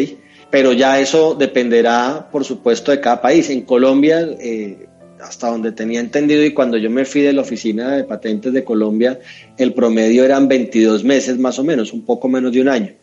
Pero 0.49 0.73
ya 0.73 0.99
eso 0.99 1.35
dependerá, 1.35 2.27
por 2.31 2.43
supuesto, 2.43 2.89
de 2.89 3.01
cada 3.01 3.21
país. 3.21 3.51
En 3.51 3.61
Colombia, 3.61 4.27
eh, 4.39 4.87
hasta 5.21 5.49
donde 5.49 5.71
tenía 5.71 5.99
entendido 5.99 6.43
y 6.43 6.53
cuando 6.53 6.77
yo 6.77 6.89
me 6.89 7.05
fui 7.05 7.21
de 7.21 7.33
la 7.33 7.41
oficina 7.41 7.95
de 7.95 8.03
patentes 8.03 8.53
de 8.53 8.63
Colombia, 8.63 9.19
el 9.57 9.73
promedio 9.73 10.23
eran 10.23 10.47
22 10.47 11.03
meses 11.03 11.37
más 11.37 11.57
o 11.59 11.63
menos, 11.63 11.93
un 11.93 12.05
poco 12.05 12.27
menos 12.27 12.51
de 12.51 12.61
un 12.61 12.69
año. 12.69 12.93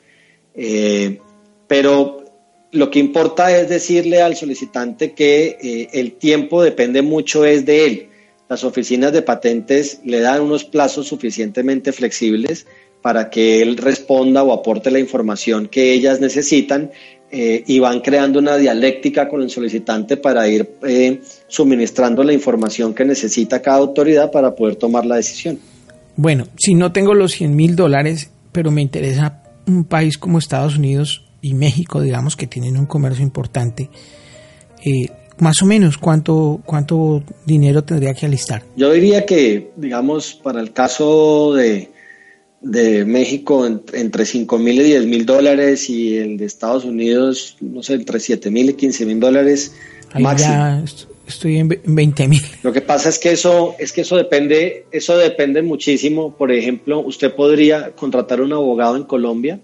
Eh, 0.55 1.18
pero 1.66 2.25
lo 2.72 2.90
que 2.90 2.98
importa 2.98 3.57
es 3.57 3.68
decirle 3.68 4.22
al 4.22 4.37
solicitante 4.37 5.12
que 5.12 5.59
eh, 5.61 5.88
el 5.92 6.12
tiempo 6.12 6.62
depende 6.62 7.03
mucho 7.03 7.44
es 7.44 7.64
de 7.64 7.87
él. 7.87 8.09
Las 8.48 8.64
oficinas 8.64 9.12
de 9.12 9.22
patentes 9.22 10.01
le 10.05 10.20
dan 10.20 10.42
unos 10.42 10.64
plazos 10.64 11.07
suficientemente 11.07 11.92
flexibles 11.92 12.66
para 13.01 13.31
que 13.31 13.62
él 13.62 13.77
responda 13.77 14.42
o 14.42 14.53
aporte 14.53 14.90
la 14.90 14.98
información 15.01 15.68
que 15.68 15.92
ellas 15.92 16.20
necesitan 16.20 16.90
eh, 17.35 17.64
y 17.66 17.79
van 17.79 18.01
creando 18.01 18.40
una 18.40 18.59
dialéctica 18.59 19.27
con 19.27 19.40
el 19.40 19.49
solicitante 19.49 20.18
para 20.18 20.47
ir 20.49 20.68
eh, 20.87 21.23
suministrando 21.49 22.23
la 22.23 22.35
información 22.35 22.92
que 22.92 23.07
necesita 23.07 23.62
cada 23.62 23.79
autoridad 23.79 24.31
para 24.31 24.55
poder 24.55 24.77
tomar 24.77 25.07
la 25.07 25.16
decisión. 25.16 25.59
Bueno, 26.14 26.49
si 26.59 26.75
no 26.75 26.92
tengo 26.92 27.14
los 27.14 27.33
100 27.33 27.57
mil 27.57 27.75
dólares, 27.75 28.31
pero 28.53 28.71
me 28.71 28.83
interesa 28.83 29.42
un 29.66 29.85
país 29.85 30.18
como 30.18 30.38
Estados 30.38 30.77
Unidos 30.77 31.25
y 31.40 31.55
México, 31.55 32.03
digamos, 32.03 32.37
que 32.37 32.47
tienen 32.47 32.77
un 32.77 32.85
comercio 32.85 33.23
importante, 33.23 33.88
eh, 34.85 35.09
más 35.38 35.62
o 35.62 35.64
menos 35.64 35.97
cuánto, 35.97 36.61
cuánto 36.66 37.23
dinero 37.47 37.83
tendría 37.83 38.12
que 38.12 38.27
alistar. 38.27 38.62
Yo 38.77 38.92
diría 38.92 39.25
que, 39.25 39.73
digamos, 39.77 40.35
para 40.35 40.61
el 40.61 40.75
caso 40.75 41.55
de, 41.55 41.91
de 42.62 43.05
México 43.05 43.66
entre 43.66 44.25
5 44.25 44.59
mil 44.59 44.81
y 44.81 44.85
10 44.85 45.07
mil 45.07 45.27
dólares 45.27 45.90
y 45.90 46.16
el 46.16 46.37
de 46.37 46.44
Estados 46.46 46.85
Unidos, 46.85 47.57
no 47.61 47.83
sé, 47.83 47.94
entre 47.94 48.20
7 48.20 48.51
mil 48.51 48.70
y 48.70 48.75
15 48.75 49.05
mil 49.07 49.18
dólares 49.18 49.75
máximo. 50.18 50.85
estoy 51.27 51.59
en 51.59 51.68
20 51.85 52.29
mil. 52.29 52.42
Lo 52.62 52.72
que 52.72 52.81
pasa 52.81 53.09
es 53.09 53.18
que 53.18 53.33
eso, 53.33 53.75
es 53.79 53.92
que 53.92 54.03
eso 54.03 54.16
depende, 54.16 54.87
eso 54.92 55.16
depende 55.16 55.62
muchísimo. 55.62 56.35
Por 56.37 56.53
ejemplo, 56.53 57.01
usted 57.01 57.35
podría 57.35 57.92
contratar 57.96 58.40
un 58.40 58.53
abogado 58.53 58.96
en 58.96 59.05
Colombia 59.05 59.61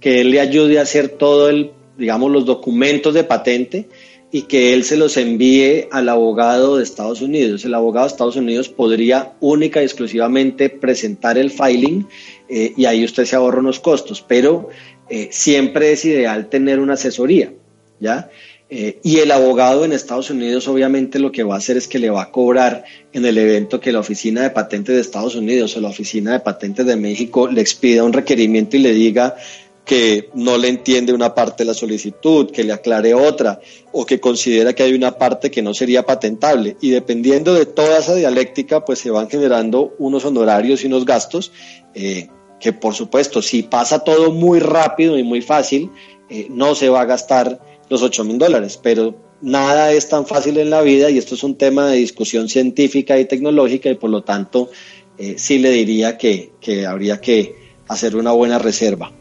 que 0.00 0.20
él 0.20 0.30
le 0.30 0.40
ayude 0.40 0.78
a 0.78 0.82
hacer 0.82 1.08
todo 1.08 1.48
el, 1.48 1.70
digamos, 1.96 2.30
los 2.30 2.44
documentos 2.44 3.14
de 3.14 3.24
patente 3.24 3.88
y 4.34 4.42
que 4.42 4.74
él 4.74 4.82
se 4.82 4.96
los 4.96 5.16
envíe 5.16 5.86
al 5.92 6.08
abogado 6.08 6.76
de 6.76 6.82
Estados 6.82 7.22
Unidos. 7.22 7.64
El 7.64 7.72
abogado 7.72 8.04
de 8.04 8.10
Estados 8.10 8.34
Unidos 8.34 8.68
podría 8.68 9.34
única 9.38 9.80
y 9.80 9.84
exclusivamente 9.84 10.70
presentar 10.70 11.38
el 11.38 11.52
filing 11.52 12.08
eh, 12.48 12.72
y 12.76 12.84
ahí 12.86 13.04
usted 13.04 13.26
se 13.26 13.36
ahorra 13.36 13.60
unos 13.60 13.78
costos, 13.78 14.24
pero 14.26 14.70
eh, 15.08 15.28
siempre 15.30 15.92
es 15.92 16.04
ideal 16.04 16.48
tener 16.48 16.80
una 16.80 16.94
asesoría, 16.94 17.52
¿ya? 18.00 18.28
Eh, 18.70 18.98
y 19.04 19.18
el 19.18 19.30
abogado 19.30 19.84
en 19.84 19.92
Estados 19.92 20.30
Unidos 20.30 20.66
obviamente 20.66 21.20
lo 21.20 21.30
que 21.30 21.44
va 21.44 21.54
a 21.54 21.58
hacer 21.58 21.76
es 21.76 21.86
que 21.86 22.00
le 22.00 22.10
va 22.10 22.22
a 22.22 22.30
cobrar 22.32 22.82
en 23.12 23.24
el 23.24 23.38
evento 23.38 23.78
que 23.78 23.92
la 23.92 24.00
oficina 24.00 24.42
de 24.42 24.50
patentes 24.50 24.96
de 24.96 25.00
Estados 25.00 25.36
Unidos 25.36 25.76
o 25.76 25.80
la 25.80 25.90
oficina 25.90 26.32
de 26.32 26.40
patentes 26.40 26.84
de 26.84 26.96
México 26.96 27.46
le 27.46 27.60
expida 27.60 28.02
un 28.02 28.12
requerimiento 28.12 28.76
y 28.76 28.80
le 28.80 28.94
diga 28.94 29.36
que 29.84 30.30
no 30.34 30.56
le 30.56 30.68
entiende 30.68 31.12
una 31.12 31.34
parte 31.34 31.62
de 31.62 31.68
la 31.68 31.74
solicitud, 31.74 32.50
que 32.50 32.64
le 32.64 32.72
aclare 32.72 33.12
otra, 33.14 33.60
o 33.92 34.06
que 34.06 34.18
considera 34.18 34.72
que 34.72 34.82
hay 34.82 34.94
una 34.94 35.18
parte 35.18 35.50
que 35.50 35.62
no 35.62 35.74
sería 35.74 36.06
patentable. 36.06 36.76
Y 36.80 36.90
dependiendo 36.90 37.52
de 37.52 37.66
toda 37.66 37.98
esa 37.98 38.14
dialéctica, 38.14 38.84
pues 38.84 39.00
se 39.00 39.10
van 39.10 39.28
generando 39.28 39.94
unos 39.98 40.24
honorarios 40.24 40.82
y 40.82 40.86
unos 40.86 41.04
gastos, 41.04 41.52
eh, 41.94 42.28
que 42.58 42.72
por 42.72 42.94
supuesto, 42.94 43.42
si 43.42 43.62
pasa 43.62 43.98
todo 43.98 44.32
muy 44.32 44.58
rápido 44.58 45.18
y 45.18 45.22
muy 45.22 45.42
fácil, 45.42 45.90
eh, 46.30 46.46
no 46.48 46.74
se 46.74 46.88
va 46.88 47.02
a 47.02 47.04
gastar 47.04 47.60
los 47.90 48.02
8 48.02 48.24
mil 48.24 48.38
dólares, 48.38 48.80
pero 48.82 49.14
nada 49.42 49.92
es 49.92 50.08
tan 50.08 50.26
fácil 50.26 50.56
en 50.56 50.70
la 50.70 50.80
vida 50.80 51.10
y 51.10 51.18
esto 51.18 51.34
es 51.34 51.44
un 51.44 51.58
tema 51.58 51.88
de 51.88 51.98
discusión 51.98 52.48
científica 52.48 53.18
y 53.18 53.26
tecnológica 53.26 53.90
y 53.90 53.96
por 53.96 54.08
lo 54.08 54.22
tanto 54.22 54.70
eh, 55.18 55.34
sí 55.36 55.58
le 55.58 55.70
diría 55.70 56.16
que, 56.16 56.52
que 56.60 56.86
habría 56.86 57.20
que 57.20 57.54
hacer 57.88 58.16
una 58.16 58.32
buena 58.32 58.58
reserva 58.58 59.12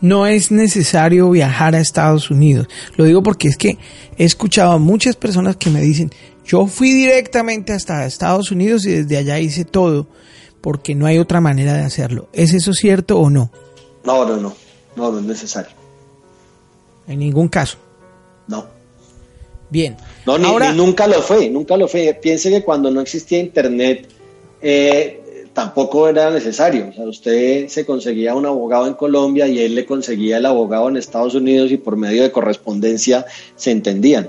no 0.00 0.26
es 0.26 0.50
necesario 0.50 1.30
viajar 1.30 1.74
a 1.74 1.80
Estados 1.80 2.30
Unidos. 2.30 2.68
Lo 2.96 3.04
digo 3.04 3.22
porque 3.22 3.48
es 3.48 3.56
que 3.56 3.78
he 4.18 4.24
escuchado 4.24 4.72
a 4.72 4.78
muchas 4.78 5.16
personas 5.16 5.56
que 5.56 5.70
me 5.70 5.80
dicen, 5.80 6.10
yo 6.44 6.66
fui 6.66 6.92
directamente 6.92 7.72
hasta 7.72 8.04
Estados 8.04 8.50
Unidos 8.50 8.84
y 8.86 8.90
desde 8.90 9.16
allá 9.16 9.38
hice 9.38 9.64
todo, 9.64 10.06
porque 10.60 10.94
no 10.94 11.06
hay 11.06 11.18
otra 11.18 11.40
manera 11.40 11.74
de 11.74 11.82
hacerlo. 11.82 12.28
¿Es 12.32 12.52
eso 12.52 12.72
cierto 12.72 13.18
o 13.18 13.30
no? 13.30 13.50
No, 14.04 14.26
no, 14.26 14.36
no, 14.36 14.54
no, 14.96 15.12
no 15.12 15.18
es 15.18 15.24
necesario. 15.24 15.72
En 17.06 17.18
ningún 17.18 17.48
caso. 17.48 17.78
No. 18.46 18.66
Bien. 19.70 19.96
No, 20.26 20.38
ni, 20.38 20.76
nunca 20.76 21.06
lo 21.06 21.22
fue, 21.22 21.48
nunca 21.48 21.76
lo 21.76 21.88
fue. 21.88 22.18
Piense 22.20 22.50
que 22.50 22.62
cuando 22.62 22.90
no 22.90 23.00
existía 23.00 23.40
Internet, 23.40 24.08
eh, 24.60 25.23
tampoco 25.54 26.08
era 26.08 26.30
necesario. 26.30 26.88
O 26.90 26.92
sea, 26.92 27.04
usted 27.04 27.68
se 27.68 27.86
conseguía 27.86 28.34
un 28.34 28.44
abogado 28.44 28.86
en 28.86 28.94
Colombia 28.94 29.46
y 29.46 29.60
él 29.60 29.74
le 29.74 29.86
conseguía 29.86 30.36
el 30.36 30.46
abogado 30.46 30.88
en 30.88 30.96
Estados 30.96 31.34
Unidos 31.34 31.70
y 31.70 31.78
por 31.78 31.96
medio 31.96 32.22
de 32.22 32.32
correspondencia 32.32 33.24
se 33.56 33.70
entendían. 33.70 34.28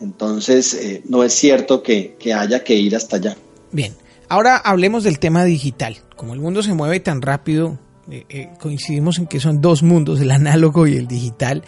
Entonces, 0.00 0.72
eh, 0.72 1.02
no 1.06 1.24
es 1.24 1.34
cierto 1.34 1.82
que, 1.82 2.16
haya 2.34 2.64
que 2.64 2.74
ir 2.74 2.96
hasta 2.96 3.16
allá. 3.16 3.36
Bien, 3.72 3.92
ahora 4.28 4.56
hablemos 4.56 5.04
del 5.04 5.18
tema 5.18 5.44
digital. 5.44 5.98
Como 6.16 6.32
el 6.32 6.40
mundo 6.40 6.62
se 6.62 6.72
mueve 6.72 7.00
tan 7.00 7.20
rápido, 7.20 7.78
eh, 8.10 8.24
eh, 8.30 8.48
coincidimos 8.58 9.18
en 9.18 9.26
que 9.26 9.40
son 9.40 9.60
dos 9.60 9.82
mundos, 9.82 10.20
el 10.20 10.30
análogo 10.30 10.86
y 10.86 10.96
el 10.96 11.06
digital. 11.06 11.64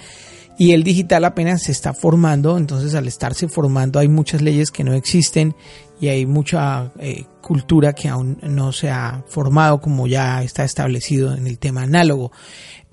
Y 0.58 0.72
el 0.72 0.84
digital 0.84 1.24
apenas 1.24 1.62
se 1.62 1.72
está 1.72 1.94
formando, 1.94 2.56
entonces 2.56 2.94
al 2.94 3.08
estarse 3.08 3.48
formando 3.48 3.98
hay 3.98 4.08
muchas 4.08 4.42
leyes 4.42 4.70
que 4.70 4.84
no 4.84 4.92
existen 4.92 5.54
y 6.00 6.08
hay 6.08 6.26
mucha 6.26 6.92
cultura 7.42 7.92
que 7.92 8.08
aún 8.08 8.38
no 8.42 8.72
se 8.72 8.88
ha 8.88 9.22
formado 9.28 9.80
como 9.80 10.06
ya 10.06 10.42
está 10.42 10.64
establecido 10.64 11.34
en 11.34 11.46
el 11.46 11.58
tema 11.58 11.82
análogo. 11.82 12.32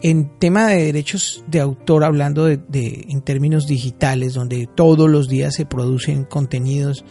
En 0.01 0.37
tema 0.39 0.67
de 0.67 0.85
derechos 0.85 1.43
de 1.47 1.59
autor, 1.59 2.03
hablando 2.03 2.45
de, 2.45 3.05
en 3.09 3.21
términos 3.21 3.67
digitales, 3.67 4.33
donde 4.33 4.67
todos 4.67 5.09
los 5.09 5.27
días 5.27 5.55
se 5.55 5.65
producen 5.65 6.23
contenidos 6.23 7.03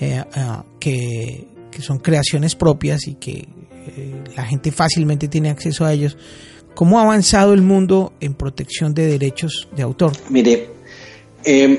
eh, 0.00 0.24
ah, 0.34 0.64
que, 0.80 1.48
son 1.80 1.98
creaciones 1.98 2.56
propias 2.56 3.06
y 3.06 3.14
que 3.14 3.48
eh, 3.86 4.24
la 4.36 4.44
gente 4.44 4.72
fácilmente 4.72 5.28
tiene 5.28 5.48
acceso 5.48 5.84
a 5.84 5.92
ellos, 5.92 6.16
¿cómo 6.78 7.00
ha 7.00 7.02
avanzado 7.02 7.54
el 7.54 7.62
mundo 7.62 8.12
en 8.20 8.34
protección 8.34 8.94
de 8.94 9.08
derechos 9.08 9.66
de 9.74 9.82
autor? 9.82 10.12
Mire, 10.28 10.70
em, 11.42 11.76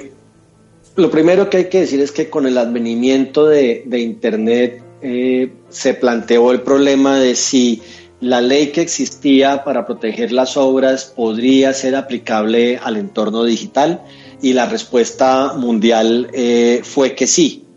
lo 0.97 1.09
primero 1.09 1.49
que 1.49 1.55
hay 1.55 1.69
que 1.69 1.79
decir 1.79 2.01
es 2.01 2.11
que 2.11 2.29
con 2.29 2.45
el 2.45 2.57
advenimiento 2.57 3.47
de, 3.47 3.85
Internet 3.97 4.83
eh, 5.01 5.53
se 5.69 5.93
planteó 5.93 6.51
el 6.51 6.63
problema 6.63 7.17
de 7.17 7.35
si 7.35 7.81
la 8.19 8.41
ley 8.41 8.73
que 8.73 8.81
existía 8.81 9.63
para 9.63 9.85
proteger 9.85 10.33
las 10.33 10.57
obras 10.57 11.13
podría 11.15 11.73
ser 11.73 11.95
aplicable 11.95 12.77
al 12.83 12.97
entorno 12.97 13.45
digital 13.45 14.03
y 14.41 14.51
la 14.51 14.65
respuesta 14.65 15.53
mundial 15.53 16.29
eh, 16.33 16.81
fue 16.83 17.15
que 17.15 17.25
sí, 17.25 17.68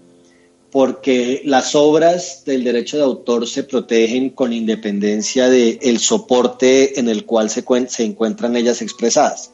porque 0.72 1.42
las 1.44 1.76
obras 1.76 2.44
del 2.44 2.64
derecho 2.64 2.96
de 2.96 3.04
autor 3.04 3.46
se 3.46 3.62
protegen 3.62 4.30
con 4.30 4.52
independencia 4.52 5.48
del 5.48 5.98
soporte 6.00 6.98
en 6.98 7.08
el 7.08 7.24
cual 7.24 7.50
se, 7.50 7.64
se 7.88 8.04
encuentran 8.04 8.56
ellas 8.56 8.82
expresadas. 8.82 9.52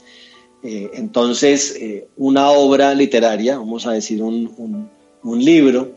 Eh, 0.63 0.91
entonces, 0.95 1.79
una 2.17 2.51
obra 2.51 2.95
literaria, 2.95 3.59
vamos 3.59 3.87
a 3.87 3.93
decir 3.93 4.23
un, 4.23 4.89
un 5.23 5.45
libro, 5.45 5.93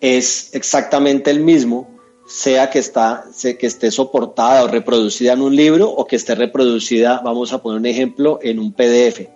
es 0.00 0.50
exactamente 0.54 1.30
el 1.30 1.40
mismo, 1.40 1.88
sea 2.28 2.68
que, 2.68 2.78
está, 2.78 3.24
que 3.40 3.66
esté 3.66 3.90
soportada 3.90 4.64
o 4.64 4.68
reproducida 4.68 5.32
en 5.32 5.40
un 5.40 5.56
libro 5.56 5.90
o 5.90 6.06
que 6.06 6.16
esté 6.16 6.34
reproducida, 6.34 7.20
vamos 7.24 7.52
a 7.52 7.62
poner 7.62 7.80
un 7.80 7.86
ejemplo, 7.86 8.38
en 8.42 8.58
un 8.58 8.72
PDF. 8.72 9.28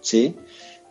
¿sí? 0.00 0.34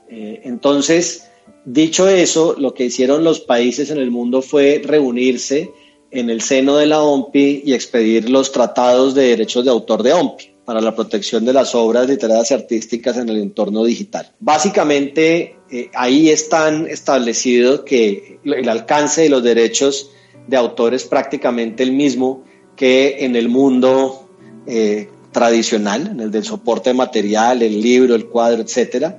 Eh, 0.10 0.42
entonces, 0.44 1.29
dicho 1.66 2.08
eso, 2.08 2.56
lo 2.58 2.74
que 2.74 2.86
hicieron 2.86 3.24
los 3.24 3.40
países 3.40 3.90
en 3.92 3.98
el 3.98 4.12
mundo 4.12 4.42
fue 4.42 4.82
reunirse 4.84 5.72
en 6.12 6.30
el 6.30 6.42
seno 6.42 6.78
de 6.78 6.88
la 6.88 7.02
OMPI 7.02 7.64
y 7.66 7.74
expedir 7.74 8.30
los 8.30 8.52
tratados 8.52 9.14
de 9.14 9.30
derechos 9.30 9.64
de 9.64 9.72
autor 9.72 10.04
de 10.04 10.14
OMPI 10.14 10.52
para 10.66 10.82
la 10.82 10.96
protección 10.96 11.46
de 11.46 11.54
las 11.54 11.74
obras 11.74 12.08
literarias 12.08 12.52
y 12.52 12.54
artísticas 12.54 13.18
en 13.18 13.30
el 13.30 13.38
entorno 13.38 13.84
digital. 13.84 14.32
Básicamente, 14.40 15.56
eh, 15.72 15.90
ahí 15.96 16.30
están 16.30 16.88
establecidos 16.88 17.82
que 17.82 18.40
el 18.44 18.70
alcance 18.70 19.22
de 19.22 19.30
los 19.30 19.44
derechos 19.44 20.12
de 20.48 20.58
autor 20.58 20.94
es 20.94 21.06
prácticamente 21.06 21.84
el 21.84 21.92
mismo 21.92 22.44
que 22.76 23.26
en 23.26 23.36
el 23.36 23.50
mundo 23.50 24.30
eh, 24.68 25.10
tradicional, 25.32 26.08
en 26.08 26.20
el 26.20 26.32
del 26.32 26.44
soporte 26.44 26.94
material, 26.94 27.62
el 27.62 27.82
libro, 27.82 28.16
el 28.16 28.28
cuadro, 28.28 28.62
etcétera. 28.62 29.18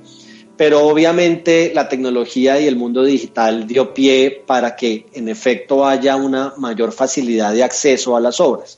Pero 0.61 0.85
obviamente 0.85 1.71
la 1.73 1.89
tecnología 1.89 2.61
y 2.61 2.67
el 2.67 2.75
mundo 2.75 3.03
digital 3.03 3.65
dio 3.65 3.95
pie 3.95 4.43
para 4.45 4.75
que 4.75 5.07
en 5.11 5.27
efecto 5.27 5.87
haya 5.87 6.15
una 6.15 6.53
mayor 6.55 6.91
facilidad 6.91 7.51
de 7.51 7.63
acceso 7.63 8.15
a 8.15 8.19
las 8.19 8.39
obras. 8.39 8.77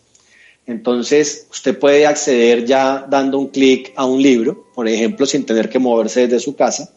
Entonces, 0.65 1.45
usted 1.51 1.77
puede 1.77 2.07
acceder 2.07 2.63
ya 2.63 3.05
dando 3.09 3.37
un 3.37 3.49
clic 3.49 3.91
a 3.97 4.05
un 4.05 4.21
libro, 4.23 4.67
por 4.73 4.87
ejemplo, 4.87 5.25
sin 5.25 5.45
tener 5.45 5.67
que 5.67 5.77
moverse 5.77 6.21
desde 6.21 6.39
su 6.39 6.55
casa, 6.55 6.89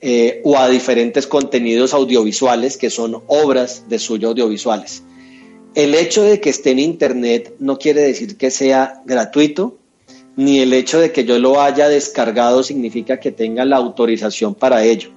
eh, 0.00 0.40
o 0.42 0.58
a 0.58 0.68
diferentes 0.68 1.28
contenidos 1.28 1.94
audiovisuales 1.94 2.76
que 2.76 2.90
son 2.90 3.22
obras 3.28 3.84
de 3.88 4.00
suyo 4.00 4.30
audiovisuales. 4.30 5.04
El 5.76 5.94
hecho 5.94 6.24
de 6.24 6.40
que 6.40 6.50
esté 6.50 6.72
en 6.72 6.80
Internet 6.80 7.54
no 7.60 7.78
quiere 7.78 8.00
decir 8.00 8.36
que 8.36 8.50
sea 8.50 9.02
gratuito, 9.06 9.78
ni 10.36 10.60
el 10.60 10.72
hecho 10.72 11.00
de 11.00 11.12
que 11.12 11.24
yo 11.24 11.38
lo 11.38 11.60
haya 11.60 11.88
descargado 11.88 12.62
significa 12.62 13.18
que 13.18 13.32
tenga 13.32 13.64
la 13.64 13.76
autorización 13.76 14.54
para 14.54 14.84
ello. 14.84 15.10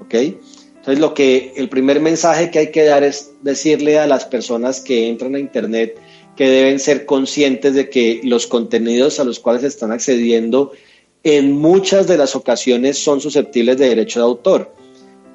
¿Ok? 0.00 0.14
Entonces, 0.14 0.98
lo 0.98 1.14
que 1.14 1.52
el 1.56 1.68
primer 1.68 2.00
mensaje 2.00 2.50
que 2.50 2.58
hay 2.58 2.70
que 2.72 2.84
dar 2.84 3.04
es 3.04 3.32
decirle 3.42 3.98
a 3.98 4.06
las 4.06 4.24
personas 4.24 4.80
que 4.80 5.08
entran 5.08 5.36
a 5.36 5.38
Internet, 5.38 5.96
que 6.36 6.48
deben 6.48 6.80
ser 6.80 7.06
conscientes 7.06 7.74
de 7.74 7.88
que 7.88 8.20
los 8.24 8.46
contenidos 8.46 9.20
a 9.20 9.24
los 9.24 9.38
cuales 9.38 9.62
están 9.62 9.92
accediendo 9.92 10.72
en 11.22 11.52
muchas 11.52 12.08
de 12.08 12.16
las 12.16 12.34
ocasiones 12.34 12.98
son 12.98 13.20
susceptibles 13.20 13.78
de 13.78 13.88
derecho 13.88 14.20
de 14.20 14.24
autor. 14.24 14.74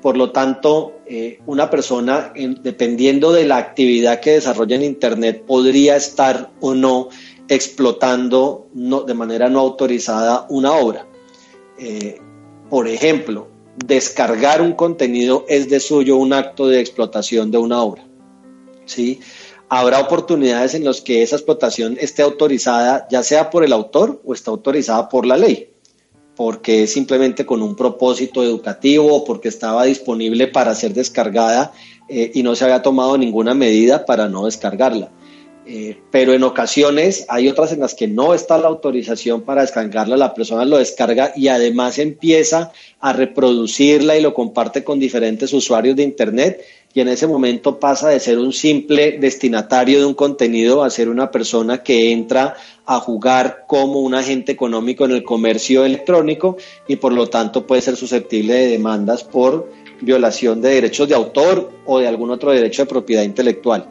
Por 0.02 0.18
lo 0.18 0.32
tanto, 0.32 1.00
eh, 1.06 1.40
una 1.46 1.70
persona, 1.70 2.34
dependiendo 2.62 3.32
de 3.32 3.46
la 3.46 3.58
actividad 3.58 4.20
que 4.20 4.32
desarrolla 4.32 4.76
en 4.76 4.84
Internet, 4.84 5.44
podría 5.48 5.96
estar 5.96 6.52
o 6.60 6.74
no 6.74 7.10
explotando 7.48 8.68
de 8.74 9.14
manera 9.14 9.50
no 9.50 9.60
autorizada 9.60 10.46
una 10.50 10.74
obra. 10.74 11.08
Eh, 11.78 12.20
por 12.70 12.88
ejemplo, 12.88 13.48
descargar 13.86 14.62
un 14.62 14.74
contenido 14.74 15.46
es 15.48 15.70
de 15.70 15.80
suyo 15.80 16.18
un 16.18 16.34
acto 16.34 16.68
de 16.68 16.80
explotación 16.80 17.52
de 17.52 17.58
una 17.58 17.82
obra. 17.82 18.06
¿sí? 18.86 19.20
Habrá 19.70 20.00
oportunidades 20.00 20.74
en 20.74 20.86
las 20.86 21.02
que 21.02 21.22
esa 21.22 21.36
explotación 21.36 21.98
esté 22.00 22.22
autorizada 22.22 23.08
ya 23.10 23.24
sea 23.24 23.50
por 23.50 23.64
el 23.64 23.74
autor 23.74 24.22
o 24.26 24.34
está 24.34 24.52
autorizada 24.52 25.10
por 25.10 25.26
la 25.26 25.38
ley, 25.38 25.70
porque 26.36 26.84
es 26.84 26.94
simplemente 26.94 27.46
con 27.46 27.62
un 27.62 27.76
propósito 27.76 28.44
educativo 28.44 29.14
o 29.14 29.24
porque 29.24 29.50
estaba 29.50 29.84
disponible 29.84 30.48
para 30.48 30.74
ser 30.74 30.94
descargada 30.94 31.74
eh, 32.10 32.32
y 32.34 32.44
no 32.44 32.56
se 32.56 32.64
había 32.64 32.82
tomado 32.82 33.18
ninguna 33.18 33.54
medida 33.54 34.06
para 34.06 34.30
no 34.30 34.46
descargarla. 34.46 35.12
Eh, 35.70 35.98
pero 36.12 36.34
en 36.34 36.44
ocasiones 36.44 37.26
hay 37.28 37.50
otras 37.50 37.74
en 37.74 37.82
las 37.82 37.94
que 37.94 38.08
no 38.08 38.34
está 38.34 38.58
la 38.58 38.70
autorización 38.70 39.42
para 39.42 39.64
descargarla, 39.64 40.16
la 40.16 40.34
persona 40.34 40.64
lo 40.64 40.78
descarga 40.78 41.34
y 41.36 41.50
además 41.50 42.00
empieza 42.00 42.72
a 43.02 43.12
reproducirla 43.12 44.16
y 44.16 44.22
lo 44.22 44.34
comparte 44.34 44.86
con 44.86 44.98
diferentes 44.98 45.52
usuarios 45.52 45.98
de 45.98 46.04
Internet 46.04 46.62
y 46.94 47.02
en 47.02 47.10
ese 47.10 47.28
momento 47.28 47.82
pasa 47.82 48.08
de 48.08 48.22
ser 48.22 48.38
un 48.40 48.54
simple 48.54 49.18
destinatario 49.20 50.00
de 50.00 50.06
un 50.06 50.14
contenido 50.14 50.84
a 50.84 50.90
ser 50.90 51.10
una 51.10 51.32
persona 51.32 51.84
que 51.84 52.14
entra 52.14 52.56
a 52.86 53.02
jugar 53.02 53.66
como 53.68 54.00
un 54.00 54.16
agente 54.16 54.54
económico 54.54 55.04
en 55.04 55.12
el 55.12 55.24
comercio 55.24 55.84
electrónico 55.84 56.56
y 56.88 56.96
por 56.96 57.12
lo 57.12 57.28
tanto 57.28 57.68
puede 57.68 57.82
ser 57.82 57.98
susceptible 57.98 58.54
de 58.54 58.68
demandas 58.70 59.26
por 59.26 59.70
violación 60.00 60.62
de 60.62 60.70
derechos 60.70 61.10
de 61.10 61.16
autor 61.16 61.72
o 61.86 62.00
de 62.00 62.08
algún 62.08 62.32
otro 62.32 62.52
derecho 62.52 62.84
de 62.84 62.86
propiedad 62.86 63.24
intelectual. 63.24 63.90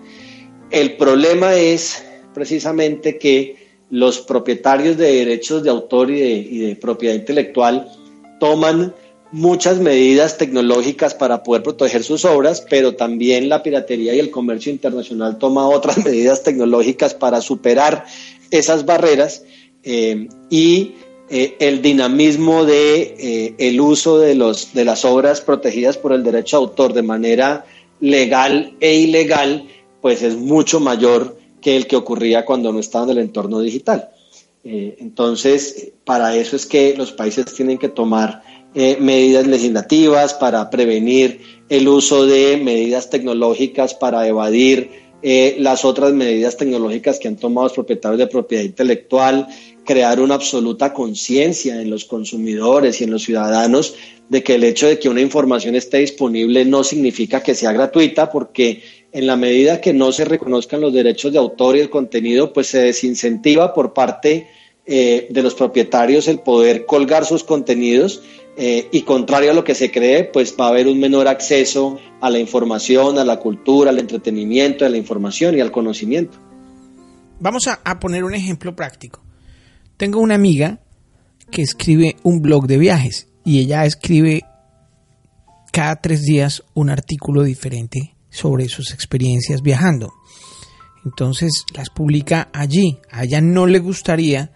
El 0.71 0.97
problema 0.97 1.55
es 1.55 2.05
precisamente 2.35 3.19
que 3.19 3.67
los 3.91 4.21
propietarios 4.21 4.97
de 4.97 5.13
derechos 5.13 5.63
de 5.63 5.71
autor 5.71 6.11
y 6.11 6.59
de, 6.59 6.77
propiedad 6.77 7.15
intelectual 7.15 7.89
toman 8.41 8.93
muchas 9.33 9.79
medidas 9.79 10.39
tecnológicas 10.39 11.15
para 11.15 11.43
poder 11.43 11.63
proteger 11.63 12.03
sus 12.03 12.25
obras, 12.25 12.65
pero 12.69 12.97
también 12.97 13.49
la 13.49 13.63
piratería 13.63 14.15
y 14.15 14.19
el 14.19 14.31
comercio 14.31 14.73
internacional 14.73 15.39
toma 15.39 15.69
otras 15.69 15.99
medidas 16.05 16.43
tecnológicas 16.43 17.15
para 17.15 17.41
superar 17.41 18.05
esas 18.51 18.85
barreras 18.85 19.45
eh, 19.83 20.29
y 20.51 20.95
eh, 21.29 21.57
el 21.59 21.83
dinamismo 21.83 22.65
de 22.65 23.15
eh, 23.19 23.55
el 23.59 23.81
uso 23.81 24.19
de 24.19 24.37
los 24.37 24.75
de 24.75 24.85
las 24.85 25.05
obras 25.05 25.41
protegidas 25.41 25.97
por 25.97 26.13
el 26.13 26.23
derecho 26.23 26.59
de 26.59 26.65
autor 26.65 26.93
de 26.93 27.03
manera 27.03 27.65
legal 28.01 28.75
e 28.79 28.95
ilegal 28.95 29.67
pues 30.07 30.23
es 30.23 30.37
mucho 30.37 30.79
mayor 30.79 31.37
que 31.61 31.77
el 31.77 31.89
que 31.89 31.97
ocurría 31.97 32.45
cuando 32.45 32.73
no 32.73 32.79
estaba 32.79 33.07
en 33.07 33.11
el 33.11 33.19
entorno 33.19 33.59
digital. 33.59 34.11
Eh, 34.63 34.99
entonces, 35.01 35.95
para 36.05 36.37
eso 36.37 36.55
es 36.55 36.65
que 36.65 36.95
los 36.97 37.11
países 37.11 37.47
tienen 37.47 37.77
que 37.77 37.89
tomar 37.89 38.41
eh, 38.73 38.99
medidas 39.01 39.49
legislativas 39.49 40.33
para 40.35 40.71
prevenir 40.71 41.41
el 41.69 41.89
uso 41.89 42.25
de 42.25 42.57
medidas 42.57 43.11
tecnológicas 43.11 43.95
para 43.95 44.29
evadir 44.29 44.93
eh, 45.23 45.57
las 45.59 45.85
otras 45.85 46.13
medidas 46.13 46.57
tecnológicas 46.57 47.19
que 47.19 47.27
han 47.27 47.35
tomado 47.35 47.67
los 47.67 47.73
propietarios 47.73 48.21
de 48.21 48.29
propiedad 48.29 48.63
intelectual, 48.63 49.49
crear 49.85 50.21
una 50.21 50.37
absoluta 50.37 50.93
conciencia 50.93 51.83
en 51.83 51.91
los 51.91 52.05
consumidores 52.05 53.01
y 53.01 53.05
en 53.05 53.11
los 53.11 53.25
ciudadanos 53.25 53.97
de 54.29 54.43
que 54.43 54.55
el 54.55 54.65
hecho 54.65 54.87
de 54.87 54.99
que 54.99 55.09
una 55.09 55.21
información 55.21 55.75
esté 55.75 55.99
disponible 55.99 56.65
no 56.65 56.85
significa 56.85 57.43
que 57.43 57.55
sea 57.55 57.73
gratuita, 57.73 58.31
porque 58.31 58.83
en 59.13 59.27
la 59.27 59.37
medida 59.37 59.81
que 59.81 59.93
no 59.93 60.13
se 60.13 60.25
reconozcan 60.25 60.81
los 60.81 60.93
derechos 60.93 61.33
de 61.33 61.39
autor 61.39 61.77
y 61.77 61.81
el 61.81 61.91
contenido, 61.91 62.53
pues 62.53 62.69
se 62.69 62.81
desincentiva 62.81 63.73
por 63.73 63.93
parte 63.93 64.49
eh, 64.85 65.27
de 65.31 65.43
los 65.43 65.55
propietarios 65.55 66.29
el 66.29 66.41
poder 66.41 66.87
colgar 66.87 67.25
sus 67.25 67.45
contenidos 67.45 68.23
eh, 68.57 68.89
y 68.91 69.03
contrario 69.03 69.51
a 69.51 69.55
lo 69.55 69.65
que 69.65 69.75
se 69.75 69.91
cree, 69.91 70.25
pues 70.25 70.55
va 70.59 70.67
a 70.67 70.69
haber 70.69 70.87
un 70.87 70.99
menor 70.99 71.29
acceso 71.29 71.99
a 72.21 72.31
la 72.31 72.39
información, 72.39 73.19
a 73.19 73.25
la 73.25 73.39
cultura, 73.39 73.91
al 73.91 73.99
entretenimiento, 73.99 74.85
a 74.85 74.89
la 74.89 74.97
información 74.97 75.57
y 75.57 75.61
al 75.61 75.71
conocimiento. 75.71 76.39
Vamos 77.39 77.67
a, 77.67 77.81
a 77.85 77.99
poner 78.01 78.25
un 78.25 78.35
ejemplo 78.35 78.75
práctico. 78.75 79.23
Tengo 79.97 80.21
una 80.21 80.35
amiga 80.35 80.81
que 81.51 81.63
escribe 81.63 82.17
un 82.23 82.41
blog 82.41 82.67
de 82.67 82.79
viajes 82.79 83.29
y 83.45 83.61
ella 83.61 83.85
escribe 83.85 84.43
cada 85.73 85.97
tres 85.97 86.23
días 86.23 86.63
un 86.75 86.91
artículo 86.91 87.43
diferente 87.43 88.16
sobre 88.37 88.69
sus 88.69 88.93
experiencias 88.93 89.63
viajando. 89.63 90.13
Entonces 91.05 91.65
las 91.75 91.89
publica 91.89 92.51
allí. 92.53 92.99
A 93.11 93.25
ella 93.25 93.41
no 93.41 93.67
le 93.67 93.79
gustaría 93.79 94.53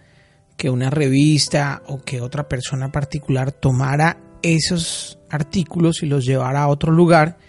que 0.55 0.69
una 0.69 0.91
revista 0.91 1.81
o 1.87 2.03
que 2.03 2.21
otra 2.21 2.47
persona 2.47 2.91
particular 2.91 3.51
tomara 3.51 4.17
esos 4.43 5.17
artículos 5.29 6.03
y 6.03 6.05
los 6.05 6.25
llevara 6.25 6.63
a 6.63 6.67
otro 6.67 6.91
lugar 6.91 7.39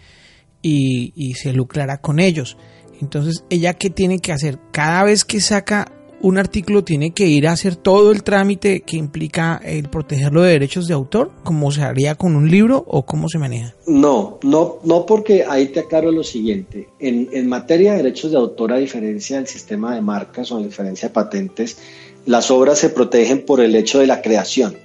y, 0.63 1.13
y 1.15 1.35
se 1.35 1.53
lucrara 1.53 1.99
con 1.99 2.19
ellos. 2.19 2.57
Entonces, 3.01 3.45
ella 3.51 3.75
qué 3.75 3.91
tiene 3.91 4.21
que 4.21 4.33
hacer? 4.33 4.59
Cada 4.71 5.03
vez 5.05 5.25
que 5.25 5.41
saca 5.41 5.93
un 6.23 6.39
artículo 6.39 6.85
tiene 6.85 7.11
que 7.11 7.27
ir 7.27 7.49
a 7.49 7.53
hacer 7.53 7.77
todo 7.77 8.13
el 8.13 8.23
trámite 8.23 8.81
que 8.81 8.97
implica 8.97 9.61
el 9.65 9.89
protegerlo 9.89 10.43
de 10.43 10.53
derechos 10.53 10.87
de 10.87 10.95
autor, 10.95 11.33
como 11.43 11.73
se 11.73 11.83
haría 11.83 12.15
con 12.15 12.37
un 12.37 12.49
libro 12.49 12.83
o 12.87 13.05
cómo 13.05 13.29
se 13.29 13.39
maneja? 13.39 13.75
No, 13.87 14.39
no, 14.43 14.79
no 14.85 15.05
porque 15.05 15.45
ahí 15.49 15.67
te 15.67 15.81
aclaro 15.81 16.13
lo 16.13 16.23
siguiente. 16.23 16.89
En, 17.01 17.49
materia 17.49 17.93
de 17.93 17.99
derechos 17.99 18.31
de 18.31 18.37
autor, 18.37 18.73
a 18.73 18.79
diferencia 18.79 19.37
del 19.37 19.49
sistema 19.49 19.95
de 19.95 20.01
marcas 20.01 20.53
o 20.53 20.59
a 20.59 20.63
diferencia 20.63 21.09
de 21.09 21.15
patentes, 21.15 21.77
las 22.25 22.51
obras 22.53 22.79
se 22.79 22.91
protegen 22.91 23.45
por 23.45 23.61
el 23.61 23.75
hecho 23.75 23.99
de 23.99 24.07
la 24.07 24.23
creación. 24.23 24.77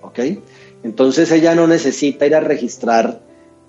¿Ok? 0.00 0.20
Entonces 0.84 1.30
ella 1.32 1.54
no 1.56 1.66
necesita 1.66 2.24
ir 2.24 2.36
a 2.36 2.40
registrar 2.40 3.20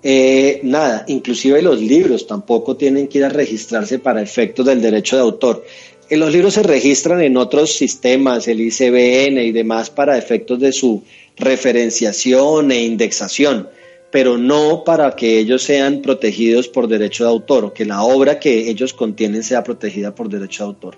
eh, 0.06 0.60
nada, 0.62 1.04
inclusive 1.08 1.62
los 1.62 1.80
libros 1.80 2.26
tampoco 2.26 2.76
tienen 2.76 3.08
que 3.08 3.18
ir 3.18 3.24
a 3.24 3.30
registrarse 3.30 3.98
para 3.98 4.20
efectos 4.20 4.66
del 4.66 4.82
derecho 4.82 5.16
de 5.16 5.22
autor 5.22 5.64
los 6.10 6.32
libros 6.32 6.54
se 6.54 6.62
registran 6.62 7.22
en 7.22 7.36
otros 7.36 7.72
sistemas, 7.72 8.48
el 8.48 8.60
ICBN 8.60 9.38
y 9.38 9.52
demás, 9.52 9.90
para 9.90 10.18
efectos 10.18 10.60
de 10.60 10.72
su 10.72 11.02
referenciación 11.36 12.70
e 12.70 12.82
indexación, 12.82 13.68
pero 14.10 14.38
no 14.38 14.84
para 14.84 15.16
que 15.16 15.38
ellos 15.38 15.62
sean 15.62 16.02
protegidos 16.02 16.68
por 16.68 16.88
derecho 16.88 17.24
de 17.24 17.30
autor 17.30 17.64
o 17.64 17.74
que 17.74 17.84
la 17.84 18.02
obra 18.02 18.38
que 18.38 18.68
ellos 18.68 18.92
contienen 18.92 19.42
sea 19.42 19.64
protegida 19.64 20.14
por 20.14 20.28
derecho 20.28 20.64
de 20.64 20.68
autor. 20.68 20.96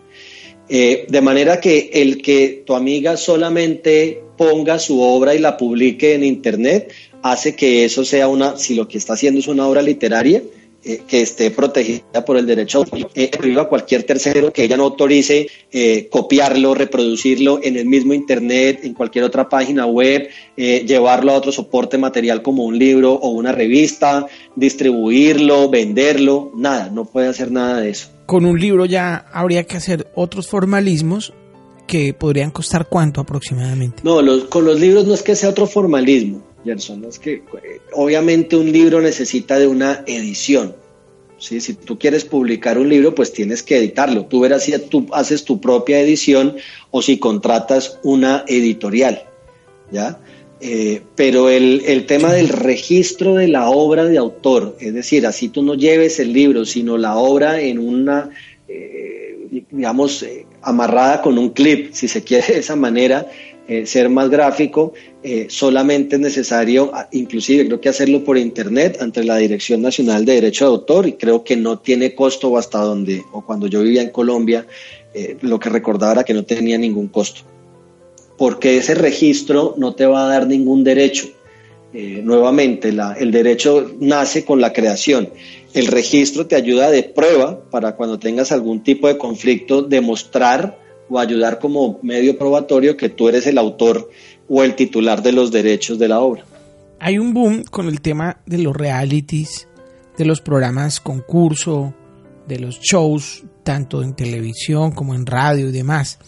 Eh, 0.68 1.06
de 1.08 1.20
manera 1.20 1.60
que 1.60 1.90
el 1.92 2.20
que 2.20 2.64
tu 2.66 2.74
amiga 2.74 3.16
solamente 3.16 4.22
ponga 4.36 4.78
su 4.78 5.00
obra 5.00 5.34
y 5.34 5.38
la 5.38 5.56
publique 5.56 6.14
en 6.14 6.24
Internet 6.24 6.92
hace 7.22 7.54
que 7.54 7.84
eso 7.84 8.04
sea 8.04 8.28
una, 8.28 8.56
si 8.56 8.74
lo 8.74 8.88
que 8.88 8.98
está 8.98 9.12
haciendo 9.12 9.40
es 9.40 9.46
una 9.46 9.66
obra 9.66 9.80
literaria, 9.80 10.42
eh, 10.88 11.02
que 11.06 11.22
esté 11.22 11.50
protegida 11.50 12.24
por 12.24 12.36
el 12.36 12.46
derecho 12.46 12.84
eh, 13.16 13.30
a 13.58 13.64
cualquier 13.64 14.04
tercero 14.04 14.52
que 14.52 14.62
ella 14.62 14.76
no 14.76 14.84
autorice 14.84 15.48
eh, 15.72 16.08
copiarlo, 16.08 16.74
reproducirlo 16.74 17.58
en 17.60 17.76
el 17.76 17.86
mismo 17.86 18.14
internet, 18.14 18.80
en 18.84 18.94
cualquier 18.94 19.24
otra 19.24 19.48
página 19.48 19.84
web, 19.84 20.28
eh, 20.56 20.84
llevarlo 20.86 21.32
a 21.32 21.34
otro 21.34 21.50
soporte 21.50 21.98
material 21.98 22.40
como 22.40 22.64
un 22.64 22.78
libro 22.78 23.14
o 23.14 23.30
una 23.30 23.50
revista, 23.50 24.26
distribuirlo, 24.54 25.68
venderlo, 25.68 26.52
nada, 26.54 26.88
no 26.88 27.04
puede 27.04 27.28
hacer 27.28 27.50
nada 27.50 27.80
de 27.80 27.90
eso. 27.90 28.08
Con 28.26 28.46
un 28.46 28.60
libro 28.60 28.86
ya 28.86 29.26
habría 29.32 29.64
que 29.64 29.76
hacer 29.76 30.06
otros 30.14 30.46
formalismos 30.46 31.32
que 31.88 32.14
podrían 32.14 32.52
costar 32.52 32.88
cuánto 32.88 33.20
aproximadamente. 33.20 34.02
No, 34.04 34.20
con 34.48 34.64
los 34.64 34.78
libros 34.78 35.04
no 35.04 35.14
es 35.14 35.22
que 35.22 35.34
sea 35.34 35.50
otro 35.50 35.66
formalismo 35.66 36.42
es 36.72 37.18
que 37.18 37.32
eh, 37.32 37.42
obviamente 37.92 38.56
un 38.56 38.70
libro 38.70 39.00
necesita 39.00 39.58
de 39.58 39.66
una 39.66 40.04
edición. 40.06 40.74
¿sí? 41.38 41.60
Si 41.60 41.74
tú 41.74 41.98
quieres 41.98 42.24
publicar 42.24 42.78
un 42.78 42.88
libro, 42.88 43.14
pues 43.14 43.32
tienes 43.32 43.62
que 43.62 43.78
editarlo. 43.78 44.26
Tú 44.26 44.40
verás 44.40 44.64
si 44.64 44.78
tú 44.78 45.06
haces 45.12 45.44
tu 45.44 45.60
propia 45.60 46.00
edición 46.00 46.56
o 46.90 47.02
si 47.02 47.18
contratas 47.18 47.98
una 48.02 48.44
editorial. 48.46 49.24
¿ya? 49.90 50.18
Eh, 50.60 51.02
pero 51.14 51.48
el, 51.50 51.82
el, 51.86 52.06
tema 52.06 52.32
del 52.32 52.48
registro 52.48 53.34
de 53.34 53.48
la 53.48 53.68
obra 53.68 54.04
de 54.06 54.16
autor, 54.16 54.76
es 54.80 54.94
decir, 54.94 55.26
así 55.26 55.50
tú 55.50 55.62
no 55.62 55.74
lleves 55.74 56.18
el 56.18 56.32
libro, 56.32 56.64
sino 56.64 56.96
la 56.96 57.16
obra 57.16 57.60
en 57.60 57.78
una, 57.78 58.30
eh, 58.66 59.64
digamos, 59.70 60.24
amarrada 60.62 61.22
con 61.22 61.38
un 61.38 61.50
clip, 61.50 61.92
si 61.92 62.08
se 62.08 62.24
quiere 62.24 62.54
de 62.54 62.58
esa 62.58 62.74
manera, 62.74 63.26
eh, 63.68 63.84
ser 63.84 64.08
más 64.08 64.30
gráfico, 64.30 64.92
eh, 65.24 65.46
solamente 65.50 66.14
es 66.14 66.22
necesario, 66.22 66.92
inclusive 67.10 67.66
creo 67.66 67.80
que 67.80 67.88
hacerlo 67.88 68.22
por 68.22 68.38
internet 68.38 68.98
ante 69.00 69.24
la 69.24 69.38
Dirección 69.38 69.82
Nacional 69.82 70.24
de 70.24 70.34
Derecho 70.34 70.66
de 70.66 70.70
Autor 70.70 71.08
y 71.08 71.14
creo 71.14 71.42
que 71.42 71.56
no 71.56 71.80
tiene 71.80 72.14
costo 72.14 72.56
hasta 72.56 72.78
donde, 72.78 73.24
o 73.32 73.44
cuando 73.44 73.66
yo 73.66 73.82
vivía 73.82 74.02
en 74.02 74.10
Colombia, 74.10 74.68
eh, 75.14 75.36
lo 75.40 75.58
que 75.58 75.68
recordaba 75.68 76.12
era 76.12 76.24
que 76.24 76.32
no 76.32 76.44
tenía 76.44 76.78
ningún 76.78 77.08
costo. 77.08 77.40
Porque 78.38 78.76
ese 78.76 78.94
registro 78.94 79.74
no 79.76 79.96
te 79.96 80.06
va 80.06 80.26
a 80.26 80.28
dar 80.28 80.46
ningún 80.46 80.84
derecho. 80.84 81.26
nuevamente, 81.92 82.94
el 83.18 83.30
derecho 83.30 83.90
nace 83.98 84.44
con 84.44 84.60
la 84.60 84.72
creación. 84.72 85.30
El 85.72 85.86
registro 85.86 86.46
te 86.46 86.54
ayuda 86.54 86.90
de 86.90 87.02
prueba 87.02 87.58
para 87.70 87.96
cuando 87.96 88.18
tengas 88.18 88.52
algún 88.52 88.82
tipo 88.82 89.08
de 89.08 89.16
conflicto 89.16 89.80
demostrar 89.80 90.85
o 91.08 91.18
ayudar 91.18 91.58
como 91.58 91.98
medio 92.02 92.36
probatorio 92.36 92.96
que 92.96 93.08
tú 93.08 93.28
eres 93.28 93.46
el 93.46 93.58
autor 93.58 94.10
o 94.48 94.62
el 94.62 94.74
titular 94.74 95.22
de 95.22 95.32
los 95.32 95.50
derechos 95.50 95.98
de 95.98 96.08
la 96.08 96.20
obra. 96.20 96.44
Hay 96.98 97.18
un 97.18 97.34
boom 97.34 97.64
con 97.64 97.88
el 97.88 98.00
tema 98.00 98.40
de 98.46 98.58
los 98.58 98.74
realities, 98.74 99.68
de 100.16 100.24
los 100.24 100.40
programas 100.40 101.00
concurso 101.00 101.94
de 102.46 102.58
los 102.58 102.80
shows, 102.80 103.44
tanto 103.62 104.02
en 104.02 104.14
televisión 104.14 104.92
como 104.92 105.14
en 105.14 105.26
radio 105.26 105.68
y 105.68 105.72
demás. 105.72 106.18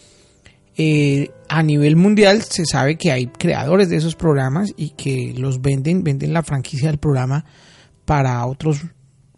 Eh, 0.77 1.31
a 1.49 1.63
nivel 1.63 1.97
mundial 1.97 2.43
se 2.43 2.65
sabe 2.67 2.97
que 2.97 3.11
hay 3.11 3.27
creadores 3.27 3.89
de 3.89 3.97
esos 3.97 4.15
programas 4.15 4.73
y 4.77 4.91
que 4.91 5.35
los 5.37 5.61
venden, 5.61 6.05
venden 6.05 6.33
la 6.33 6.43
franquicia 6.43 6.89
del 6.89 6.99
programa 6.99 7.45
para 8.05 8.45
otros, 8.47 8.83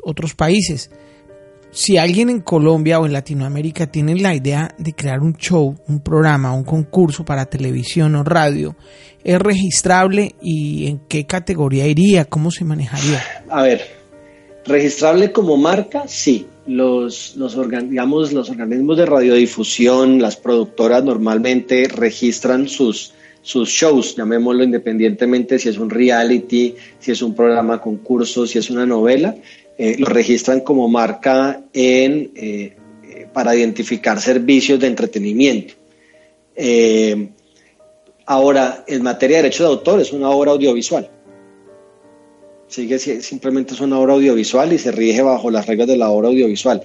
otros 0.03 0.35
países. 0.35 0.91
Si 1.73 1.97
alguien 1.97 2.31
en 2.31 2.41
Colombia 2.41 2.99
o 2.99 3.07
en 3.07 3.13
Latinoamérica 3.13 3.87
tiene 3.87 4.17
la 4.17 4.35
idea 4.35 4.75
de 4.77 4.93
crear 4.93 5.21
un 5.21 5.35
show, 5.35 5.77
un 5.87 6.01
programa, 6.01 6.53
un 6.53 6.65
concurso 6.65 7.25
para 7.25 7.47
televisión 7.47 8.17
o 8.17 8.25
radio, 8.25 8.75
¿es 9.23 9.39
registrable 9.39 10.35
y 10.43 10.89
en 10.89 10.99
qué 11.09 11.27
categoría 11.27 11.87
iría? 11.87 12.25
¿Cómo 12.25 12.51
se 12.51 12.65
manejaría? 12.65 13.23
A 13.49 13.63
ver, 13.63 13.83
registrable 14.67 15.31
como 15.31 15.57
marca, 15.57 16.05
sí 16.09 16.49
los, 16.67 17.37
los, 17.37 17.57
digamos, 17.89 18.33
los 18.33 18.51
organismos 18.51 18.97
de 18.97 19.07
radiodifusión, 19.07 20.21
las 20.21 20.37
productoras 20.37 21.03
normalmente 21.03 21.89
registran 21.89 22.69
sus, 22.69 23.13
sus 23.43 23.69
shows, 23.69 24.15
llamémoslo 24.17 24.63
independientemente 24.63 25.59
si 25.59 25.69
es 25.69 25.79
un 25.79 25.91
reality, 25.91 26.75
si 26.99 27.11
es 27.11 27.23
un 27.23 27.35
programa 27.35 27.81
concurso, 27.81 28.47
si 28.47 28.59
es 28.59 28.71
una 28.71 28.87
novela, 28.87 29.35
eh, 29.83 29.97
lo 29.99 30.05
registran 30.05 30.61
como 30.61 30.89
marca 30.89 31.63
en, 31.73 32.33
eh, 32.35 32.77
para 33.33 33.57
identificar 33.57 34.21
servicios 34.21 34.79
de 34.79 34.87
entretenimiento. 34.87 35.73
Eh, 36.55 37.31
ahora, 38.27 38.85
en 38.87 39.03
materia 39.03 39.39
de 39.39 39.45
derecho 39.45 39.63
de 39.63 39.71
autor, 39.71 40.03
es 40.03 40.13
una 40.13 40.29
obra 40.29 40.51
audiovisual 40.51 41.11
sigue 42.69 42.99
simplemente 42.99 43.73
es 43.73 43.81
una 43.81 43.99
obra 43.99 44.13
audiovisual 44.13 44.71
y 44.73 44.79
se 44.79 44.93
rige 44.93 45.23
bajo 45.23 45.51
las 45.51 45.67
reglas 45.67 45.89
de 45.89 45.97
la 45.97 46.11
obra 46.11 46.29
audiovisual. 46.29 46.83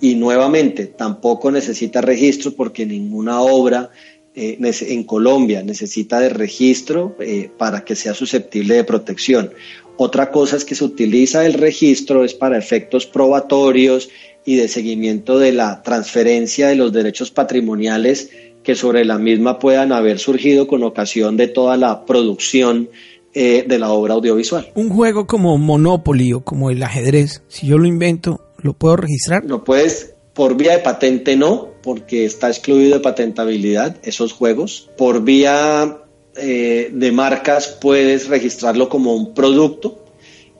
Y 0.00 0.14
nuevamente, 0.14 0.86
tampoco 0.86 1.50
necesita 1.50 2.00
registro 2.00 2.52
porque 2.52 2.86
ninguna 2.86 3.42
obra 3.42 3.90
en 4.34 5.04
Colombia 5.04 5.62
necesita 5.62 6.18
de 6.18 6.30
registro 6.30 7.14
para 7.58 7.84
que 7.84 7.94
sea 7.94 8.14
susceptible 8.14 8.74
de 8.74 8.84
protección. 8.84 9.52
Otra 9.96 10.30
cosa 10.30 10.56
es 10.56 10.64
que 10.64 10.74
se 10.74 10.84
utiliza 10.84 11.46
el 11.46 11.54
registro 11.54 12.24
es 12.24 12.34
para 12.34 12.58
efectos 12.58 13.06
probatorios 13.06 14.08
y 14.44 14.56
de 14.56 14.68
seguimiento 14.68 15.38
de 15.38 15.52
la 15.52 15.82
transferencia 15.82 16.68
de 16.68 16.76
los 16.76 16.92
derechos 16.92 17.30
patrimoniales 17.30 18.30
que 18.62 18.74
sobre 18.74 19.04
la 19.04 19.18
misma 19.18 19.58
puedan 19.58 19.92
haber 19.92 20.18
surgido 20.18 20.66
con 20.66 20.82
ocasión 20.82 21.36
de 21.36 21.48
toda 21.48 21.76
la 21.76 22.04
producción 22.04 22.88
eh, 23.34 23.64
de 23.66 23.78
la 23.78 23.90
obra 23.90 24.14
audiovisual. 24.14 24.70
Un 24.74 24.90
juego 24.90 25.26
como 25.26 25.56
Monopoly 25.58 26.32
o 26.32 26.40
como 26.40 26.70
el 26.70 26.82
ajedrez, 26.82 27.42
si 27.48 27.66
yo 27.66 27.78
lo 27.78 27.86
invento, 27.86 28.40
¿lo 28.58 28.74
puedo 28.74 28.96
registrar? 28.96 29.44
Lo 29.44 29.64
puedes, 29.64 30.14
por 30.34 30.56
vía 30.56 30.72
de 30.72 30.78
patente 30.78 31.36
no, 31.36 31.70
porque 31.82 32.24
está 32.24 32.48
excluido 32.48 32.94
de 32.94 33.00
patentabilidad 33.00 33.96
esos 34.02 34.32
juegos. 34.32 34.90
Por 34.96 35.24
vía 35.24 35.98
eh, 36.36 36.90
de 36.92 37.12
marcas 37.12 37.68
puedes 37.80 38.28
registrarlo 38.28 38.88
como 38.88 39.14
un 39.14 39.34
producto, 39.34 40.04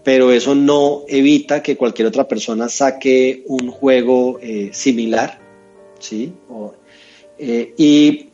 pero 0.05 0.33
eso 0.33 0.55
no 0.55 1.05
evita 1.09 1.62
que 1.62 1.77
cualquier 1.77 2.09
otra 2.09 2.27
persona 2.27 2.68
saque 2.68 3.45
un 3.47 3.70
juego 3.70 4.39
eh, 4.43 4.70
similar, 4.73 5.41
¿sí? 5.99 6.33
y 7.39 8.27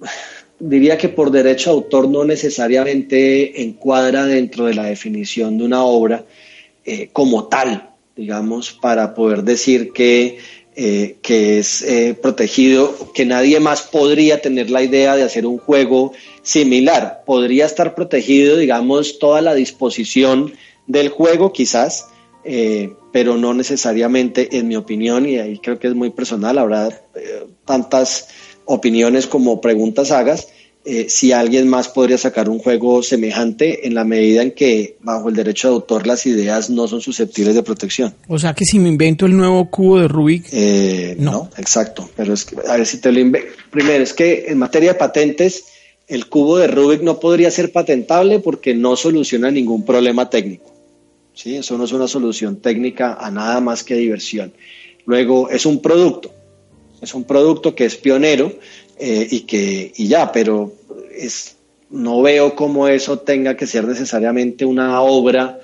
diría 0.58 0.98
que 0.98 1.08
por 1.08 1.30
derecho 1.30 1.70
a 1.70 1.72
autor 1.74 2.08
no 2.08 2.24
necesariamente 2.24 3.62
encuadra 3.62 4.24
dentro 4.24 4.66
de 4.66 4.74
la 4.74 4.84
definición 4.84 5.58
de 5.58 5.64
una 5.64 5.84
obra 5.84 6.24
eh, 6.90 7.10
como 7.12 7.48
tal, 7.48 7.90
digamos, 8.16 8.72
para 8.72 9.14
poder 9.14 9.42
decir 9.42 9.92
que, 9.92 10.38
eh, 10.80 11.16
que 11.22 11.58
es 11.58 11.82
eh, 11.82 12.14
protegido, 12.14 13.10
que 13.12 13.26
nadie 13.26 13.58
más 13.58 13.82
podría 13.82 14.40
tener 14.40 14.70
la 14.70 14.80
idea 14.80 15.16
de 15.16 15.24
hacer 15.24 15.44
un 15.44 15.58
juego 15.58 16.12
similar. 16.42 17.24
Podría 17.26 17.66
estar 17.66 17.96
protegido, 17.96 18.56
digamos, 18.56 19.18
toda 19.18 19.40
la 19.40 19.54
disposición 19.54 20.52
del 20.86 21.08
juego, 21.08 21.52
quizás, 21.52 22.06
pero 23.12 23.36
no 23.36 23.52
necesariamente, 23.54 24.56
en 24.56 24.68
mi 24.68 24.76
opinión, 24.76 25.28
y 25.28 25.38
ahí 25.38 25.58
creo 25.58 25.80
que 25.80 25.88
es 25.88 25.94
muy 25.94 26.10
personal, 26.10 26.56
habrá 26.58 26.88
tantas 27.66 28.28
opiniones 28.64 29.26
como 29.26 29.60
preguntas 29.60 30.12
hagas, 30.12 30.48
eh, 30.90 31.10
si 31.10 31.32
alguien 31.32 31.68
más 31.68 31.86
podría 31.90 32.16
sacar 32.16 32.48
un 32.48 32.60
juego 32.60 33.02
semejante 33.02 33.86
en 33.86 33.92
la 33.92 34.04
medida 34.04 34.40
en 34.40 34.52
que 34.52 34.96
bajo 35.02 35.28
el 35.28 35.34
derecho 35.34 35.68
de 35.68 35.74
autor 35.74 36.06
las 36.06 36.24
ideas 36.24 36.70
no 36.70 36.88
son 36.88 37.02
susceptibles 37.02 37.54
de 37.54 37.62
protección. 37.62 38.14
O 38.26 38.38
sea 38.38 38.54
que 38.54 38.64
si 38.64 38.78
me 38.78 38.88
invento 38.88 39.26
el 39.26 39.36
nuevo 39.36 39.68
cubo 39.68 40.00
de 40.00 40.08
Rubik. 40.08 40.46
Eh, 40.50 41.14
no. 41.18 41.50
exacto. 41.58 42.08
Pero 42.16 42.32
es 42.32 42.46
que, 42.46 42.56
a 42.66 42.78
ver 42.78 42.86
si 42.86 43.02
te 43.02 43.12
lo 43.12 43.20
invento. 43.20 43.48
Primero, 43.70 44.02
es 44.02 44.14
que 44.14 44.46
en 44.48 44.56
materia 44.56 44.94
de 44.94 44.98
patentes, 44.98 45.66
el 46.06 46.26
cubo 46.26 46.56
de 46.56 46.68
Rubik 46.68 47.02
no 47.02 47.20
podría 47.20 47.50
ser 47.50 47.70
patentable 47.70 48.38
porque 48.38 48.74
no 48.74 48.96
soluciona 48.96 49.50
ningún 49.50 49.84
problema 49.84 50.30
técnico. 50.30 50.72
¿sí? 51.34 51.56
Eso 51.56 51.76
no 51.76 51.84
es 51.84 51.92
una 51.92 52.08
solución 52.08 52.62
técnica 52.62 53.18
a 53.20 53.30
nada 53.30 53.60
más 53.60 53.84
que 53.84 53.94
diversión. 53.94 54.54
Luego, 55.04 55.50
es 55.50 55.66
un 55.66 55.82
producto 55.82 56.32
es 57.00 57.14
un 57.14 57.24
producto 57.24 57.74
que 57.74 57.84
es 57.84 57.96
pionero 57.96 58.52
eh, 58.98 59.28
y 59.30 59.40
que 59.40 59.92
y 59.96 60.08
ya, 60.08 60.32
pero 60.32 60.72
es, 61.16 61.56
no 61.90 62.20
veo 62.20 62.56
cómo 62.56 62.88
eso 62.88 63.20
tenga 63.20 63.56
que 63.56 63.66
ser 63.66 63.86
necesariamente 63.86 64.64
una 64.64 65.00
obra 65.02 65.60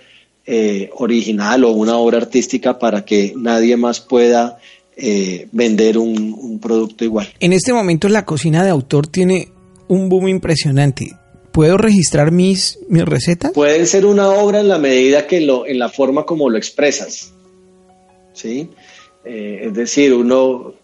eh, 0.47 0.91
original 0.95 1.65
o 1.65 1.73
una 1.73 1.97
obra 1.97 2.19
artística 2.19 2.79
para 2.79 3.05
que 3.05 3.35
nadie 3.37 3.77
más 3.77 4.01
pueda 4.01 4.59
eh, 4.97 5.49
vender 5.51 5.99
un, 5.99 6.33
un, 6.33 6.61
producto 6.61 7.05
igual. 7.05 7.29
En 7.41 7.53
este 7.53 7.73
momento 7.73 8.09
la 8.09 8.25
cocina 8.25 8.63
de 8.63 8.71
autor 8.71 9.09
tiene 9.09 9.49
un 9.89 10.09
boom 10.09 10.29
impresionante. 10.29 11.11
¿Puedo 11.51 11.77
registrar 11.77 12.31
mis, 12.31 12.79
mis 12.89 13.05
recetas? 13.05 13.53
Pueden 13.53 13.87
ser 13.87 14.07
una 14.07 14.29
obra 14.29 14.61
en 14.61 14.69
la 14.69 14.79
medida 14.79 15.27
que 15.27 15.41
lo, 15.41 15.67
en 15.67 15.81
la 15.81 15.89
forma 15.89 16.25
como 16.25 16.51
lo 16.51 16.57
expresas. 16.57 17.33
¿sí? 18.33 18.69
es 19.25 19.73
decir, 19.73 20.13
uno 20.13 20.75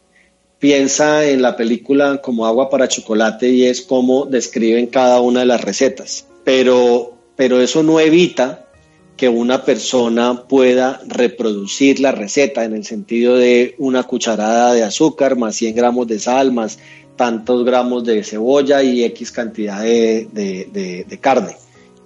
piensa 0.61 1.25
en 1.25 1.43
la 1.43 1.57
película 1.57 2.21
como 2.23 2.47
agua 2.47 2.71
para 2.71 2.87
chocolate 2.87 3.49
y 3.49 3.65
es 3.65 3.81
como 3.81 4.27
describen 4.27 4.87
cada 4.87 5.21
una 5.21 5.41
de 5.41 5.47
las 5.47 5.63
recetas. 5.63 6.27
Pero, 6.45 7.15
pero 7.35 7.61
eso 7.61 7.83
no 7.83 7.99
evita 7.99 8.67
que 9.17 9.29
una 9.29 9.65
persona 9.65 10.45
pueda 10.49 11.01
reproducir 11.07 12.01
la 12.01 12.13
receta 12.13 12.65
en 12.65 12.75
el 12.75 12.85
sentido 12.85 13.37
de 13.37 13.75
una 13.79 14.05
cucharada 14.05 14.73
de 14.73 14.83
azúcar 14.83 15.37
más 15.37 15.57
100 15.57 15.75
gramos 15.75 16.07
de 16.07 16.19
sal 16.19 16.53
más 16.53 16.79
tantos 17.17 17.67
gramos 17.67 18.05
de 18.05 18.25
cebolla 18.25 18.83
y 18.83 19.05
X 19.05 19.31
cantidad 19.31 19.83
de, 19.83 21.19
carne. 21.21 21.57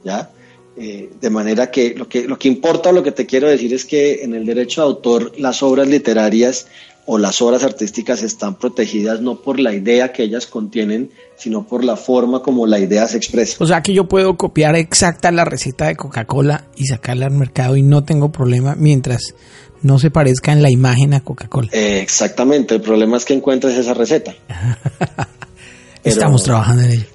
¿ya? 0.03 0.31
Eh, 0.77 1.09
de 1.21 1.31
manera 1.31 1.71
que 1.71 1.95
lo, 1.95 2.09
que 2.09 2.27
lo 2.27 2.37
que 2.37 2.49
importa, 2.49 2.91
lo 2.91 3.05
que 3.05 3.13
te 3.13 3.27
quiero 3.27 3.47
decir 3.47 3.73
es 3.73 3.85
que 3.85 4.25
en 4.25 4.35
el 4.35 4.45
derecho 4.45 4.81
de 4.81 4.89
autor 4.89 5.33
las 5.39 5.63
obras 5.63 5.87
literarias 5.87 6.67
o 7.07 7.19
las 7.19 7.43
obras 7.43 7.65
artísticas 7.65 8.23
están 8.23 8.55
protegidas 8.55 9.21
no 9.21 9.37
por 9.43 9.61
la 9.61 9.75
idea 9.75 10.13
que 10.13 10.23
ellas 10.23 10.47
contienen, 10.47 11.11
sino 11.37 11.67
por 11.67 11.85
la 11.85 11.97
forma 11.97 12.43
como 12.43 12.67
la 12.67 12.79
idea 12.79 13.07
se 13.09 13.19
expresa. 13.19 13.57
O 13.61 13.67
sea 13.67 13.83
que 13.83 13.93
yo 13.93 14.09
puedo 14.09 14.37
copiar 14.37 14.75
exacta 14.77 15.31
la 15.31 15.45
receta 15.45 15.87
de 15.87 15.97
Coca-Cola 15.97 16.65
y 16.77 16.87
sacarla 16.87 17.27
al 17.27 17.33
mercado 17.33 17.77
y 17.77 17.83
no 17.83 18.05
tengo 18.05 18.33
problema 18.33 18.75
mientras 18.77 19.35
no 19.83 19.99
se 19.99 20.11
parezca 20.11 20.53
en 20.53 20.63
la 20.63 20.71
imagen 20.71 21.13
a 21.13 21.21
Coca-Cola. 21.21 21.69
Eh, 21.73 22.01
exactamente, 22.01 22.75
el 22.77 22.81
problema 22.81 23.19
es 23.19 23.25
que 23.25 23.35
encuentres 23.35 23.77
esa 23.77 23.93
receta. 23.93 24.35
Estamos 26.05 26.43
trabajando 26.43 26.83
en 26.83 26.91
ello. 26.91 27.07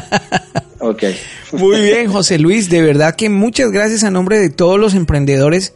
ok. 0.80 1.02
Muy 1.52 1.80
bien, 1.82 2.12
José 2.12 2.38
Luis, 2.38 2.68
de 2.68 2.82
verdad 2.82 3.16
que 3.16 3.30
muchas 3.30 3.70
gracias 3.70 4.04
a 4.04 4.10
nombre 4.10 4.38
de 4.38 4.50
todos 4.50 4.78
los 4.78 4.94
emprendedores 4.94 5.74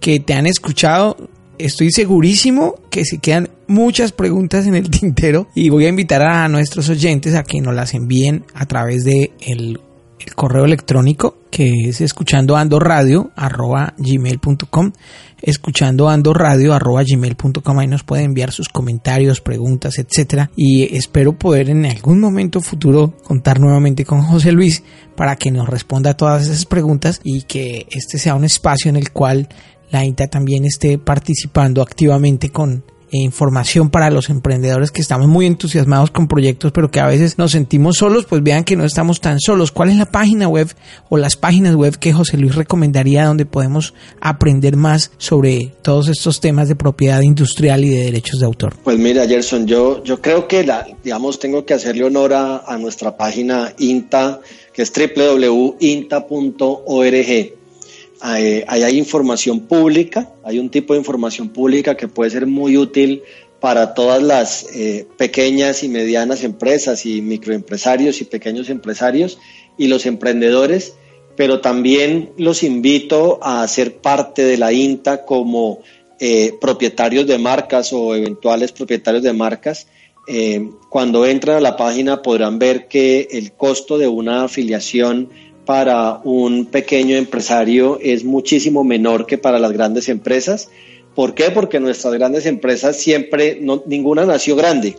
que 0.00 0.20
te 0.20 0.34
han 0.34 0.46
escuchado 0.46 1.16
estoy 1.58 1.90
segurísimo 1.90 2.74
que 2.90 3.04
se 3.04 3.18
quedan 3.18 3.50
muchas 3.66 4.12
preguntas 4.12 4.66
en 4.66 4.74
el 4.74 4.90
tintero 4.90 5.48
y 5.54 5.68
voy 5.68 5.86
a 5.86 5.88
invitar 5.88 6.22
a 6.22 6.48
nuestros 6.48 6.88
oyentes 6.88 7.34
a 7.34 7.42
que 7.42 7.60
nos 7.60 7.74
las 7.74 7.94
envíen 7.94 8.44
a 8.54 8.66
través 8.66 9.04
de 9.04 9.32
el, 9.40 9.80
correo 10.34 10.66
electrónico 10.66 11.38
que 11.50 11.88
es 11.88 12.02
escuchando 12.02 12.54
ando 12.54 12.78
arroba 12.78 13.94
escuchando 15.40 16.08
ando 16.10 16.34
radio 16.34 16.74
ahí 16.74 17.86
nos 17.86 18.02
pueden 18.02 18.26
enviar 18.26 18.52
sus 18.52 18.68
comentarios 18.68 19.40
preguntas 19.40 19.98
etcétera. 19.98 20.50
Y 20.54 20.94
espero 20.94 21.38
poder 21.38 21.70
en 21.70 21.86
algún 21.86 22.20
momento 22.20 22.60
futuro 22.60 23.16
contar 23.24 23.58
nuevamente 23.58 24.04
con 24.04 24.20
José 24.20 24.52
Luis 24.52 24.82
para 25.16 25.36
que 25.36 25.50
nos 25.50 25.66
responda 25.66 26.10
a 26.10 26.16
todas 26.16 26.42
esas 26.42 26.66
preguntas 26.66 27.22
y 27.24 27.42
que 27.42 27.86
este 27.90 28.18
sea 28.18 28.34
un 28.34 28.44
espacio 28.44 28.90
en 28.90 28.96
el 28.96 29.12
cual 29.12 29.48
la 29.90 30.04
INTA 30.04 30.28
también 30.28 30.64
esté 30.64 30.98
participando 30.98 31.82
activamente 31.82 32.50
con 32.50 32.84
eh, 33.10 33.22
información 33.22 33.88
para 33.88 34.10
los 34.10 34.28
emprendedores 34.28 34.90
que 34.90 35.00
estamos 35.00 35.28
muy 35.28 35.46
entusiasmados 35.46 36.10
con 36.10 36.28
proyectos, 36.28 36.72
pero 36.72 36.90
que 36.90 37.00
a 37.00 37.06
veces 37.06 37.38
nos 37.38 37.52
sentimos 37.52 37.96
solos, 37.96 38.26
pues 38.26 38.42
vean 38.42 38.64
que 38.64 38.76
no 38.76 38.84
estamos 38.84 39.22
tan 39.22 39.40
solos. 39.40 39.72
¿Cuál 39.72 39.88
es 39.88 39.96
la 39.96 40.10
página 40.10 40.46
web 40.46 40.68
o 41.08 41.16
las 41.16 41.34
páginas 41.34 41.74
web 41.74 41.96
que 41.98 42.12
José 42.12 42.36
Luis 42.36 42.54
recomendaría 42.54 43.24
donde 43.24 43.46
podemos 43.46 43.94
aprender 44.20 44.76
más 44.76 45.10
sobre 45.16 45.72
todos 45.80 46.08
estos 46.08 46.40
temas 46.40 46.68
de 46.68 46.76
propiedad 46.76 47.22
industrial 47.22 47.82
y 47.82 47.88
de 47.88 48.04
derechos 48.04 48.40
de 48.40 48.46
autor? 48.46 48.74
Pues 48.84 48.98
mira, 48.98 49.26
Gerson, 49.26 49.66
yo, 49.66 50.04
yo 50.04 50.20
creo 50.20 50.46
que 50.46 50.64
la, 50.64 50.86
digamos, 51.02 51.38
tengo 51.38 51.64
que 51.64 51.72
hacerle 51.72 52.04
honor 52.04 52.34
a, 52.34 52.76
nuestra 52.78 53.16
página 53.16 53.72
INTA, 53.78 54.40
que 54.74 54.82
es 54.82 54.92
www.inta.org. 54.92 55.78
Ahí 58.20 58.64
hay 58.66 58.98
información 58.98 59.60
pública, 59.60 60.32
hay 60.44 60.58
un 60.58 60.70
tipo 60.70 60.92
de 60.92 60.98
información 60.98 61.50
pública 61.50 61.96
que 61.96 62.08
puede 62.08 62.30
ser 62.30 62.46
muy 62.46 62.76
útil 62.76 63.22
para 63.60 63.94
todas 63.94 64.22
las 64.22 64.66
eh, 64.74 65.06
pequeñas 65.16 65.82
y 65.82 65.88
medianas 65.88 66.44
empresas 66.44 67.06
y 67.06 67.22
microempresarios 67.22 68.20
y 68.20 68.24
pequeños 68.24 68.70
empresarios 68.70 69.38
y 69.76 69.88
los 69.88 70.06
emprendedores, 70.06 70.94
pero 71.36 71.60
también 71.60 72.32
los 72.36 72.62
invito 72.62 73.38
a 73.42 73.66
ser 73.68 73.96
parte 73.96 74.44
de 74.44 74.58
la 74.58 74.72
INTA 74.72 75.24
como 75.24 75.80
eh, 76.20 76.54
propietarios 76.60 77.26
de 77.26 77.38
marcas 77.38 77.92
o 77.92 78.14
eventuales 78.14 78.72
propietarios 78.72 79.22
de 79.22 79.32
marcas. 79.32 79.86
Eh, 80.26 80.70
cuando 80.90 81.24
entran 81.24 81.56
a 81.56 81.60
la 81.60 81.76
página 81.76 82.22
podrán 82.22 82.58
ver 82.58 82.86
que 82.86 83.28
el 83.30 83.52
costo 83.52 83.98
de 83.98 84.08
una 84.08 84.44
afiliación 84.44 85.30
para 85.68 86.22
un 86.24 86.64
pequeño 86.64 87.14
empresario 87.14 87.98
es 88.02 88.24
muchísimo 88.24 88.84
menor 88.84 89.26
que 89.26 89.36
para 89.36 89.58
las 89.58 89.72
grandes 89.72 90.08
empresas 90.08 90.70
¿Por 91.18 91.34
qué? 91.34 91.50
Porque 91.50 91.80
nuestras 91.80 92.14
grandes 92.14 92.46
empresas 92.46 92.96
siempre, 92.96 93.60
ninguna 93.86 94.24
nació 94.24 94.54
grande. 94.54 94.94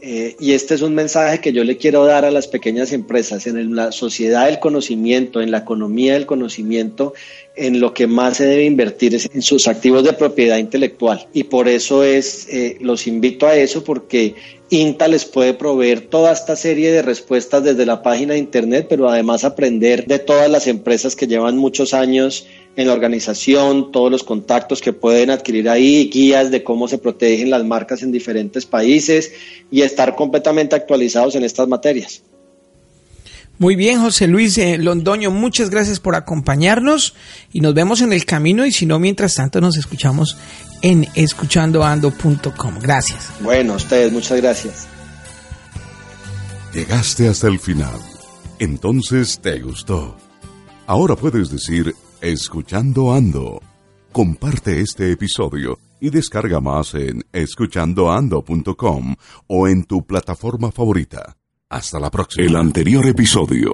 Eh, 0.00 0.34
y 0.40 0.54
este 0.54 0.74
es 0.74 0.82
un 0.82 0.92
mensaje 0.92 1.40
que 1.40 1.52
yo 1.52 1.62
le 1.62 1.76
quiero 1.76 2.04
dar 2.04 2.24
a 2.24 2.32
las 2.32 2.48
pequeñas 2.48 2.90
empresas. 2.90 3.46
En 3.46 3.76
la 3.76 3.92
sociedad 3.92 4.46
del 4.46 4.58
conocimiento, 4.58 5.40
en 5.40 5.52
la 5.52 5.58
economía 5.58 6.14
del 6.14 6.26
conocimiento, 6.26 7.14
en 7.56 7.80
lo 7.80 7.94
que 7.94 8.06
más 8.06 8.38
se 8.38 8.46
debe 8.46 8.64
invertir 8.64 9.14
es 9.14 9.28
en 9.32 9.42
sus 9.42 9.68
activos 9.68 10.02
de 10.02 10.12
propiedad 10.12 10.58
intelectual. 10.58 11.26
Y 11.32 11.44
por 11.44 11.68
eso 11.68 12.02
es, 12.02 12.48
eh, 12.50 12.78
los 12.80 13.06
invito 13.06 13.46
a 13.46 13.54
eso 13.54 13.84
porque 13.84 14.34
INTA 14.70 15.06
les 15.06 15.24
puede 15.24 15.54
proveer 15.54 16.00
toda 16.02 16.32
esta 16.32 16.56
serie 16.56 16.90
de 16.90 17.02
respuestas 17.02 17.62
desde 17.62 17.86
la 17.86 18.02
página 18.02 18.32
de 18.32 18.40
Internet, 18.40 18.86
pero 18.88 19.08
además 19.08 19.44
aprender 19.44 20.06
de 20.06 20.18
todas 20.18 20.50
las 20.50 20.66
empresas 20.66 21.14
que 21.14 21.28
llevan 21.28 21.56
muchos 21.56 21.94
años 21.94 22.46
en 22.76 22.88
la 22.88 22.92
organización, 22.92 23.92
todos 23.92 24.10
los 24.10 24.24
contactos 24.24 24.80
que 24.80 24.92
pueden 24.92 25.30
adquirir 25.30 25.68
ahí, 25.68 26.10
guías 26.12 26.50
de 26.50 26.64
cómo 26.64 26.88
se 26.88 26.98
protegen 26.98 27.50
las 27.50 27.64
marcas 27.64 28.02
en 28.02 28.10
diferentes 28.10 28.66
países 28.66 29.32
y 29.70 29.82
estar 29.82 30.16
completamente 30.16 30.74
actualizados 30.74 31.36
en 31.36 31.44
estas 31.44 31.68
materias. 31.68 32.22
Muy 33.58 33.76
bien, 33.76 34.00
José 34.00 34.26
Luis 34.26 34.58
eh, 34.58 34.78
Londoño, 34.78 35.30
muchas 35.30 35.70
gracias 35.70 36.00
por 36.00 36.16
acompañarnos 36.16 37.14
y 37.52 37.60
nos 37.60 37.72
vemos 37.72 38.00
en 38.00 38.12
el 38.12 38.24
camino 38.24 38.66
y 38.66 38.72
si 38.72 38.84
no, 38.84 38.98
mientras 38.98 39.34
tanto 39.34 39.60
nos 39.60 39.76
escuchamos 39.76 40.36
en 40.82 41.06
escuchandoando.com. 41.14 42.78
Gracias. 42.80 43.30
Bueno, 43.40 43.74
ustedes, 43.74 44.12
muchas 44.12 44.40
gracias. 44.40 44.88
Llegaste 46.72 47.28
hasta 47.28 47.46
el 47.46 47.60
final. 47.60 48.00
Entonces 48.58 49.38
te 49.40 49.60
gustó. 49.60 50.16
Ahora 50.86 51.14
puedes 51.14 51.50
decir 51.50 51.94
Escuchando 52.20 53.12
Ando. 53.12 53.60
Comparte 54.12 54.80
este 54.80 55.12
episodio 55.12 55.78
y 56.00 56.10
descarga 56.10 56.60
más 56.60 56.94
en 56.94 57.22
escuchandoando.com 57.32 59.16
o 59.46 59.68
en 59.68 59.84
tu 59.84 60.04
plataforma 60.06 60.72
favorita. 60.72 61.36
Hasta 61.74 61.98
la 61.98 62.08
próxima. 62.08 62.46
El 62.46 62.54
anterior 62.54 63.04
episodio 63.04 63.72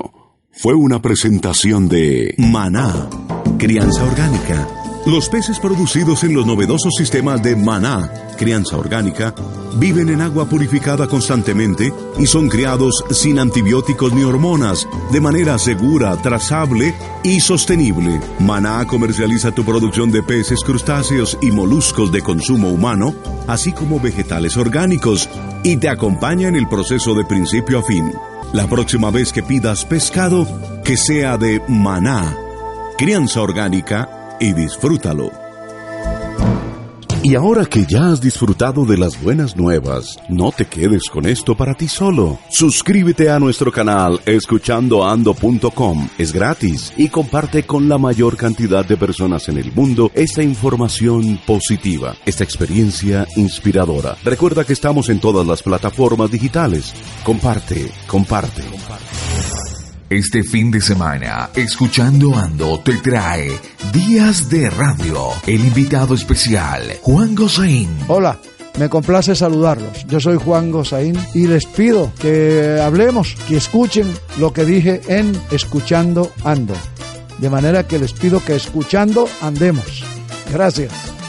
fue 0.53 0.73
una 0.73 1.03
presentación 1.03 1.87
de 1.87 2.35
Maná, 2.39 3.11
crianza 3.59 4.03
orgánica 4.05 4.80
los 5.07 5.29
peces 5.29 5.59
producidos 5.59 6.25
en 6.25 6.35
los 6.35 6.47
novedosos 6.47 6.95
sistemas 6.97 7.43
de 7.43 7.57
maná, 7.57 8.11
crianza 8.37 8.77
orgánica, 8.77 9.35
viven 9.77 10.11
en 10.11 10.21
agua 10.21 10.47
purificada 10.47 11.07
constantemente 11.07 11.93
y 12.19 12.27
son 12.27 12.49
criados 12.49 13.03
sin 13.11 13.39
antibióticos 13.39 14.13
ni 14.13 14.25
hormonas, 14.25 14.87
de 15.11 15.21
manera 15.21 15.59
segura, 15.59 16.17
trazable 16.21 16.95
y 17.23 17.41
sostenible. 17.41 18.21
Maná 18.41 18.87
comercializa 18.87 19.53
tu 19.53 19.65
producción 19.65 20.11
de 20.11 20.23
peces, 20.23 20.61
crustáceos 20.61 21.39
y 21.41 21.51
moluscos 21.51 22.13
de 22.13 22.21
consumo 22.21 22.69
humano, 22.69 23.15
así 23.47 23.73
como 23.73 24.01
vegetales 24.01 24.57
orgánicos, 24.57 25.29
y 25.63 25.79
te 25.79 25.89
acompaña 25.89 26.49
en 26.49 26.57
el 26.57 26.69
proceso 26.69 27.15
de 27.15 27.25
principio 27.25 27.79
a 27.79 27.83
fin. 27.83 28.13
La 28.53 28.69
próxima 28.69 29.11
vez 29.11 29.33
que 29.33 29.43
pidas 29.43 29.85
pescado, 29.85 30.47
que 30.85 30.97
sea 30.97 31.39
de 31.39 31.63
maná, 31.69 32.37
crianza 32.99 33.41
orgánica, 33.41 34.20
y 34.41 34.53
disfrútalo. 34.53 35.31
Y 37.23 37.35
ahora 37.35 37.67
que 37.67 37.85
ya 37.85 38.11
has 38.11 38.23
disfrutado 38.23 38.87
de 38.87 38.97
las 38.97 39.23
buenas 39.23 39.55
nuevas, 39.55 40.19
no 40.31 40.53
te 40.53 40.65
quedes 40.65 41.11
con 41.11 41.27
esto 41.27 41.55
para 41.55 41.75
ti 41.75 41.87
solo. 41.87 42.39
Suscríbete 42.49 43.29
a 43.29 43.39
nuestro 43.39 43.71
canal 43.71 44.19
escuchandoando.com. 44.25 46.09
Es 46.17 46.33
gratis 46.33 46.95
y 46.97 47.09
comparte 47.09 47.65
con 47.65 47.91
la 47.91 47.99
mayor 47.99 48.39
cantidad 48.39 48.87
de 48.87 48.97
personas 48.97 49.51
en 49.51 49.59
el 49.59 49.71
mundo 49.71 50.11
esta 50.15 50.43
información 50.43 51.39
positiva, 51.47 52.17
esta 52.25 52.43
experiencia 52.43 53.27
inspiradora. 53.37 54.17
Recuerda 54.25 54.65
que 54.65 54.73
estamos 54.73 55.11
en 55.11 55.21
todas 55.21 55.47
las 55.47 55.63
plataformas 55.63 56.31
digitales. 56.31 56.95
Comparte, 57.23 57.93
comparte, 58.07 58.63
comparte. 58.63 59.70
Este 60.11 60.43
fin 60.43 60.73
de 60.73 60.81
semana, 60.81 61.51
Escuchando 61.55 62.35
Ando 62.35 62.81
te 62.81 62.97
trae 62.97 63.57
Días 63.93 64.51
de 64.51 64.69
Radio. 64.69 65.29
El 65.47 65.61
invitado 65.65 66.17
especial, 66.17 66.83
Juan 67.03 67.37
Gosaín. 67.37 67.89
Hola. 68.09 68.37
Me 68.77 68.89
complace 68.89 69.37
saludarlos. 69.37 70.05
Yo 70.09 70.19
soy 70.19 70.37
Juan 70.37 70.73
Gosaín 70.73 71.17
y 71.33 71.47
les 71.47 71.65
pido 71.65 72.11
que 72.21 72.81
hablemos, 72.83 73.37
que 73.47 73.57
escuchen 73.57 74.13
lo 74.41 74.53
que 74.53 74.65
dije 74.65 75.01
en 75.07 75.41
Escuchando 75.53 76.33
Ando. 76.43 76.75
De 77.39 77.49
manera 77.49 77.87
que 77.87 78.01
les 78.01 78.13
pido 78.13 78.45
que 78.45 78.57
escuchando 78.57 79.29
andemos. 79.41 80.03
Gracias. 80.53 81.20